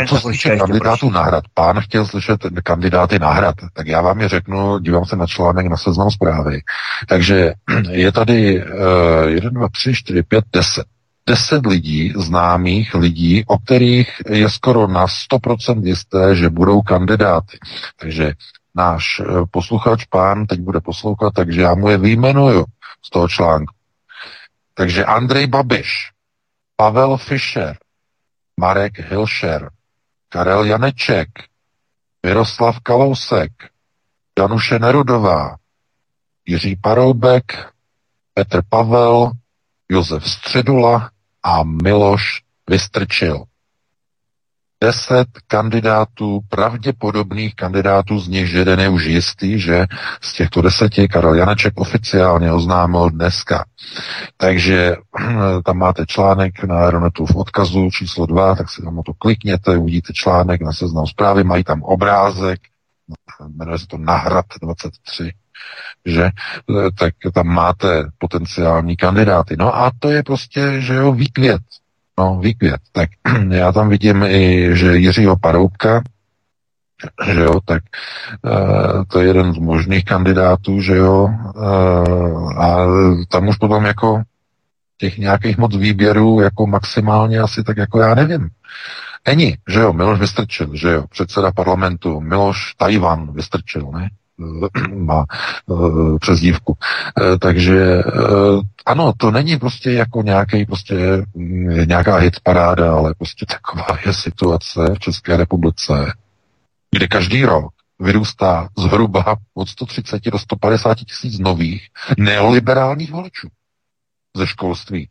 [0.07, 4.79] Co se týče kandidátů náhrad, pán chtěl slyšet kandidáty náhrad, tak já vám je řeknu,
[4.79, 6.61] dívám se na článek na seznam zprávy.
[7.07, 7.53] Takže
[7.91, 10.85] je tady uh, 1, 2, 3, 4, 5, 10
[11.29, 17.57] deset lidí, známých lidí, o kterých je skoro na 100% jisté, že budou kandidáty.
[17.99, 18.33] Takže
[18.75, 22.65] náš eh, posluchač, pán, teď bude poslouchat, takže já mu je vyjmenuju
[23.05, 23.73] z toho článku.
[24.73, 26.11] Takže Andrej Babiš,
[26.75, 27.77] Pavel Fischer,
[28.59, 29.69] Marek Hilšer,
[30.29, 31.29] Karel Janeček,
[32.25, 33.51] Miroslav Kalousek,
[34.39, 35.55] Danuše Nerudová,
[36.45, 37.71] Jiří Paroubek,
[38.33, 39.31] Petr Pavel,
[39.89, 41.11] Josef Středula
[41.45, 43.45] a Miloš Vystrčil
[44.83, 49.85] deset kandidátů, pravděpodobných kandidátů, z nich jeden je už jistý, že
[50.21, 53.65] z těchto deseti Karel Janeček oficiálně oznámil dneska.
[54.37, 54.95] Takže
[55.65, 60.13] tam máte článek na Aeronetu v odkazu číslo 2, tak si tam to klikněte, uvidíte
[60.13, 62.59] článek na seznam zprávy, mají tam obrázek,
[63.47, 65.31] jmenuje se to Nahrad 23,
[66.05, 66.29] že,
[66.99, 69.55] tak tam máte potenciální kandidáty.
[69.59, 71.61] No a to je prostě, že jo, výkvět
[72.17, 72.81] No, výkvět.
[72.91, 73.09] Tak
[73.51, 76.01] já tam vidím i, že Jiřího Paroubka,
[77.33, 77.83] že jo, tak
[78.41, 82.87] uh, to je jeden z možných kandidátů, že jo, uh, a
[83.29, 84.21] tam už potom jako
[84.97, 88.49] těch nějakých moc výběrů jako maximálně asi tak jako já nevím.
[89.27, 94.09] Není, že jo, Miloš Vystrčil, že jo, předseda parlamentu, Miloš Tajvan Vystrčil, ne?
[94.95, 95.25] má
[95.65, 96.71] uh, přezdívku.
[96.73, 103.45] Uh, takže uh, ano, to není prostě jako nějaký, prostě mm, nějaká hitparáda, ale prostě
[103.45, 106.13] taková je situace v České republice,
[106.91, 111.87] kde každý rok vyrůstá zhruba od 130 do 150 tisíc nových
[112.17, 113.47] neoliberálních voličů
[114.37, 115.09] ze školství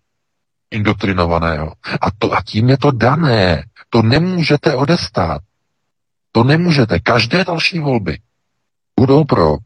[0.71, 1.73] indoktrinovaného.
[2.01, 3.65] A, to, a tím je to dané.
[3.91, 5.43] To nemůžete odestát.
[6.33, 7.01] To nemůžete.
[7.01, 8.19] Každé další volby
[9.01, 9.57] budou pro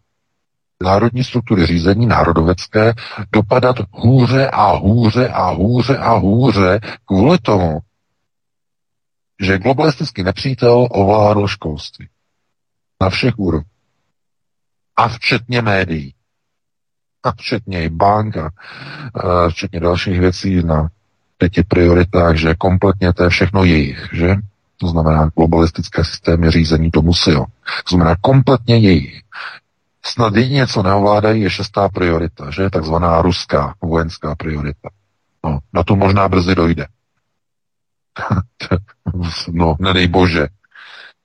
[0.82, 2.94] národní struktury řízení národovecké
[3.32, 7.78] dopadat hůře a hůře a hůře a hůře kvůli tomu,
[9.40, 12.09] že globalistický nepřítel ovládl školství.
[13.00, 13.72] Na všech úrovních.
[14.96, 16.14] A včetně médií.
[17.22, 18.50] A včetně i bank a
[19.48, 20.88] včetně dalších věcí na
[21.36, 24.36] pěti prioritách, že kompletně to je všechno jejich, že?
[24.80, 27.32] To znamená globalistické systémy řízení to musí.
[27.34, 27.46] To
[27.88, 29.22] znamená kompletně jejich.
[30.02, 34.88] Snad jedině, co neovládají, je šestá priorita, že takzvaná ruská vojenská priorita.
[35.44, 36.86] No, na to možná brzy dojde.
[39.52, 40.48] no, nedej bože.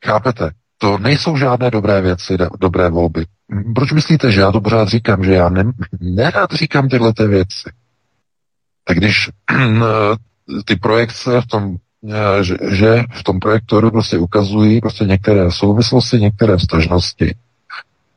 [0.06, 0.52] Chápete?
[0.78, 3.26] To nejsou žádné dobré věci, dobré volby.
[3.76, 5.64] Proč myslíte, že já to pořád říkám, že já ne,
[6.00, 7.72] nerad říkám tyhle ty věci?
[8.84, 9.30] Tak když
[10.66, 11.78] ty projekce v tom
[12.42, 17.36] že, že v tom projektoru prostě ukazují prostě některé souvislosti, některé vztažnosti,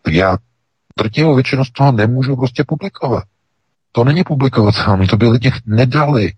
[0.03, 0.39] tak já
[0.99, 3.25] drtivou většinu z toho nemůžu prostě publikovat.
[3.93, 6.33] To není publikovatelné, to by lidi nedali.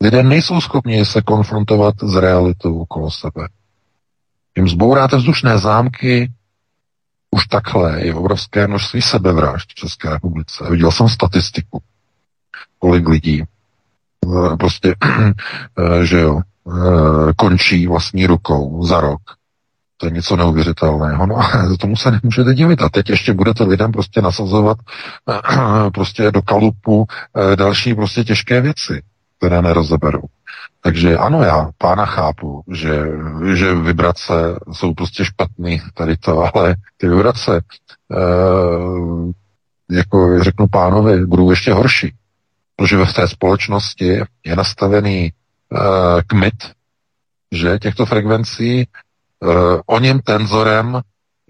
[0.00, 3.48] Lidé nejsou schopni se konfrontovat s realitou okolo sebe.
[4.56, 6.32] Jim zbouráte vzdušné zámky,
[7.30, 10.64] už takhle je obrovské množství sebevražd v České republice.
[10.70, 11.82] Viděl jsem statistiku,
[12.78, 14.94] kolik lidí eh, prostě,
[15.78, 16.44] eh, že jo, Eh,
[17.36, 19.20] končí vlastní rukou za rok.
[19.96, 21.26] To je něco neuvěřitelného.
[21.26, 22.82] No a tomu se nemůžete divit.
[22.82, 24.78] A teď ještě budete lidem prostě nasazovat
[25.30, 27.06] eh, prostě do kalupu
[27.52, 29.02] eh, další prostě těžké věci,
[29.38, 30.22] které nerozeberou.
[30.82, 33.02] Takže ano, já pána chápu, že,
[33.54, 34.34] že vibrace
[34.72, 37.60] jsou prostě špatný tady to, ale ty vibrace, e,
[39.96, 42.14] jako řeknu pánovi, budou ještě horší.
[42.76, 45.32] Protože v té společnosti je nastavený
[46.26, 46.54] kmit,
[47.52, 48.86] že těchto frekvencí
[49.40, 51.00] uh, o něm tenzorem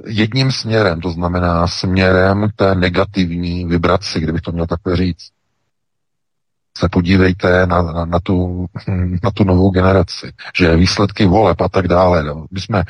[0.06, 5.28] jedním směrem, to znamená směrem té negativní vibraci, kdybych to měl takhle říct.
[6.78, 8.66] Se podívejte na, na, na, tu,
[9.22, 12.24] na tu novou generaci, že výsledky voleb a tak dále.
[12.24, 12.46] No.
[12.50, 12.82] My jsme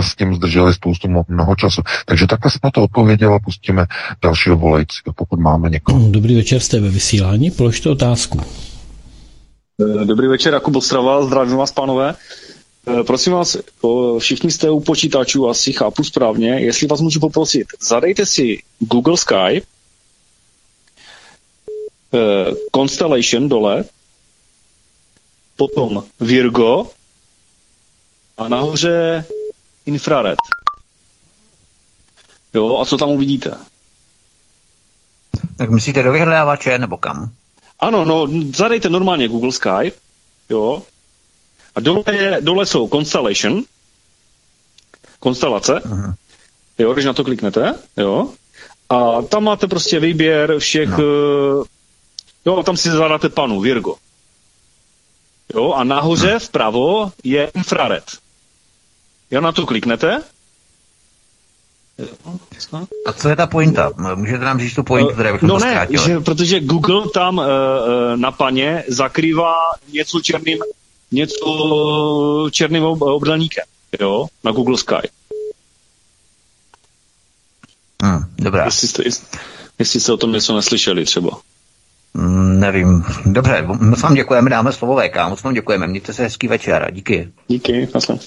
[0.00, 1.82] s tím zdrželi spoustu mnoho času.
[2.06, 3.86] Takže takhle jsme to odpověděli a pustíme
[4.22, 6.10] dalšího volajícího, pokud máme někoho.
[6.10, 8.40] Dobrý večer, jste ve vysílání, položte otázku.
[9.80, 12.14] Eh, dobrý večer, Jakub Ostrava, zdravím vás, pánové.
[12.86, 13.56] Eh, prosím vás,
[14.18, 19.62] všichni jste u počítačů, asi chápu správně, jestli vás můžu poprosit, zadejte si Google Sky,
[22.14, 23.84] eh, Constellation dole,
[25.56, 26.90] potom Virgo
[28.38, 29.24] a nahoře
[29.86, 30.38] infrared.
[32.54, 33.58] Jo, a co tam uvidíte?
[35.56, 37.32] Tak myslíte do vyhledávače nebo kam?
[37.80, 39.92] Ano, no, zadejte normálně Google Sky,
[40.50, 40.82] jo,
[41.74, 43.62] a dole, je, dole jsou Constellation,
[45.20, 46.14] konstelace, uh-huh.
[46.78, 48.28] jo, když na to kliknete, jo,
[48.88, 50.96] a tam máte prostě výběr všech, no.
[50.98, 51.64] uh,
[52.44, 53.94] jo, tam si zadáte panu Virgo.
[55.54, 56.38] Jo, a nahoře no.
[56.38, 58.04] vpravo je infrared.
[59.30, 60.22] Jo, na to kliknete
[63.06, 63.92] A co je ta pointa?
[64.14, 67.44] Můžete nám říct tu pointu, které bychom No ne, že, protože Google tam uh,
[68.16, 69.54] na paně zakrývá
[69.92, 70.58] něco černým,
[71.12, 73.64] něco černým ob- obdelníkem,
[74.00, 75.08] jo, na Google Sky.
[78.02, 78.64] Hmm, dobrá.
[78.64, 79.02] Jestli jste,
[79.78, 81.30] jestli jste o tom něco neslyšeli třeba.
[82.14, 83.04] Mm, nevím.
[83.26, 87.32] Dobře, moc vám děkujeme, dáme slovo VK, moc vám děkujeme, mějte se hezký večer, díky.
[87.48, 88.18] Díky, nasle.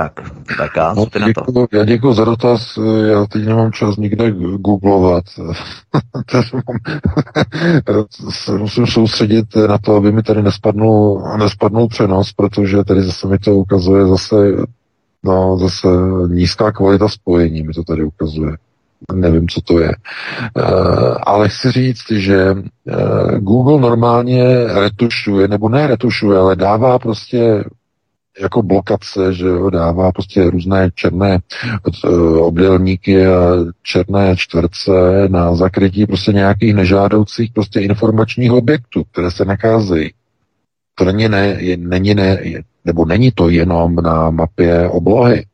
[0.00, 1.66] Tak, VK, No, co ty na to?
[1.72, 5.24] já děkuji za dotaz, já teď nemám čas nikde googlovat.
[8.30, 13.38] Se musím soustředit na to, aby mi tady nespadnul, nespadnul přenos, protože tady zase mi
[13.38, 14.36] to ukazuje zase,
[15.24, 15.88] no, zase
[16.28, 18.56] nízká kvalita spojení mi to tady ukazuje.
[19.14, 19.90] Nevím, co to je.
[20.58, 20.62] Eh,
[21.22, 22.54] ale chci říct, že
[22.88, 27.64] eh, Google normálně retušuje, nebo ne retušuje, ale dává prostě
[28.38, 31.38] jako blokace, že jo, dává prostě různé černé
[32.04, 32.08] eh,
[32.40, 34.90] obdelníky a černé čtverce
[35.28, 40.12] na zakrytí prostě nějakých nežádoucích prostě informačních objektů, které se nacházejí.
[40.94, 45.46] To není, ne, je, není ne, je, nebo není to jenom na mapě oblohy,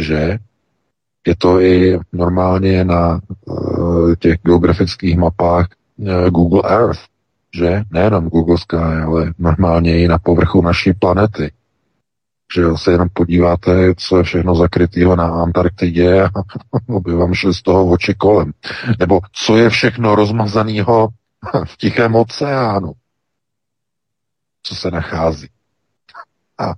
[0.00, 0.38] že?
[1.26, 7.00] Je to i normálně na uh, těch geografických mapách uh, Google Earth,
[7.54, 7.82] že?
[7.90, 11.52] Nejenom Google Sky, ale normálně i na povrchu naší planety
[12.52, 16.30] že se jenom podíváte, co je všechno zakrytého na Antarktidě a
[17.00, 18.52] by vám šli z toho oči kolem.
[18.98, 21.08] Nebo co je všechno rozmazaného
[21.64, 22.92] v Tichém oceánu,
[24.62, 25.48] co se nachází.
[26.58, 26.74] A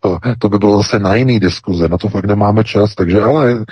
[0.00, 3.64] to, to by bylo zase na jiný diskuze, na to fakt nemáme čas, takže ale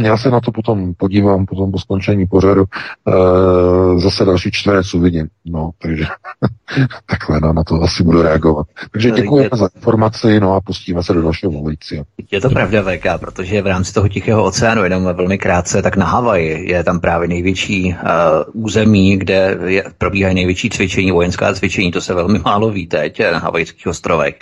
[0.00, 5.28] já se na to potom podívám, potom po skončení pořadu, e, zase další čtverec uvidím,
[5.44, 6.04] no, takže
[7.06, 8.66] takhle no, na to asi budu reagovat.
[8.92, 12.04] Takže děkujeme za informaci, no a pustíme se do dalšího volajícího.
[12.30, 16.06] Je to pravda, VK, protože v rámci toho Tichého oceánu, jenom velmi krátce, tak na
[16.06, 17.94] Havaji je tam právě největší
[18.54, 23.22] uh, území, kde je, probíhají největší cvičení, vojenská cvičení, to se velmi málo ví teď
[23.32, 24.34] na Havajských ostrovech.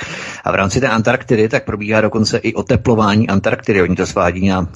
[0.45, 3.83] A v rámci té Antarktidy tak probíhá dokonce i oteplování Antarktidy.
[3.83, 4.67] Oni to svádí na uh,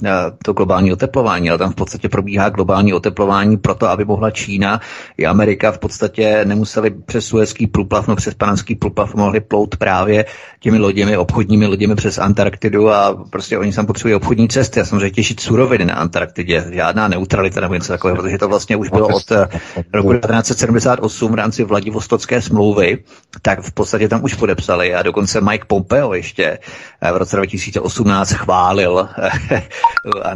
[0.43, 4.81] to globální oteplování, ale tam v podstatě probíhá globální oteplování proto, aby mohla Čína
[5.17, 10.25] i Amerika v podstatě nemuseli přes Suezký průplav, no přes Panamský průplav mohli plout právě
[10.59, 15.11] těmi loděmi, obchodními loděmi přes Antarktidu a prostě oni tam potřebují obchodní cesty a samozřejmě
[15.11, 16.65] těžit suroviny na Antarktidě.
[16.71, 19.47] Žádná neutralita nebo něco takového, protože to vlastně už bylo od eh,
[19.93, 22.97] roku 1978 v rámci Vladivostocké smlouvy,
[23.41, 26.59] tak v podstatě tam už podepsali a dokonce Mike Pompeo ještě
[27.01, 29.63] eh, v roce 2018 chválil eh,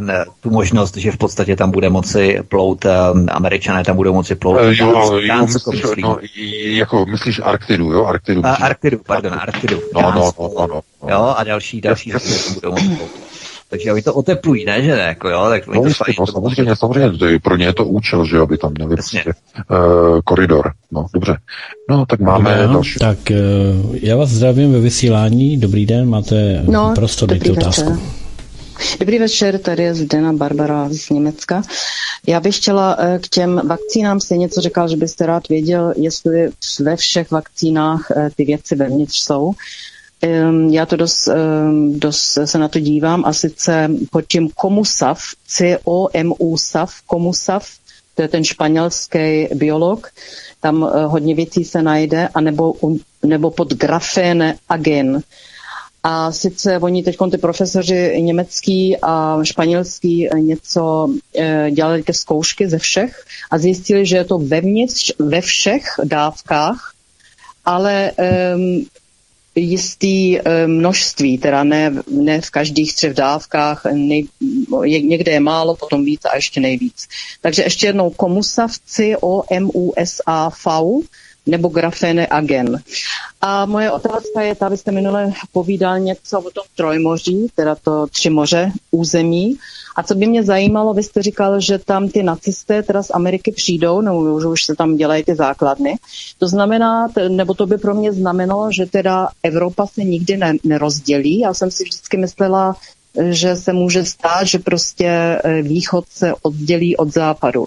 [0.40, 2.86] tu možnost, že v podstatě tam bude moci plout,
[3.28, 4.58] američané tam budou moci plout.
[4.60, 6.18] Jo, jo, myslíš, no,
[6.64, 8.04] jako myslíš Arktidu, jo?
[8.04, 9.80] Arktidu, a, Arktidu, pardon, Arktidu.
[9.94, 10.66] No, no, no, no, no,
[11.02, 11.08] no.
[11.10, 12.12] Jo, a další, další
[12.54, 13.10] budou moci plout.
[13.70, 16.76] Takže oni to oteplují, ne, že ne, jako jo, tak no, to staví, no, samozřejmě,
[16.76, 20.72] samozřejmě, to je, pro ně je to účel, že aby tam měli prostě uh, koridor,
[20.90, 21.36] no, dobře.
[21.90, 22.98] No, tak máme Dobré, další.
[22.98, 27.98] Tak uh, já vás zdravím ve vysílání, dobrý den, máte no, prostor, dejte otázku.
[29.00, 31.62] Dobrý večer, tady je Zdena Barbara z Německa.
[32.26, 36.96] Já bych chtěla k těm vakcínám stejně něco říkal, že byste rád věděl, jestli ve
[36.96, 38.06] všech vakcínách
[38.36, 39.52] ty věci vevnitř jsou.
[40.70, 41.28] Já to dost,
[41.90, 47.68] dost se na to dívám a sice pod tím Komusav, C-O-M-U-Sav, Komusav,
[48.14, 50.08] to je ten španělský biolog,
[50.60, 52.74] tam hodně věcí se najde, anebo,
[53.24, 55.20] nebo pod grafén agen.
[56.06, 61.08] A sice oni teď ty profesoři německý a španělský něco
[61.38, 66.94] e, dělali ty zkoušky ze všech a zjistili, že je to vevnitř ve všech dávkách,
[67.64, 68.56] ale e,
[69.54, 74.26] jistý e, množství, teda ne, ne v každých třech dávkách, nej,
[74.86, 77.08] někde je málo, potom víc a ještě nejvíc.
[77.40, 80.66] Takže ještě jednou komusav, C-O-M-U-S-A-V,
[81.46, 82.80] nebo graféne agen.
[83.40, 88.30] A moje otázka je, ta byste minule povídal něco o tom Trojmoří, teda to tři
[88.30, 89.58] moře území.
[89.96, 93.52] A co by mě zajímalo, vy jste říkal, že tam ty nacisté teda z Ameriky
[93.52, 95.96] přijdou, nebo že už se tam dělají ty základny.
[96.38, 101.40] To znamená, nebo to by pro mě znamenalo, že teda Evropa se nikdy ne, nerozdělí.
[101.40, 102.76] Já jsem si vždycky myslela,
[103.30, 107.66] že se může stát, že prostě východ se oddělí od západu.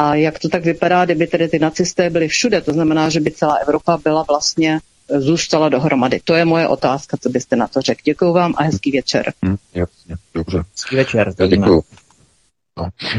[0.00, 3.30] A jak to tak vypadá, kdyby tedy ty nacisté byli všude, to znamená, že by
[3.30, 4.80] celá Evropa byla vlastně
[5.18, 6.20] zůstala dohromady.
[6.24, 8.00] To je moje otázka, co byste na to řekl.
[8.04, 9.32] Děkuji vám a hezký večer.
[9.42, 10.58] Hmm, jasně, dobře.
[10.58, 11.32] Hezký večer.
[11.48, 11.82] Děkuji.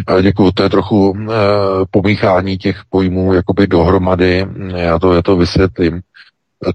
[0.10, 1.36] No, děkuji, to je trochu e,
[1.92, 4.46] pomíchání těch pojmů jakoby dohromady.
[4.76, 6.02] Já to, já to vysvětlím.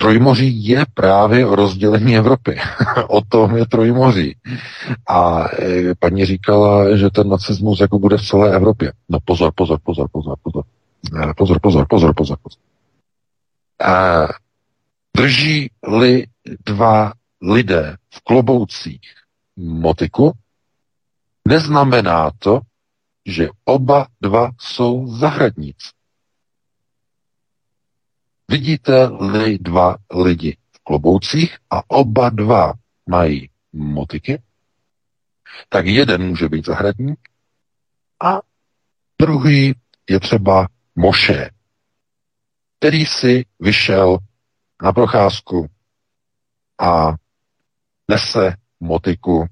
[0.00, 2.58] Trojmoří je právě o rozdělení Evropy.
[3.08, 4.36] o tom je Trojmoří.
[5.08, 8.92] A e, paní říkala, že ten nacismus jako bude v celé Evropě.
[9.08, 10.64] No pozor, pozor, pozor, pozor, pozor.
[11.30, 12.60] E, pozor, pozor, pozor, pozor, pozor.
[13.82, 14.28] E,
[15.16, 16.26] drží-li
[16.66, 19.00] dva lidé v kloboucích
[19.56, 20.32] motiku,
[21.48, 22.60] neznamená to,
[23.26, 25.95] že oba dva jsou zahradníci.
[28.50, 32.72] Vidíte-li dva lidi v kloboucích a oba dva
[33.06, 34.42] mají motiky,
[35.68, 37.28] tak jeden může být zahradník
[38.24, 38.40] a
[39.20, 39.74] druhý
[40.10, 41.50] je třeba moše,
[42.78, 44.18] který si vyšel
[44.82, 45.70] na procházku
[46.78, 47.12] a
[48.08, 49.46] nese motiku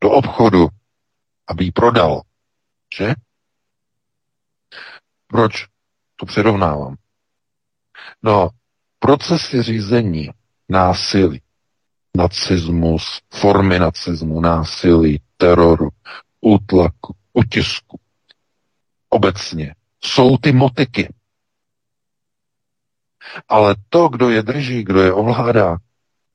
[0.00, 0.68] do obchodu,
[1.46, 2.22] aby ji prodal.
[2.96, 3.14] Že?
[5.26, 5.66] Proč
[6.16, 7.01] to přirovnávám?
[8.22, 8.48] No,
[8.98, 10.30] procesy řízení
[10.68, 11.40] násilí,
[12.16, 15.88] nacismus, formy nacismu, násilí, teroru,
[16.40, 18.00] útlaku, utisku,
[19.08, 19.74] obecně,
[20.04, 21.14] jsou ty motiky.
[23.48, 25.76] Ale to, kdo je drží, kdo je ovládá,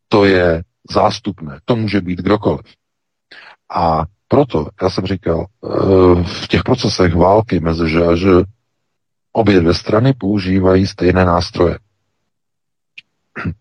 [0.07, 1.60] to je zástupné.
[1.65, 2.65] To může být kdokoliv.
[3.69, 8.30] A proto, já jsem říkal, eh, v těch procesech války mezi že že
[9.38, 11.80] obě dvě strany používají stejné nástroje.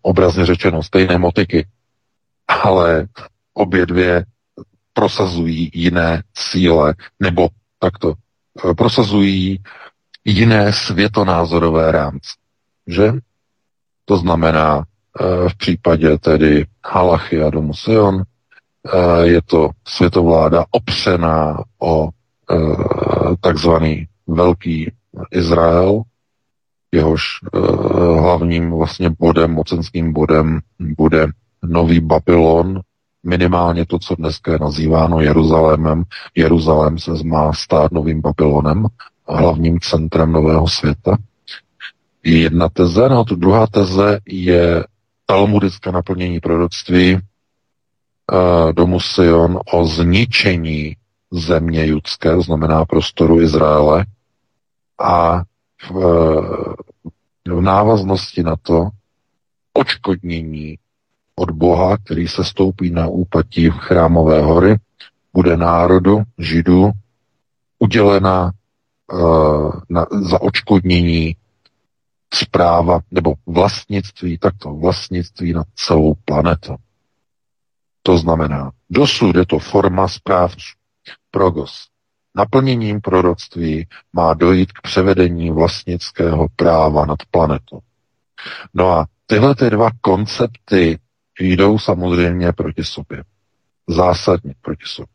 [0.01, 1.67] Obrazně řečeno, stejné motiky.
[2.47, 3.07] Ale
[3.53, 4.25] obě dvě
[4.93, 7.49] prosazují jiné cíle, nebo
[7.79, 8.13] takto,
[8.69, 9.63] eh, prosazují
[10.25, 12.29] jiné světonázorové rámce.
[12.87, 13.13] Že?
[14.05, 21.63] To znamená, eh, v případě tedy Halachy a Domu Sion, eh, je to světovláda opřená
[21.79, 22.09] o
[23.41, 24.91] takzvaný velký
[25.31, 26.01] Izrael,
[26.91, 27.23] jehož
[28.19, 31.27] hlavním vlastně bodem, mocenským bodem bude
[31.63, 32.81] nový Babylon,
[33.23, 36.03] minimálně to, co dneska je nazýváno Jeruzalémem.
[36.35, 38.85] Jeruzalém se má stát novým Babylonem,
[39.27, 41.17] hlavním centrem nového světa.
[42.23, 44.83] Je jedna teze, no a tu druhá teze je
[45.25, 47.19] talmudické naplnění proroctví uh,
[48.73, 50.95] domu Sion o zničení
[51.31, 54.05] země judské, znamená prostoru Izraele,
[54.99, 55.43] a
[55.89, 55.91] v,
[57.47, 58.89] v návaznosti na to
[59.73, 60.77] očkodnění
[61.35, 64.77] od Boha, který se stoupí na úpatí chrámové hory,
[65.33, 66.91] bude národu, židů,
[67.79, 68.51] udělena
[69.13, 71.35] uh, na, za očkodnění
[72.33, 76.75] zpráva nebo vlastnictví, takto vlastnictví na celou planetu.
[78.03, 80.73] To znamená, dosud je to forma správců,
[81.31, 81.87] progos.
[82.37, 87.79] Naplněním proroctví má dojít k převedení vlastnického práva nad planetu.
[88.73, 90.99] No a tyhle ty dva koncepty
[91.39, 93.23] jdou samozřejmě proti sobě.
[93.87, 95.13] Zásadně proti sobě.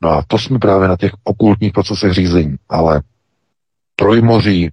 [0.00, 2.56] No a to jsme právě na těch okultních procesech řízení.
[2.68, 3.02] Ale
[3.96, 4.70] trojmoří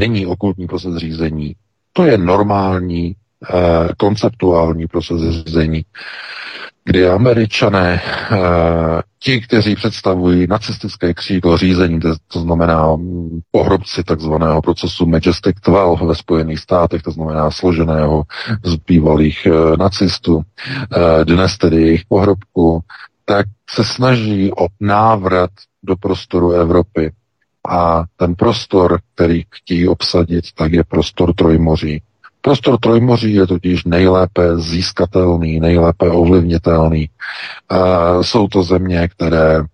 [0.00, 1.56] není okultní proces řízení.
[1.92, 5.84] To je normální eh, konceptuální proces řízení,
[6.84, 15.06] kdy američané, eh, ti, kteří představují nacistické křídlo řízení, to, znamená mm, pohrobci takzvaného procesu
[15.06, 18.22] Majestic 12 ve Spojených státech, to znamená složeného
[18.64, 22.80] z bývalých eh, nacistů, eh, dnes tedy jejich pohrobku,
[23.24, 25.50] tak se snaží o návrat
[25.82, 27.12] do prostoru Evropy.
[27.68, 32.02] A ten prostor, který chtějí obsadit, tak je prostor Trojmoří.
[32.44, 37.08] Prostor Trojmoří je totiž nejlépe získatelný, nejlépe ovlivnitelný.
[38.22, 39.64] Jsou to země, které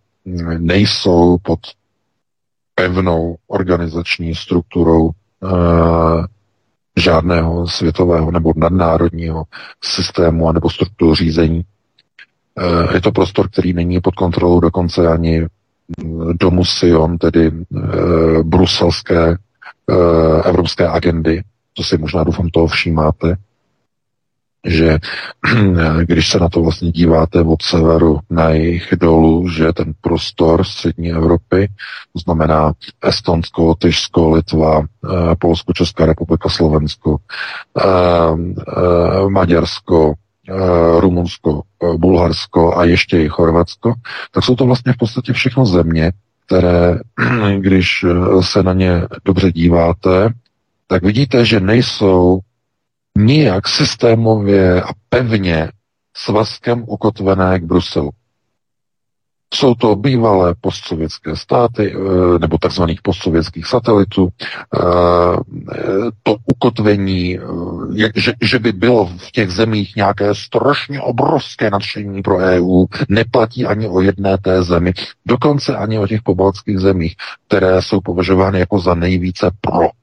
[0.58, 1.58] nejsou pod
[2.74, 5.10] pevnou organizační strukturou
[6.96, 9.44] žádného světového nebo nadnárodního
[9.84, 11.62] systému nebo strukturu řízení.
[12.94, 15.46] Je to prostor, který není pod kontrolou dokonce ani
[16.32, 17.50] domu Sion, tedy
[18.42, 19.36] bruselské
[20.44, 21.42] evropské agendy,
[21.74, 23.36] to si možná doufám toho všímáte,
[24.64, 24.98] že
[26.04, 31.12] když se na to vlastně díváte od severu na jejich dolů, že ten prostor střední
[31.12, 31.68] Evropy,
[32.12, 32.72] to znamená
[33.02, 37.16] Estonsko, Tyšsko, Litva, eh, Polsko, Česká republika, Slovensko,
[37.78, 37.84] eh,
[38.76, 40.14] eh, Maďarsko,
[40.98, 41.62] Rumunsko,
[41.96, 43.94] Bulharsko a ještě i Chorvatsko,
[44.32, 46.12] tak jsou to vlastně v podstatě všechno země,
[46.46, 46.98] které,
[47.58, 48.04] když
[48.40, 50.32] se na ně dobře díváte,
[50.90, 52.40] tak vidíte, že nejsou
[53.18, 55.70] nijak systémově a pevně
[56.16, 58.10] svazkem ukotvené k Bruselu.
[59.54, 64.28] Jsou to bývalé postsovětské státy eh, nebo takzvaných postsovětských satelitů.
[64.38, 64.80] Eh,
[66.22, 72.36] to ukotvení, eh, že, že by bylo v těch zemích nějaké strašně obrovské nadšení pro
[72.36, 74.92] EU, neplatí ani o jedné té zemi,
[75.26, 79.99] dokonce ani o těch pobaltských zemích, které jsou považovány jako za nejvíce pro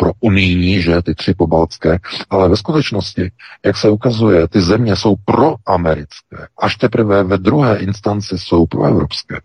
[0.00, 1.98] pro unijní, že ty tři pobaltské,
[2.30, 3.30] ale ve skutečnosti,
[3.64, 9.40] jak se ukazuje, ty země jsou proamerické, až teprve ve druhé instanci jsou proevropské.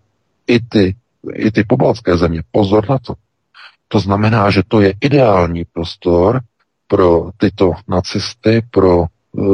[0.48, 0.96] I ty,
[1.34, 3.14] i ty pobaltské země, pozor na to.
[3.88, 6.42] To znamená, že to je ideální prostor
[6.88, 9.08] pro tyto nacisty, pro e,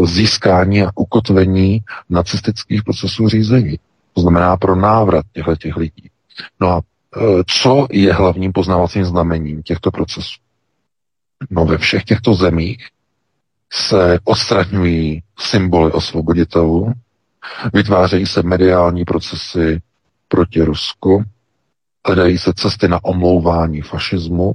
[0.06, 3.80] získání a ukotvení nacistických procesů řízení.
[4.14, 6.10] To znamená pro návrat těchto těch lidí.
[6.60, 10.51] No a e, co je hlavním poznávacím znamením těchto procesů?
[11.50, 12.88] No ve všech těchto zemích
[13.74, 16.94] se odstraňují symboly osvoboditelů,
[17.74, 19.82] vytvářejí se mediální procesy
[20.28, 21.24] proti Rusku,
[22.08, 24.52] hledají se cesty na omlouvání fašismu,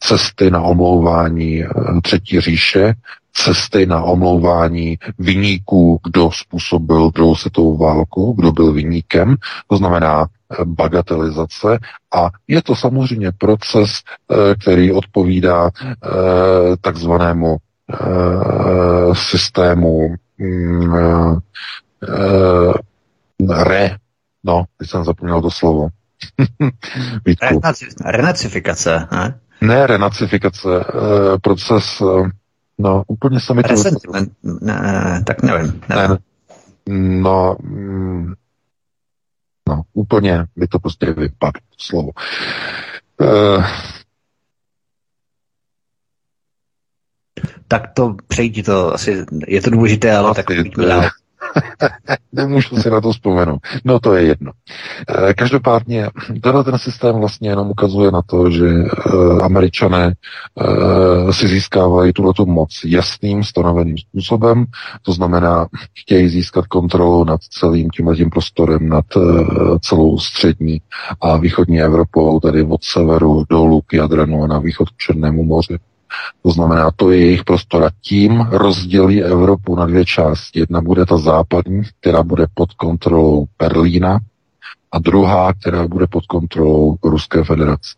[0.00, 1.68] cesty na omlouvání eh,
[2.02, 2.94] Třetí říše,
[3.32, 9.36] cesty na omlouvání vyníků, kdo způsobil druhou světovou válku, kdo byl vyníkem,
[9.66, 10.26] to znamená
[10.64, 11.78] bagatelizace
[12.14, 15.70] a je to samozřejmě proces, eh, který odpovídá
[16.80, 17.56] takzvanému
[19.12, 20.94] systému mm,
[23.62, 23.96] re,
[24.44, 25.88] no, teď jsem zapomněl to slovo.
[28.04, 29.38] Renacifikace, ne?
[29.60, 30.68] Ne, renacifikace,
[31.42, 32.02] proces,
[32.78, 33.68] no, úplně se mi to...
[33.68, 35.80] Resentiment, ne, tak nevím.
[35.88, 36.08] nevím.
[36.08, 36.18] Ne,
[37.20, 38.34] no, mm,
[39.68, 42.10] no, úplně mi to prostě vypadlo, slovo.
[43.20, 43.64] Uh,
[47.68, 50.46] tak to přejdi to, asi je to důležité, ale tak
[50.88, 51.08] dál.
[52.32, 53.60] Nemůžu si na to vzpomenout.
[53.84, 54.52] No to je jedno.
[55.08, 56.10] Eh, každopádně
[56.42, 58.90] tenhle ten systém vlastně jenom ukazuje na to, že eh,
[59.42, 60.14] američané
[60.60, 64.64] eh, si získávají tuto moc jasným stanoveným způsobem,
[65.02, 65.66] to znamená,
[66.00, 69.04] chtějí získat kontrolu nad celým tímhle prostorem, nad
[69.80, 70.80] celou střední
[71.20, 75.78] a východní Evropou, tedy od severu dolů k Jadranu a na východ k Černému moři.
[76.42, 77.84] To znamená, to je jejich prostor.
[77.84, 80.60] A tím rozdělí Evropu na dvě části.
[80.60, 84.18] Jedna bude ta západní, která bude pod kontrolou Berlína,
[84.92, 87.94] a druhá, která bude pod kontrolou Ruské federace.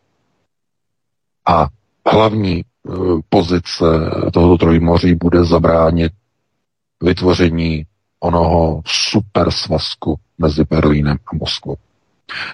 [1.49, 1.69] A
[2.12, 2.65] hlavní e,
[3.28, 3.85] pozice
[4.32, 6.12] tohoto trojmoří bude zabránit
[7.03, 7.87] vytvoření
[8.20, 11.77] onoho super svazku mezi Berlínem a Moskvou.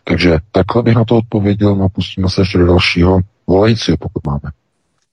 [0.05, 4.53] Takže takhle bych na to odpověděl, no pustíme se ještě do dalšího volajícího, pokud máme.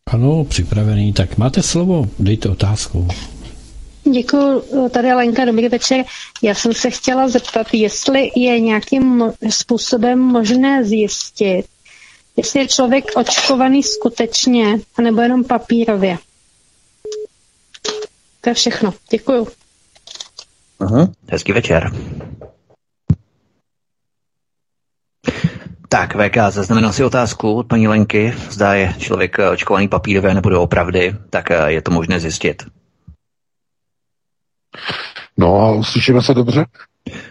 [0.07, 1.13] Ano, připravený.
[1.13, 3.07] Tak máte slovo, dejte otázku.
[4.11, 6.05] Děkuji, tady Lenka, dobrý večer.
[6.41, 11.63] Já jsem se chtěla zeptat, jestli je nějakým způsobem možné zjistit,
[12.37, 16.17] jestli je člověk očkovaný skutečně, anebo jenom papírově.
[18.41, 18.93] To je všechno.
[19.11, 19.47] Děkuju.
[20.79, 21.11] Uh-huh.
[21.31, 21.91] Hezký večer.
[25.93, 28.33] Tak, VK, zaznamenal si otázku od paní Lenky.
[28.49, 32.63] Zdá je člověk eh, očkovaný papírové nebo opravdy, tak eh, je to možné zjistit.
[35.37, 36.65] No, slyšíme se dobře?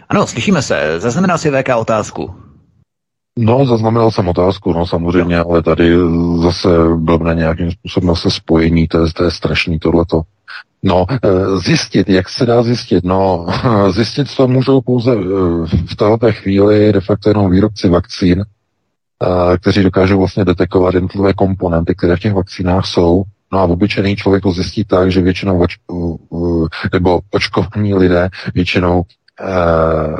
[0.09, 0.99] Ano, slyšíme se.
[0.99, 2.35] Zaznamenal si VK otázku.
[3.37, 5.97] No, zaznamenal jsem otázku, no samozřejmě, ale tady
[6.41, 10.21] zase blbne nějakým způsobem zase spojení, to je, to je strašný tohleto.
[10.83, 13.03] No, eh, zjistit, jak se dá zjistit?
[13.03, 13.45] No,
[13.91, 15.15] zjistit to můžou pouze
[15.65, 18.45] v této chvíli de facto jenom výrobci vakcín,
[19.57, 23.23] kteří dokážou vlastně detekovat jednotlivé komponenty, které v těch vakcínách jsou.
[23.51, 25.77] No a obyčejný člověk to zjistí tak, že většinou oč,
[26.93, 29.03] nebo očkovaní lidé většinou
[29.41, 30.15] eh,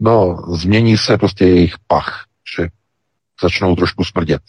[0.00, 2.24] no, změní se prostě jejich pach,
[2.56, 2.68] že
[3.42, 4.42] začnou trošku smrdět,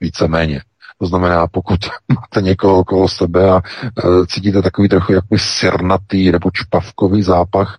[0.00, 0.60] víceméně.
[1.00, 6.50] To znamená, pokud máte někoho okolo sebe a e, cítíte takový trochu jako sirnatý nebo
[6.52, 7.78] čpavkový zápach,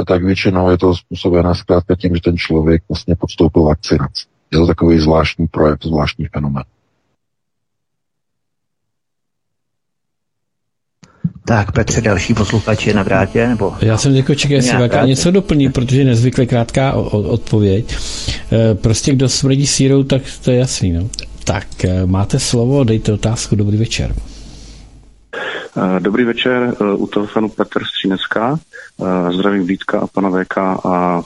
[0.00, 4.29] e, tak většinou je to způsobené zkrátka tím, že ten člověk vlastně podstoupil vakcinaci.
[4.52, 6.62] Je to takový zvláštní projev, zvláštní fenomen.
[11.44, 13.48] Tak, Petře, další posluchač je na vrátě?
[13.48, 13.74] Nebo...
[13.80, 17.96] Já jsem jako čekal, jestli VK něco doplní, protože nezvykle krátká odpověď.
[18.52, 20.92] E, prostě kdo smrdí sírou, tak to je jasný.
[20.92, 21.08] No.
[21.44, 24.14] Tak, e, máte slovo, dejte otázku, dobrý večer.
[25.36, 28.58] E, dobrý večer, u telefonu Petr Střínecká.
[29.30, 31.22] Zdravím Vítka a pana VK a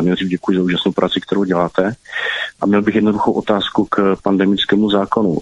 [0.00, 1.92] nejdřív děkuji za úžasnou práci, kterou děláte.
[2.60, 5.38] A měl bych jednoduchou otázku k pandemickému zákonu.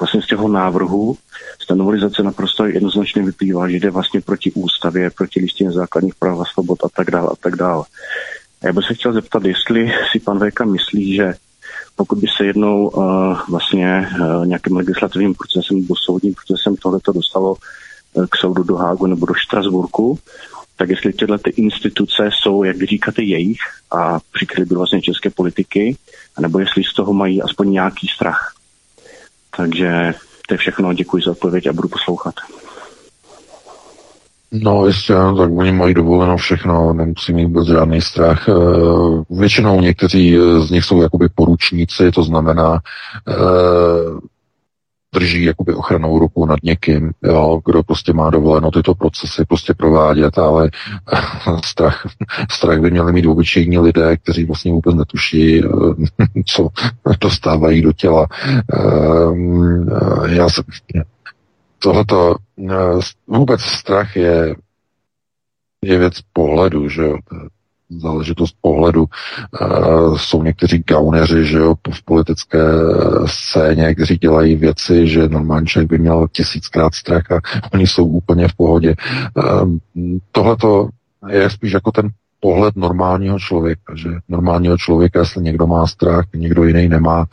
[0.00, 1.16] Vlastně z těho návrhu
[1.62, 6.40] z té novelizace naprosto jednoznačně vyplývá, že jde vlastně proti ústavě, proti listině základních práv
[6.40, 7.84] a svobod a tak dále a tak dále.
[8.62, 11.34] Já bych se chtěl zeptat, jestli si pan VK myslí, že
[11.96, 17.56] pokud by se jednou uh, vlastně uh, nějakým legislativním procesem nebo soudním procesem tohleto dostalo
[18.12, 20.18] uh, k soudu do Hágu nebo do Štrasburku,
[20.76, 23.60] tak jestli tyhle ty instituce jsou, jak vy říkáte, jejich
[23.90, 25.96] a přikryly by vlastně české politiky,
[26.40, 28.54] nebo jestli z toho mají aspoň nějaký strach.
[29.56, 30.14] Takže
[30.48, 32.34] to je všechno, děkuji za odpověď a budu poslouchat.
[34.52, 38.48] No jistě, tak oni mají dovoleno všechno, nemusí mít vůbec žádný strach.
[38.48, 38.52] Eh,
[39.30, 42.80] většinou někteří z nich jsou jakoby poručníci, to znamená,
[43.28, 44.32] eh,
[45.14, 50.38] drží jakoby ochranou ruku nad někým, jo, kdo prostě má dovoleno tyto procesy prostě provádět,
[50.38, 50.70] ale
[51.64, 52.06] strach,
[52.50, 55.68] strach by měli mít obyčejní lidé, kteří vlastně vůbec netuší, eh,
[56.46, 56.68] co
[57.20, 58.26] dostávají do těla.
[60.28, 60.62] Já se,
[61.82, 62.34] tohleto
[62.70, 62.74] eh,
[63.26, 64.54] vůbec strach je,
[65.84, 67.18] je věc pohledu, že jo,
[68.00, 69.06] záležitost pohledu.
[69.60, 72.58] Uh, jsou někteří gauneři, že jo, v politické
[73.26, 77.40] scéně, kteří dělají věci, že normální člověk by měl tisíckrát strach a
[77.72, 78.94] oni jsou úplně v pohodě.
[79.34, 79.78] Uh,
[80.32, 80.88] tohleto
[81.28, 82.08] je spíš jako ten
[82.40, 87.26] pohled normálního člověka, že normálního člověka, jestli někdo má strach, někdo jiný nemá,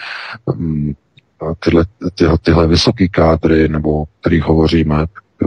[1.59, 1.85] tyhle,
[2.15, 5.05] tyhle, tyhle vysoké kádry, nebo kterých hovoříme,
[5.43, 5.45] eh,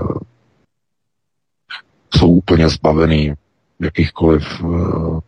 [2.15, 3.35] jsou úplně zbavený
[3.81, 5.21] jakýchkoliv uh,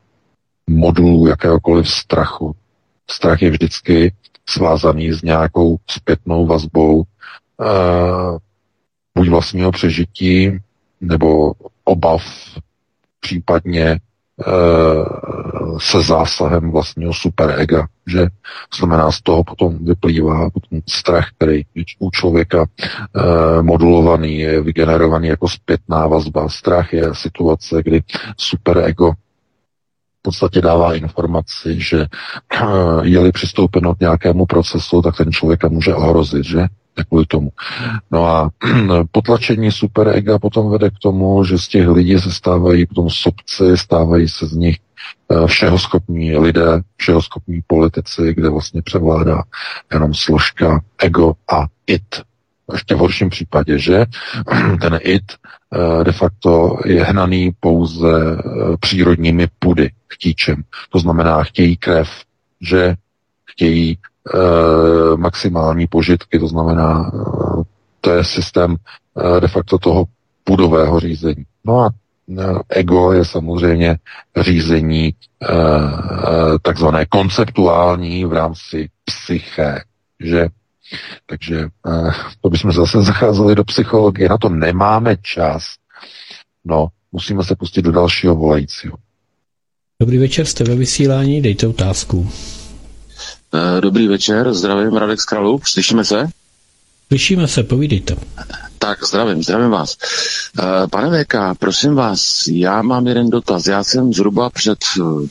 [0.67, 2.57] modulů, jakéhokoliv strachu.
[3.11, 4.15] Strach je vždycky
[4.49, 7.05] svázaný s nějakou zpětnou vazbou uh,
[9.15, 10.59] buď vlastního přežití,
[11.01, 11.53] nebo
[11.85, 12.23] obav,
[13.21, 14.14] případně Eh,
[15.79, 18.27] se zásahem vlastního superega, že
[18.79, 25.29] znamená z toho potom vyplývá potom strach, který je u člověka eh, modulovaný, je vygenerovaný
[25.29, 26.49] jako zpětná vazba.
[26.49, 28.03] Strach je situace, kdy
[28.37, 32.67] superego v podstatě dává informaci, že eh,
[33.03, 36.67] je-li přistoupeno k nějakému procesu, tak ten člověka může ohrozit, že?
[37.03, 37.53] Kvůli tomu.
[38.11, 38.51] No a
[39.13, 44.29] potlačení superega potom vede k tomu, že z těch lidí se stávají potom sobci, stávají
[44.29, 44.77] se z nich
[45.31, 49.43] eh, všeho schopní lidé, všeho schopní politici, kde vlastně převládá
[49.93, 52.23] jenom složka ego a it.
[52.73, 54.05] Ještě v horším případě, že
[54.81, 60.63] ten it eh, de facto je hnaný pouze eh, přírodními pudy, chtíčem.
[60.91, 62.09] To znamená, chtějí krev,
[62.61, 62.95] že
[63.45, 63.99] chtějí
[65.17, 67.63] maximální požitky, to znamená, eh,
[68.01, 70.05] to je systém eh, de facto toho
[70.45, 71.45] půdového řízení.
[71.65, 71.91] No a
[72.69, 73.99] ego je samozřejmě
[74.41, 75.15] řízení
[76.63, 79.83] takzvané konceptuální v rámci psyché,
[80.21, 80.49] že
[81.27, 81.69] takže
[82.41, 85.65] to bychom zase zacházeli do psychologie, na to nemáme čas.
[86.65, 88.97] No, musíme se pustit do dalšího volajícího.
[90.01, 92.31] Dobrý večer, jste ve vysílání, dejte otázku.
[93.55, 96.29] Eh, dobrý večer, zdravím Radek z Kralů, slyšíme se?
[97.09, 98.17] Slyšíme se, povídejte.
[98.79, 99.97] Tak, zdravím, zdravím vás.
[100.59, 103.67] Eh, pane VK, prosím vás, já mám jeden dotaz.
[103.67, 105.27] Já jsem zhruba před eh,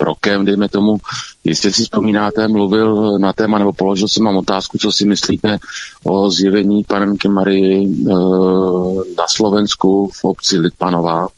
[0.00, 0.96] rokem, dejme tomu,
[1.44, 5.58] jestli si vzpomínáte, mluvil na téma, nebo položil jsem vám otázku, co si myslíte
[6.04, 8.04] o zjevení panenky Marii
[9.16, 11.28] na Slovensku v obci Litpanová,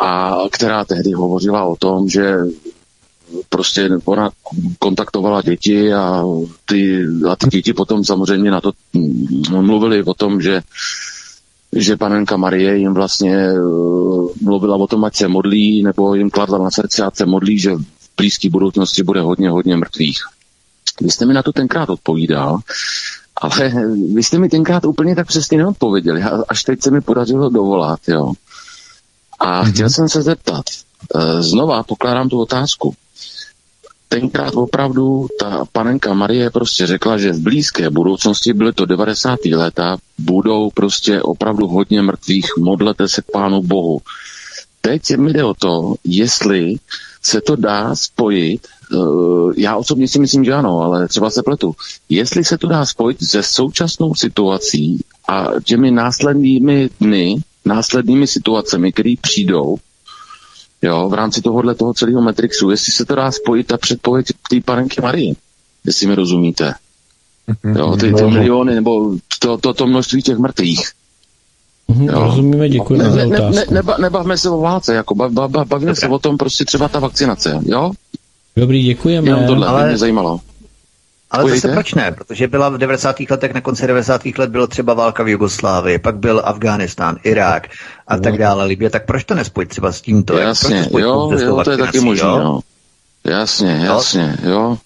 [0.00, 2.36] a která tehdy hovořila o tom, že
[3.48, 4.30] prostě ona
[4.78, 6.24] kontaktovala děti a
[6.64, 10.62] ty, a ty děti potom samozřejmě na to mm, mluvili o tom, že
[11.76, 16.58] že panenka Marie jim vlastně uh, mluvila o tom, ať se modlí, nebo jim kladla
[16.58, 17.84] na srdce, ať se modlí, že v
[18.16, 20.20] blízké budoucnosti bude hodně, hodně mrtvých.
[21.00, 22.58] Vy jste mi na to tenkrát odpovídal,
[23.36, 23.68] ale
[24.14, 26.22] vy jste mi tenkrát úplně tak přesně neodpověděli.
[26.48, 28.32] Až teď se mi podařilo dovolat, jo.
[29.40, 30.64] A chtěl jsem se zeptat,
[31.14, 32.94] uh, znova pokládám tu otázku
[34.10, 39.38] tenkrát opravdu ta panenka Marie prostě řekla, že v blízké budoucnosti, byly to 90.
[39.44, 44.00] léta, budou prostě opravdu hodně mrtvých, modlete se k Pánu Bohu.
[44.80, 46.76] Teď mi jde o to, jestli
[47.22, 51.74] se to dá spojit, uh, já osobně si myslím, že ano, ale třeba se pletu,
[52.08, 59.14] jestli se to dá spojit se současnou situací a těmi následnými dny, následnými situacemi, které
[59.20, 59.76] přijdou,
[60.82, 64.60] jo, v rámci tohohle toho celého Matrixu, jestli se to dá spojit ta předpověď té
[64.60, 65.34] panenky Marie,
[65.86, 66.74] jestli mi rozumíte.
[67.64, 67.76] Mhm.
[67.76, 70.90] Jo, ty, ty miliony, nebo to, to, to množství těch mrtvých.
[71.88, 72.24] Mhm, jo.
[72.24, 73.54] Rozumíme, děkuji ne, za otázku.
[73.54, 76.64] Ne, ne, ne, nebavme se o válce, jako bav, bav, bavíme se o tom prostě
[76.64, 77.92] třeba ta vakcinace, jo?
[78.56, 79.28] Dobrý, děkujeme.
[79.28, 79.86] Jenom tohle, ale...
[79.86, 80.40] mě zajímalo.
[81.30, 81.60] Ale Pojďte.
[81.60, 82.12] zase proč ne?
[82.12, 83.16] Protože byla v 90.
[83.30, 84.22] letech, na konci 90.
[84.38, 87.68] let bylo třeba válka v Jugoslávii, pak byl Afghánistán, Irák
[88.08, 90.32] a tak dále, Libie, tak proč to nespojit třeba s tímto?
[90.38, 92.60] Jak- proč Jasně, to jo, jo, to je taky možné, jo.
[93.24, 94.78] Jasně, jasně, jo.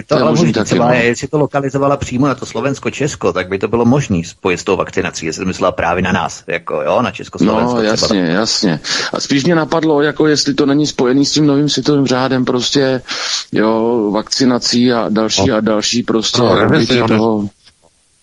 [0.00, 0.92] Je to, To ale možný taky, třeba, no.
[0.94, 4.76] jestli to lokalizovala přímo na to Slovensko-Česko, tak by to bylo možné spojit s tou
[4.76, 7.74] vakcinací, jestli to myslela právě na nás, jako jo, na Československo.
[7.76, 8.20] No, jasně, třeba.
[8.20, 8.80] jasně.
[9.12, 13.02] A spíš mě napadlo, jako jestli to není spojený s tím novým světovým řádem, prostě,
[13.52, 17.18] jo, vakcinací a další a další prostě, No, no, revizionismus.
[17.18, 17.48] toho,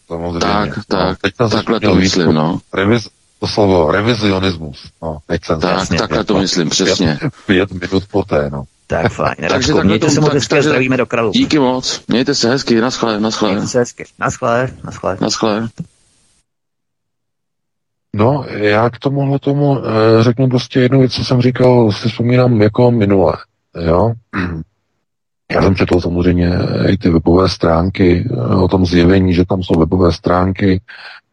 [0.07, 0.39] Samozřejmě.
[0.39, 2.59] tak, no, tak, jsem takhle to myslím, no.
[2.73, 3.07] Reviz,
[3.39, 4.77] to slovo revizionismus.
[5.01, 7.17] No, teď jsem Tak, jasně, takhle to pět- myslím, přesně.
[7.19, 8.63] Pět, pět minut poté, no.
[8.87, 9.35] Tak fajn.
[9.39, 11.31] Takže takhle mějte to- se moc hezky takže- zdravíme do Kralu.
[11.31, 14.05] Díky moc, mějte se hezky, naschle, naschle, Mějte se hezky.
[14.19, 15.17] Naschle, naschle.
[15.21, 15.67] naschle.
[18.15, 22.61] No, já k tomuhle tomu e, řeknu prostě jednu věc, co jsem říkal, si vzpomínám
[22.61, 23.33] jako minule,
[23.85, 24.13] jo.
[25.51, 26.51] Já jsem četl samozřejmě
[26.87, 30.81] i ty webové stránky e, o tom zjevení, že tam jsou webové stránky,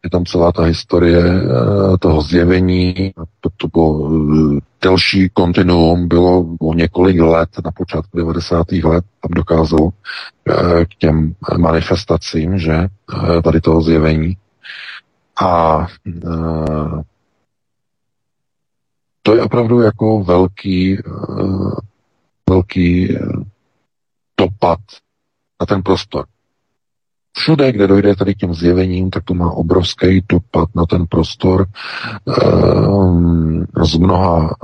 [0.03, 6.45] je tam celá ta historie e, toho zjevení, to, to bylo e, delší kontinuum, bylo
[6.59, 8.71] o několik let, na počátku 90.
[8.71, 12.89] let, tam dokázalo e, k těm manifestacím, že e,
[13.41, 14.37] tady toho zjevení.
[15.41, 16.21] A e,
[19.21, 20.97] to je opravdu jako velký,
[22.49, 23.17] velký
[24.39, 24.79] dopad
[25.61, 26.25] na ten prostor.
[27.35, 31.65] Všude, kde dojde tady k těm zjevením, tak to má obrovský dopad na ten prostor
[31.65, 31.67] e,
[33.85, 34.55] z mnoha e,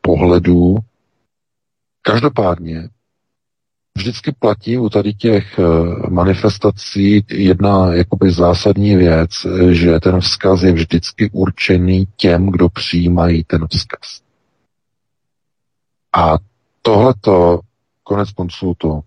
[0.00, 0.76] pohledů.
[2.02, 2.88] Každopádně
[3.96, 5.62] vždycky platí u tady těch eh,
[6.10, 13.44] manifestací jedna jakoby zásadní věc, eh, že ten vzkaz je vždycky určený těm, kdo přijímají
[13.44, 14.20] ten vzkaz.
[16.16, 16.38] A
[16.82, 17.60] tohleto,
[18.02, 19.00] konec konců to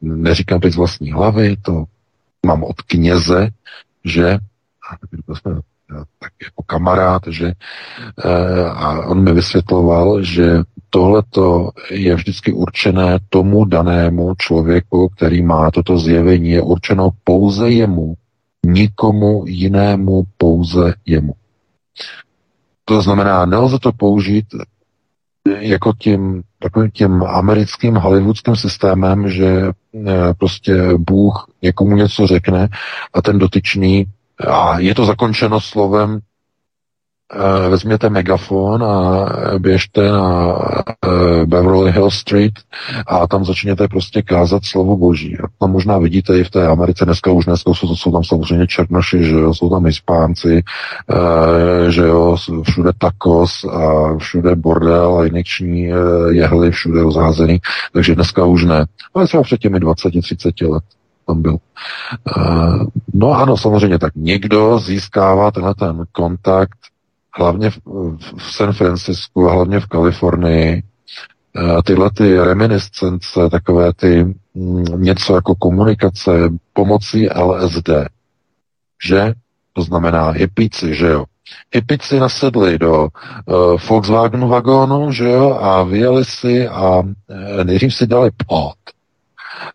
[0.00, 1.84] neříkám teď z vlastní hlavy, to
[2.46, 3.48] mám od kněze,
[4.04, 4.38] že
[5.26, 5.60] to jsme
[6.18, 7.52] tak jako kamarád, že
[8.24, 10.58] eh, a on mi vysvětloval, že
[10.90, 18.14] tohleto je vždycky určené tomu danému člověku, který má toto zjevení, je určeno pouze jemu,
[18.66, 21.34] nikomu jinému, pouze jemu.
[22.84, 24.46] To znamená, nelze to použít
[25.46, 32.68] jako tím, takovým tím americkým hollywoodským systémem, že eh, prostě Bůh někomu něco řekne
[33.14, 34.06] a ten dotyčný
[34.48, 36.20] a je to zakončeno slovem
[37.68, 39.28] vezměte megafon a
[39.58, 40.58] běžte na
[41.06, 42.52] eh, Beverly Hills Street
[43.06, 45.38] a tam začněte prostě kázat slovo boží.
[45.38, 48.66] A tam možná vidíte i v té Americe, dneska už dneska jsou, jsou tam samozřejmě
[48.66, 50.62] černoši, že jo, jsou tam Hispánci,
[51.10, 55.96] eh, že jo, všude tacos a všude bordel a injekční eh,
[56.30, 57.58] jehly všude rozházený,
[57.92, 58.86] takže dneska už ne.
[59.14, 60.84] Ale třeba před těmi 20-30 let
[61.26, 61.56] tam byl.
[63.14, 66.78] No ano, samozřejmě, tak někdo získává tenhle ten kontakt
[67.34, 67.78] hlavně v,
[68.38, 70.82] San Francisku a hlavně v Kalifornii.
[71.56, 76.32] Uh, tyhle ty reminiscence, takové ty mm, něco jako komunikace
[76.72, 77.90] pomocí LSD,
[79.04, 79.32] že?
[79.72, 81.24] To znamená hippíci, že jo?
[81.74, 83.08] Hippíci nasedli do uh,
[83.88, 87.04] Volkswagenu vagónu, že jo, a vyjeli si a uh,
[87.64, 88.74] nejdřív si dali pot.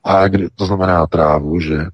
[0.04, 1.86] A kdy, to znamená trávu, že?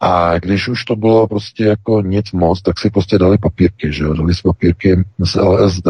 [0.00, 4.04] A když už to bylo prostě jako nic moc, tak si prostě dali papírky, že
[4.04, 4.14] jo?
[4.14, 5.86] Dali si papírky z LSD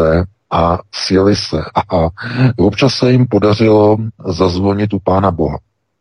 [0.51, 1.61] a sjeli se.
[1.91, 2.07] A
[2.57, 3.97] občas se jim podařilo
[4.27, 5.57] zazvonit u Pána Boha,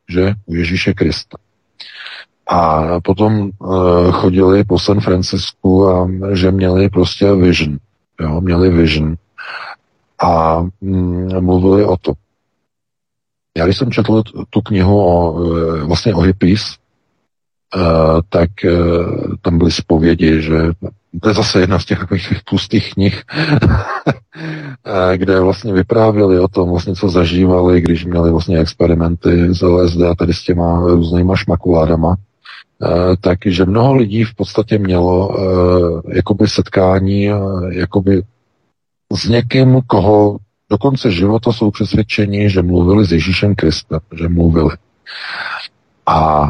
[0.09, 0.35] že?
[0.47, 1.39] U Ježíše Krista.
[2.48, 7.78] A potom uh, chodili po San Francisku a že měli prostě vision.
[8.20, 9.14] Jo, měli vision.
[10.23, 12.12] A mm, mluvili o to.
[13.57, 16.62] Já když jsem četl tu knihu o, e, vlastně o hippies,
[17.77, 20.53] Uh, tak uh, tam byly zpovědi, že
[21.23, 23.23] to je zase jedna z těch takových tlustých knih,
[25.16, 30.15] kde vlastně vyprávěli o tom, vlastně co zažívali, když měli vlastně experimenty z LSD a
[30.15, 32.16] tady s těma různýma šmakuládama,
[33.20, 35.37] takže mnoho lidí v podstatě mělo
[36.09, 37.31] jakoby setkání
[37.70, 38.23] jakoby
[39.12, 40.39] s někým, koho
[40.70, 44.76] do konce života jsou přesvědčeni, že mluvili s Ježíšem Kristem, že mluvili.
[46.06, 46.47] A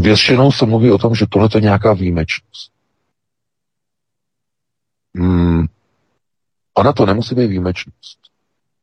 [0.00, 2.72] Většinou se mluví o tom, že tohle je nějaká výjimečnost.
[5.16, 5.66] Hmm.
[6.74, 8.18] Ona to nemusí být výjimečnost.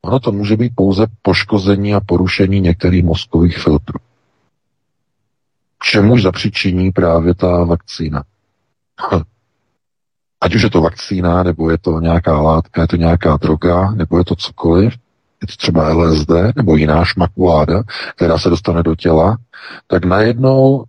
[0.02, 4.00] Ono to může být pouze poškození a porušení některých mozkových filtrů.
[5.84, 8.24] Čemuž zapříčiní právě ta vakcína.
[10.42, 14.18] Ať už je to vakcína, nebo je to nějaká látka, je to nějaká droga, nebo
[14.18, 14.94] je to cokoliv,
[15.42, 17.84] je to třeba LSD nebo jiná šmakuláda,
[18.16, 19.38] která se dostane do těla,
[19.88, 20.84] tak najednou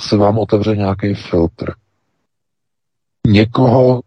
[0.00, 1.72] se vám otevře nějaký filtr.
[3.26, 4.00] Někoho,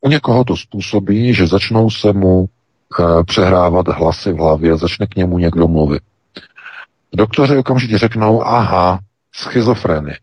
[0.00, 5.16] u někoho to způsobí, že začnou se mu e, přehrávat hlasy v hlavě, začne k
[5.16, 6.02] němu někdo mluvit.
[7.14, 8.98] Doktoři okamžitě řeknou, aha,
[9.34, 10.18] schizofrenie,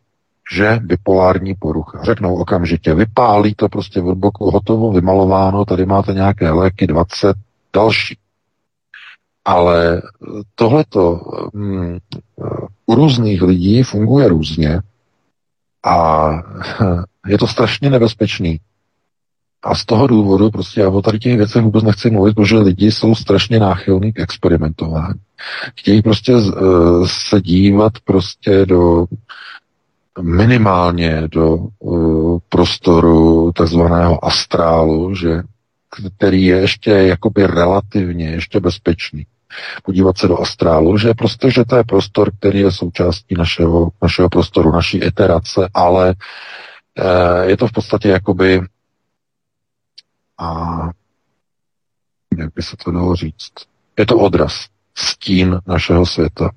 [0.52, 2.04] že bipolární porucha.
[2.04, 7.38] Řeknou okamžitě, vypálí to prostě od boku, hotovo, vymalováno, tady máte nějaké léky, 20,
[7.74, 8.18] další.
[9.46, 10.02] Ale
[10.56, 11.22] tohleto
[11.54, 11.98] um,
[12.86, 14.82] u různých lidí funguje různě
[15.84, 16.30] a
[17.28, 18.60] je to strašně nebezpečný.
[19.64, 22.92] A z toho důvodu prostě já o tady těch věcech vůbec nechci mluvit, protože lidi
[22.92, 25.20] jsou strašně náchylní k experimentování.
[25.80, 29.06] Chtějí prostě uh, se dívat prostě do
[30.22, 35.44] minimálně do uh, prostoru takzvaného astrálu, že,
[36.18, 39.26] který je ještě jakoby relativně ještě bezpečný.
[39.84, 44.30] Podívat se do astrálu, že prostě, že to je prostor, který je součástí našeho, našeho
[44.30, 46.16] prostoru, naší iterace, ale
[47.00, 48.62] uh, je to v podstatě jakoby
[50.38, 50.80] a
[52.38, 53.54] jak by se to dalo říct?
[53.98, 54.66] Je to odraz,
[54.98, 56.52] stín našeho světa.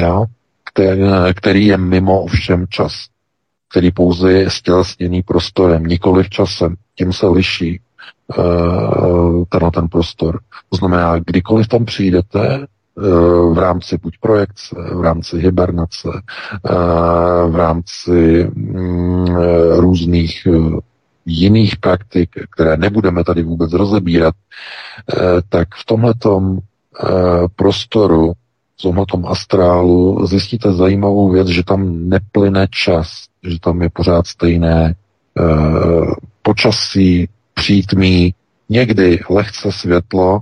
[0.00, 0.24] Jo?
[0.72, 1.00] Který,
[1.34, 2.92] který je mimo všem čas.
[3.70, 6.74] Který pouze je stělesněný prostorem, nikoli v časem.
[6.94, 7.80] Tím se liší
[8.38, 10.40] uh, tenhle ten prostor.
[10.70, 17.56] To znamená, kdykoliv tam přijdete, uh, v rámci buď projekce, v rámci hibernace, uh, v
[17.56, 19.26] rámci um,
[19.76, 20.46] různých
[21.28, 25.16] jiných praktik, které nebudeme tady vůbec rozebírat, eh,
[25.48, 27.08] tak v tomhletom eh,
[27.56, 28.32] prostoru,
[28.82, 35.44] tomhletom astrálu zjistíte zajímavou věc, že tam neplyne čas, že tam je pořád stejné eh,
[36.42, 38.34] počasí, přítmí,
[38.68, 40.40] někdy lehce světlo,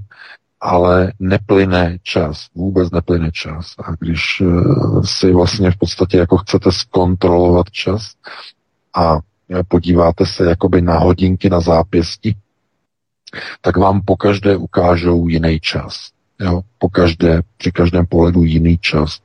[0.60, 3.74] ale neplyne čas, vůbec neplyne čas.
[3.78, 4.42] A když
[5.04, 8.12] si vlastně v podstatě jako chcete zkontrolovat čas
[8.96, 9.18] a
[9.68, 12.36] podíváte se jakoby na hodinky na zápěstí,
[13.60, 16.15] tak vám po každé ukážou jiný čas.
[16.40, 16.60] Jo?
[16.78, 19.18] Po každé, při každém pohledu jiný čas.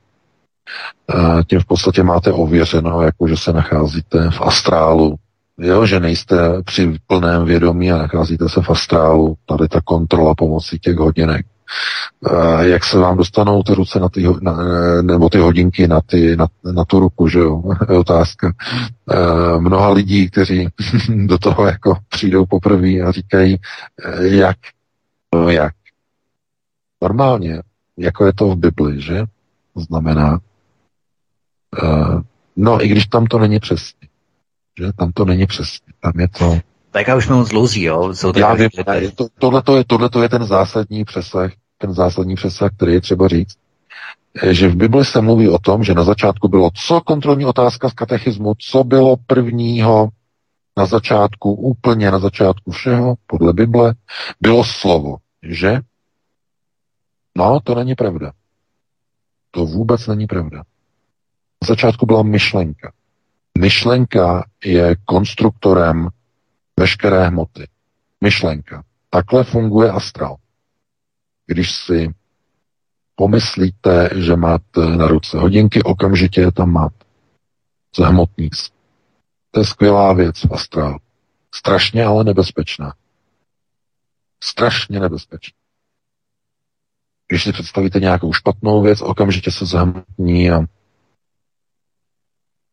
[1.14, 5.16] E, tím v podstatě máte ověřeno, jako že se nacházíte v astrálu,
[5.58, 9.34] jo, že nejste při plném vědomí a nacházíte se v astrálu.
[9.46, 11.46] Tady ta kontrola pomocí těch hodinek.
[12.30, 14.56] Eh, jak se vám dostanou ty ruce na ty, na,
[15.02, 18.52] nebo ty hodinky na, ty, na, na tu ruku, že jo, je otázka.
[19.10, 20.68] Eh, mnoha lidí, kteří
[21.26, 23.58] do toho jako přijdou poprvé a říkají,
[24.04, 24.56] eh, jak,
[25.34, 25.72] no jak.
[27.02, 27.62] Normálně,
[27.96, 29.24] jako je to v Bibli, že?
[29.74, 30.38] To znamená,
[32.56, 34.08] no i když tam to není přesně,
[34.78, 34.92] že?
[34.92, 36.60] Tam to není přesně, tam je to
[36.92, 38.14] tak já už jsme moc dlouzí, jo?
[38.14, 38.68] Jsou já vím,
[39.14, 43.56] to, tohle je, tohleto je ten zásadní přesah, ten zásadní přesah, který je třeba říct,
[44.42, 47.88] eh, že v Bibli se mluví o tom, že na začátku bylo co kontrolní otázka
[47.88, 50.08] z katechismu, co bylo prvního
[50.76, 53.94] na začátku, úplně na začátku všeho, podle Bible,
[54.40, 55.80] bylo slovo, že?
[57.36, 58.32] No, to není pravda.
[59.50, 60.58] To vůbec není pravda.
[61.62, 62.92] Na začátku byla myšlenka.
[63.58, 66.08] Myšlenka je konstruktorem
[66.80, 67.68] veškeré hmoty.
[68.20, 68.84] Myšlenka.
[69.10, 70.36] Takhle funguje astral.
[71.46, 72.14] Když si
[73.14, 77.04] pomyslíte, že máte na ruce hodinky, okamžitě je tam máte.
[77.96, 78.50] Zhmotní
[79.50, 80.98] To je skvělá věc v astrálu.
[81.54, 82.94] Strašně ale nebezpečná.
[84.44, 85.61] Strašně nebezpečná.
[87.32, 90.60] Když si představíte nějakou špatnou věc, okamžitě se zhmotní a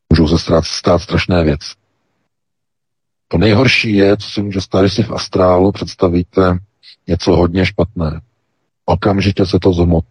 [0.10, 1.76] můžou se stát, stát strašné věci.
[3.27, 6.57] To nejhorší je, co si může stát, když si v astrálu představíte
[7.07, 8.22] něco hodně špatné.
[8.86, 10.06] Okamžitě se to zhmot.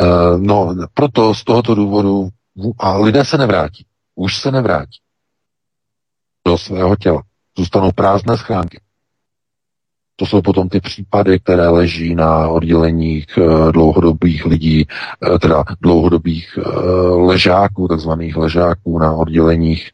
[0.00, 2.28] Uh, no, proto z tohoto důvodu
[2.78, 3.86] a lidé se nevrátí.
[4.14, 4.98] Už se nevrátí
[6.46, 7.22] do svého těla.
[7.58, 8.80] Zůstanou prázdné schránky.
[10.22, 16.58] To jsou potom ty případy, které leží na odděleních eh, dlouhodobých lidí, eh, teda dlouhodobých
[16.58, 16.68] eh,
[17.08, 19.90] ležáků, takzvaných ležáků na odděleních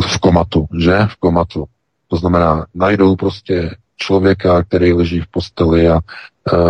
[0.00, 0.98] v komatu, že?
[1.08, 1.64] V komatu.
[2.08, 6.00] To znamená, najdou prostě člověka, který leží v posteli a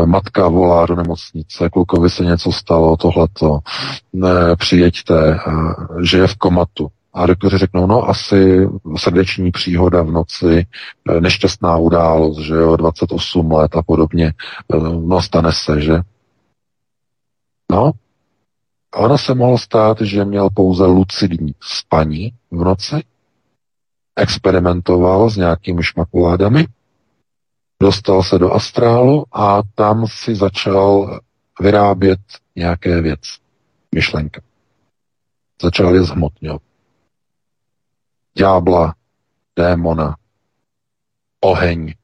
[0.05, 3.59] matka volá do nemocnice, klukovi se něco stalo, tohleto,
[4.13, 5.39] ne, přijeďte,
[6.03, 6.89] že je v komatu.
[7.17, 10.67] A doktoři řeknou, no asi srdeční příhoda v noci,
[11.09, 14.27] e, nešťastná událost, že jo, 28 let a podobně.
[14.27, 14.35] E,
[15.07, 16.01] no stane se, že?
[17.73, 17.93] No,
[18.95, 23.03] ono se mohlo stát, že měl pouze lucidní spaní v noci,
[24.17, 26.67] experimentoval s nějakými šmakuládami
[27.83, 31.21] dostal se do astrálu a tam si začal
[31.61, 32.21] vyrábět
[32.57, 33.21] nějaké věc,
[33.95, 34.41] myšlenka.
[35.63, 36.66] Začal je zhmotňovat.
[38.39, 38.95] Ďábla,
[39.57, 40.17] démona,
[41.41, 41.95] oheň,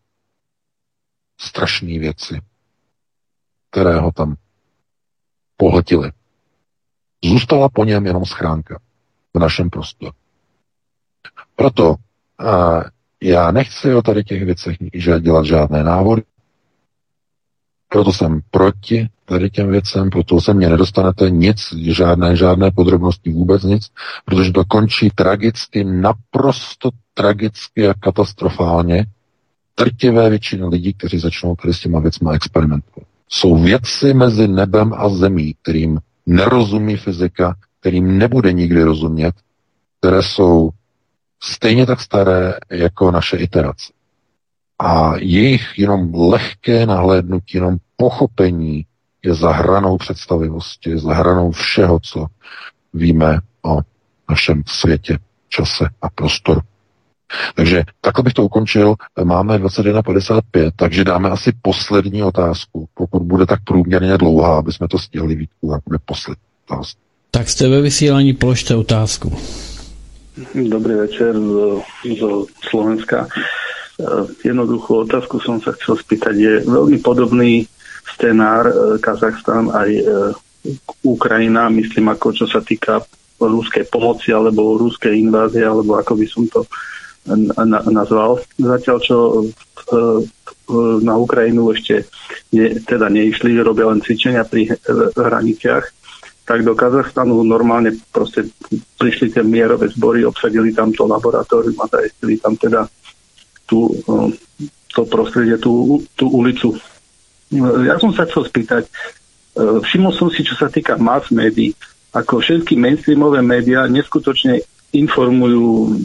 [1.41, 2.41] strašné věci,
[3.71, 4.37] které ho tam
[5.57, 6.13] pohltily.
[7.25, 8.81] Zůstala po něm jenom schránka
[9.35, 10.13] v našem prostoru.
[11.57, 11.97] Proto uh,
[13.23, 14.77] já nechci o tady těch věcech
[15.21, 16.23] dělat žádné návody,
[17.93, 23.63] proto jsem proti tady těm věcem, proto se mě nedostanete nic, žádné, žádné podrobnosti, vůbec
[23.63, 23.89] nic,
[24.25, 29.07] protože to končí tragicky, naprosto tragicky a katastrofálně.
[29.75, 33.09] Trtivé většiny lidí, kteří začnou tady s těma věcma experimentovat.
[33.29, 39.35] Jsou věci mezi nebem a zemí, kterým nerozumí fyzika, kterým nebude nikdy rozumět,
[39.99, 40.71] které jsou
[41.43, 43.93] stejně tak staré jako naše iterace.
[44.85, 48.87] A jejich jenom lehké nahlédnutí, jenom pochopení
[49.25, 52.27] je za hranou představivosti, je za hranou všeho, co
[52.95, 53.81] víme o
[54.31, 55.19] našem světě,
[55.49, 56.61] čase a prostoru.
[57.55, 58.95] Takže takhle bych to ukončil.
[59.25, 64.99] Máme 21.55, takže dáme asi poslední otázku, pokud bude tak průměrně dlouhá, aby jsme to
[64.99, 67.01] stihli Vítku, a bude poslední otázka.
[67.31, 69.39] Tak jste ve vysílání, položte otázku.
[70.69, 71.83] Dobrý večer z,
[72.19, 73.29] z Slovenska.
[74.41, 76.35] Jednoduchú otázku som sa chcel spýtať.
[76.35, 77.69] Je veľmi podobný
[78.17, 80.03] scenár e, Kazachstan aj e,
[81.05, 83.03] Ukrajina, myslím ako čo sa týka
[83.43, 86.63] ruskej pomoci alebo ruskej invázie, alebo ako by som to
[87.91, 88.39] nazval.
[88.59, 89.47] Zatiaľ, čo
[91.03, 92.07] na Ukrajinu ešte
[92.55, 94.71] ne, teda neišli, robia len cvičenia pri
[95.15, 95.85] hraniciach,
[96.43, 98.51] tak do Kazachstanu normálne proste
[98.99, 102.87] prišli tie mierové zbory, obsadili tam to laboratórium a zajistili tam teda
[103.73, 103.97] tú,
[104.93, 106.77] to prostredie, tú, tú ulicu
[107.61, 108.91] ja som sa chcel spýtať, e,
[109.85, 111.77] všimol som si, čo sa týka mass médií,
[112.13, 114.61] ako všetky mainstreamové médiá neskutočne
[114.93, 115.97] informujú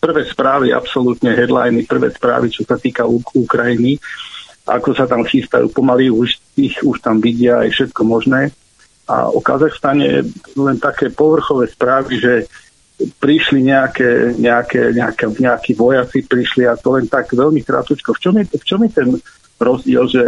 [0.00, 3.96] prvé správy, absolútne headliny, prvé správy, čo sa týka Ukrajiny,
[4.68, 8.52] ako sa tam chystajú, pomaly už ich už tam vidia aj všetko možné.
[9.06, 10.26] A o Kazachstane
[10.58, 12.50] len také povrchové správy, že
[12.96, 18.16] prišli nejaké, nejaké, nejaké, nejakí vojaci, prišli a to len tak veľmi krátko.
[18.16, 19.08] V čom je, v čom je ten
[19.60, 20.22] rozdiel, že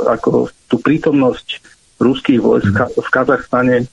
[0.00, 1.60] ako tú prítomnosť
[2.00, 3.86] ruských vojsk v Kazachstane e,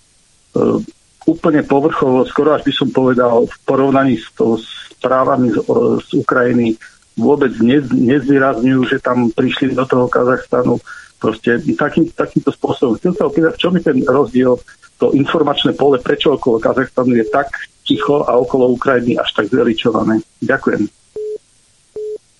[1.27, 4.60] úplne povrchovo, skoro až by som povedal, v porovnaní s to
[4.99, 5.57] správami z,
[6.03, 6.76] z Ukrajiny
[7.15, 7.52] vôbec
[7.91, 10.80] nezvýrazňujú, že tam prišli do toho Kazachstanu
[11.22, 12.98] proste takým, takýmto spôsobom.
[12.98, 14.57] Chcem sa opýtať, v čom je ten rozdiel,
[15.02, 17.49] to informačné pole, prečo okolo Kazachstanu je tak
[17.82, 20.22] ticho a okolo Ukrajiny až tak zveličované.
[20.45, 20.86] Ďakujem.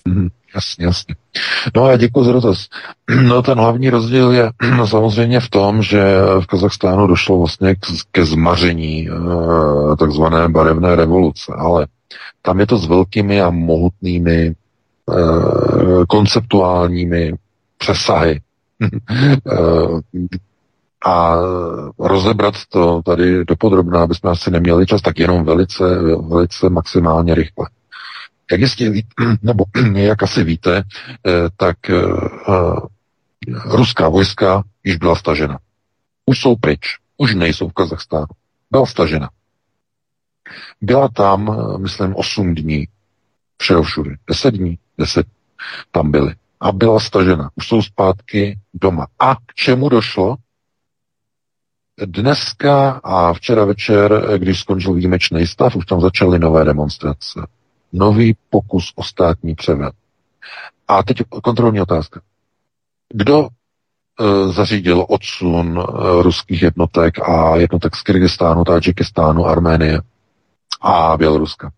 [0.08, 0.28] Mm-hmm.
[0.54, 1.14] Jasně, jasně.
[1.76, 2.66] No a děkuji za dotaz.
[3.22, 6.02] No ten hlavní rozdíl je no, samozřejmě v tom, že
[6.40, 7.74] v Kazachstánu došlo vlastně
[8.12, 9.12] ke zmaření e,
[9.98, 11.86] takzvané barevné revoluce, ale
[12.42, 14.54] tam je to s velkými a mohutnými e,
[16.08, 17.34] konceptuálními
[17.78, 18.40] přesahy.
[21.06, 21.36] a
[21.98, 25.84] rozebrat to tady dopodrobná, aby jsme asi neměli čas, tak jenom velice,
[26.28, 27.68] velice maximálně rychle.
[28.52, 29.06] Jak jistě ví,
[29.42, 29.64] nebo
[29.94, 30.82] jak asi víte,
[31.26, 32.02] eh, tak eh,
[33.64, 35.58] ruská vojska již byla stažena.
[36.26, 38.26] Už jsou pryč, už nejsou v Kazachstánu.
[38.70, 39.30] Byla stažena.
[40.80, 42.88] Byla tam, myslím, 8 dní.
[43.58, 44.10] Všeho všude.
[44.28, 45.26] 10 dní, 10
[45.90, 46.34] tam byly.
[46.60, 47.50] A byla stažena.
[47.54, 49.06] Už jsou zpátky doma.
[49.18, 50.36] A k čemu došlo?
[52.00, 57.40] Dneska a včera večer, když skončil výjimečný stav, už tam začaly nové demonstrace
[57.92, 59.94] nový pokus o státní převrat.
[60.88, 62.20] A teď kontrolní otázka.
[63.14, 65.82] Kdo e, zařídil odsun e,
[66.22, 70.00] ruských jednotek a jednotek z Kyrgyzstánu, Tadžikistánu, Arménie
[70.80, 71.72] a Běloruska?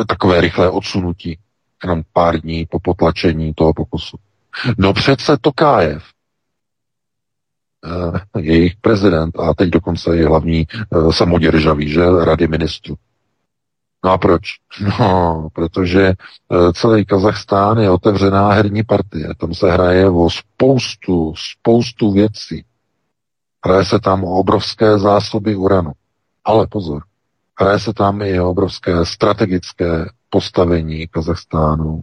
[0.00, 1.38] E, takové rychlé odsunutí,
[1.82, 4.16] jenom pár dní po potlačení toho pokusu.
[4.78, 6.04] No přece Tokájev,
[8.38, 10.66] jejich prezident a teď dokonce je hlavní e,
[11.12, 12.96] samoděržavý, že, rady ministrů.
[14.04, 14.42] No a proč?
[15.00, 16.14] No, protože e,
[16.72, 19.28] celý Kazachstán je otevřená herní partie.
[19.38, 22.64] Tam se hraje o spoustu, spoustu věcí.
[23.64, 25.92] Hraje se tam o obrovské zásoby uranu.
[26.44, 27.02] Ale pozor,
[27.60, 32.00] hraje se tam i o obrovské strategické postavení Kazachstánu,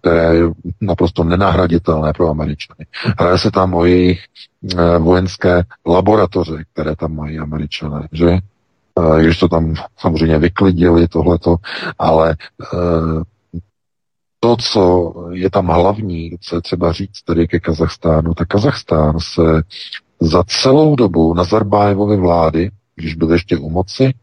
[0.00, 0.42] které je
[0.80, 2.86] naprosto nenahraditelné pro Američany.
[3.18, 4.24] Hraje se tam o jejich
[4.76, 8.38] e, vojenské laboratoře, které tam mají Američané, že?
[9.20, 11.56] když to tam samozřejmě vyklidili tohleto,
[11.98, 12.36] ale
[14.40, 19.62] to, co je tam hlavní, co je třeba říct tedy ke Kazachstánu, tak Kazachstán se
[20.20, 24.14] za celou dobu Nazarbájevovy vlády, když byl ještě u moci,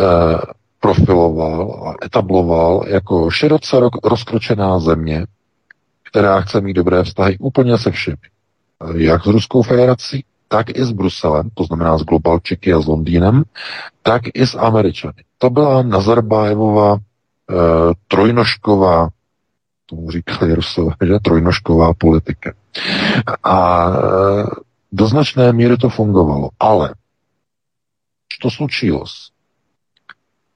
[0.00, 0.38] eh,
[0.84, 5.26] profiloval a etabloval jako široce rozkročená země,
[6.10, 8.26] která chce mít dobré vztahy úplně se všemi.
[8.96, 13.42] Jak s Ruskou federací, tak i s Bruselem, to znamená s Globalčiky a s Londýnem,
[14.02, 15.24] tak i s Američany.
[15.38, 16.98] To byla Nazarbájevova e,
[18.08, 19.08] trojnožková,
[19.86, 22.52] tomu říkali Rusové, že trojnožková politika.
[23.44, 23.96] A e,
[24.92, 26.48] do značné míry to fungovalo.
[26.60, 26.94] Ale
[28.42, 29.04] to slučilo?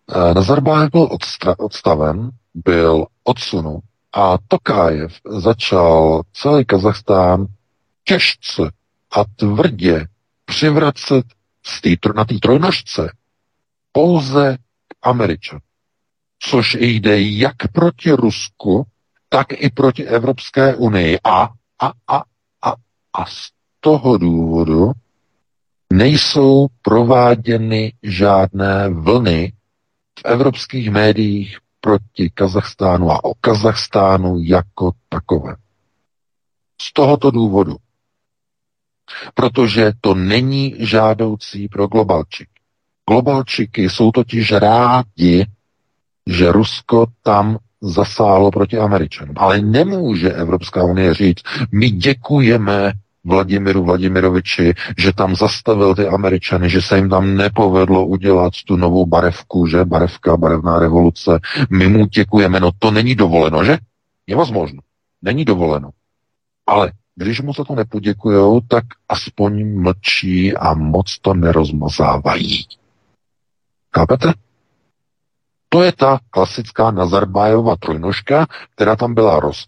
[0.08, 1.08] E, Nazarbájev byl
[1.58, 7.46] odstaven, byl odsunut a Tokájev začal celý Kazachstán
[8.04, 8.62] těžce
[9.10, 10.06] a tvrdě
[10.44, 11.26] přivracet
[12.14, 13.12] na té trojnožce
[13.92, 14.56] pouze
[14.88, 15.58] k Američan.
[16.38, 18.86] Což jde jak proti Rusku,
[19.28, 21.18] tak i proti Evropské unii.
[21.24, 21.42] A,
[21.80, 22.22] a, a,
[22.62, 22.74] a,
[23.12, 24.92] a z toho důvodu
[25.92, 29.52] nejsou prováděny žádné vlny
[30.18, 35.56] v evropských médiích proti Kazachstánu a o Kazachstánu jako takové.
[36.80, 37.76] Z tohoto důvodu.
[39.34, 42.48] Protože to není žádoucí pro globalčik.
[43.08, 45.46] Globalčiky jsou totiž rádi,
[46.26, 49.34] že Rusko tam zasálo proti Američanům.
[49.38, 51.42] Ale nemůže Evropská unie říct,
[51.72, 52.92] my děkujeme
[53.28, 59.06] Vladimiru Vladimiroviči, že tam zastavil ty Američany, že se jim tam nepovedlo udělat tu novou
[59.06, 61.40] barevku, že barevka, barevná revoluce.
[61.70, 63.78] My mu děkujeme, no to není dovoleno, že?
[64.26, 64.80] Je možno.
[65.22, 65.90] Není dovoleno.
[66.66, 72.66] Ale když mu za to nepoděkujou, tak aspoň mlčí a moc to nerozmazávají.
[73.96, 74.32] Chápete?
[75.68, 79.66] To je ta klasická Nazarbájova trojnožka, která tam byla roz,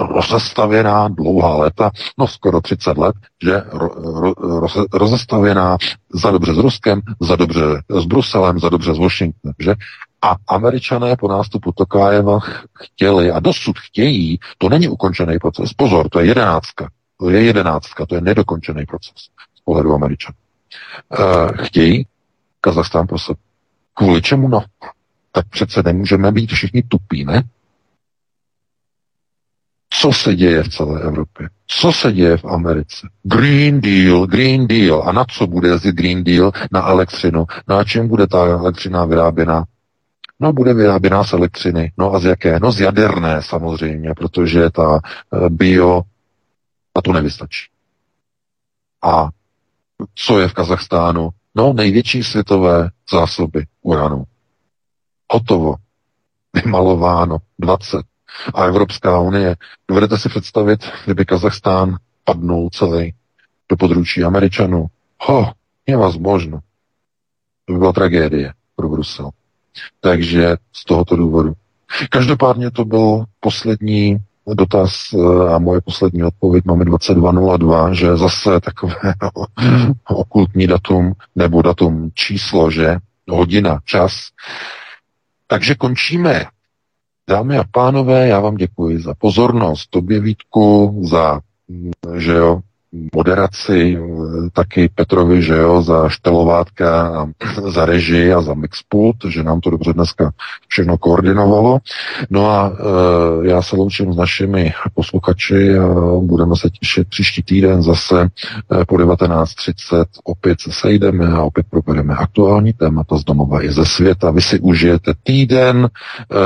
[0.00, 3.88] rozestavěná dlouhá léta, no skoro 30 let, že ro,
[4.20, 5.76] ro, rozestavěná
[6.12, 7.60] za dobře s Ruskem, za dobře
[8.00, 9.74] s Bruselem, za dobře s Washingtonem, že?
[10.22, 12.38] A američané po nástupu Tokájeva
[12.74, 16.88] chtěli a dosud chtějí, to není ukončený proces, pozor, to je jedenáctka,
[17.18, 19.14] to je jedenáctka, to je nedokončený proces
[19.54, 20.36] z pohledu američanů.
[21.18, 22.06] Uh, chtějí
[22.60, 23.38] Kazachstán pro sebe.
[23.94, 24.48] Kvůli čemu?
[24.48, 24.64] No,
[25.32, 27.42] tak přece nemůžeme být všichni tupí, ne?
[29.90, 31.48] Co se děje v celé Evropě?
[31.66, 33.08] Co se děje v Americe?
[33.22, 35.02] Green Deal, Green Deal.
[35.06, 36.52] A na co bude jezdit Green Deal?
[36.72, 37.46] Na elektřinu.
[37.68, 39.64] Na čem bude ta elektřina vyráběna?
[40.40, 41.92] No, bude vyráběná z elektřiny.
[41.98, 42.60] No a z jaké?
[42.60, 46.02] No z jaderné samozřejmě, protože ta eh, bio,
[46.94, 47.70] a to nevystačí.
[49.02, 49.28] A
[50.14, 51.28] co je v Kazachstánu?
[51.54, 54.24] No, největší světové zásoby uranu.
[55.32, 55.74] Hotovo.
[56.64, 57.38] Vymalováno.
[57.58, 58.02] 20.
[58.54, 59.56] A Evropská unie.
[59.88, 63.14] Dovedete si představit, kdyby Kazachstán padnul celý
[63.68, 64.86] do područí Američanů?
[65.20, 65.52] Ho,
[65.86, 66.60] je vás možno.
[67.64, 69.30] To by byla tragédie pro Brusel.
[70.00, 71.52] Takže z tohoto důvodu.
[72.10, 74.18] Každopádně to byl poslední
[74.54, 78.94] dotaz eh, a moje poslední odpověď máme 22.02, že zase takové
[80.08, 82.96] okultní datum nebo datum číslo, že
[83.28, 84.12] hodina, čas.
[85.46, 86.44] Takže končíme.
[87.30, 91.40] Dámy a pánové, já vám děkuji za pozornost, tobě Vítku, za
[92.16, 92.60] že jo,
[93.14, 93.98] moderaci,
[94.52, 97.26] taky Petrovi, že jo, za štelovátka
[97.74, 100.30] za režii a za mixpult, že nám to dobře dneska
[100.68, 101.78] všechno koordinovalo.
[102.30, 105.86] No a e, já se loučím s našimi posluchači a
[106.20, 112.14] budeme se těšit příští týden zase e, po 19.30 opět se sejdeme a opět probereme
[112.14, 114.30] aktuální témata z domova i ze světa.
[114.30, 115.88] Vy si užijete týden,
[116.30, 116.36] e,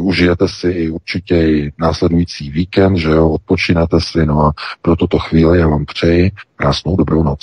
[0.00, 4.52] užijete si i určitě i následující víkend, že jo, odpočinete si, no a
[4.82, 7.40] pro tuto chvíli já vám přeji krásnou dobrou noc.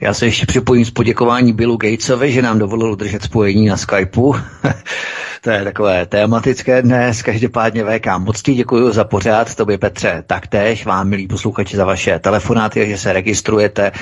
[0.00, 4.34] Já se ještě připojím s poděkování Billu Gatesovi, že nám dovolil držet spojení na Skypeu.
[5.40, 7.22] to je takové tématické dnes.
[7.22, 12.18] Každopádně VK, moc ti děkuji za pořád, tobě Petře taktéž, vám milí posluchači za vaše
[12.18, 13.92] telefonáty, že se registrujete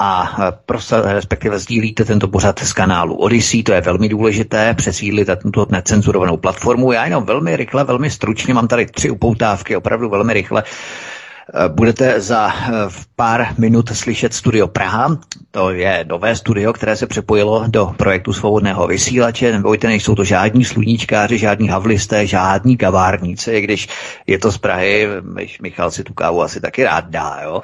[0.00, 5.66] a prosa, respektive sdílíte tento pořad z kanálu Odyssey, to je velmi důležité, přesídlit tuto
[5.70, 6.92] necenzurovanou platformu.
[6.92, 10.62] Já jenom velmi rychle, velmi stručně, mám tady tři upoutávky, opravdu velmi rychle.
[11.68, 12.52] Budete za
[12.88, 15.18] v pár minut slyšet Studio Praha.
[15.50, 19.52] To je nové studio, které se připojilo do projektu svobodného vysílače.
[19.52, 23.88] Nebojte, nejsou to žádní sluníčkáři, žádní havlisté, žádní kavárníci, když
[24.26, 25.08] je to z Prahy,
[25.62, 27.62] Michal si tu kávu asi taky rád dá, jo.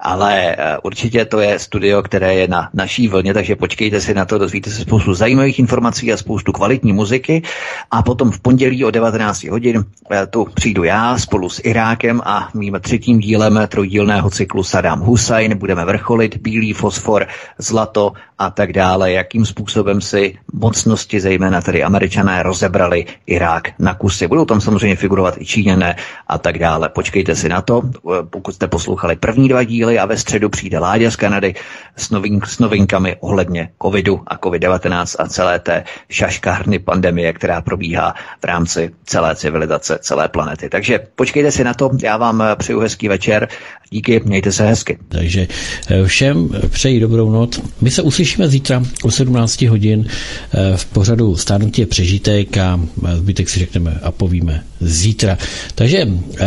[0.00, 4.38] Ale určitě to je studio, které je na naší vlně, takže počkejte si na to,
[4.38, 7.42] dozvíte se spoustu zajímavých informací a spoustu kvalitní muziky.
[7.90, 9.84] A potom v pondělí o 19 hodin
[10.30, 15.58] tu přijdu já spolu s Irákem a mým třetím dílem trojdílného cyklu Saddam Hussein.
[15.58, 17.26] Budeme vrcholit bílý fosfor,
[17.58, 24.26] zlato a tak dále, jakým způsobem si mocnosti, zejména tedy američané, rozebrali Irák na kusy.
[24.28, 25.96] Budou tam samozřejmě figurovat i Číňané
[26.28, 26.88] a tak dále.
[26.88, 27.82] Počkejte si na to,
[28.30, 31.54] pokud jste poslouchali první dva díly a ve středu přijde Láďa z Kanady
[31.96, 38.14] s, novin, s novinkami ohledně covidu a covid-19 a celé té šaškárny pandemie, která probíhá
[38.40, 40.68] v rámci celé civilizace, celé planety.
[40.68, 43.48] Takže počkejte si na to, já vám přeju hezký večer,
[43.90, 44.98] díky, mějte se hezky.
[45.08, 45.46] Takže
[45.90, 47.60] eh, všem přeji dobrou noc.
[47.80, 52.80] My se uslyšíme zítra o 17 hodin eh, v pořadu Stárnutí přežitek a
[53.16, 55.38] zbytek si řekneme a povíme zítra.
[55.74, 56.46] Takže eh,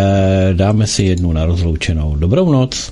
[0.53, 2.15] dáme si jednu na rozloučenou.
[2.15, 2.91] Dobrou noc.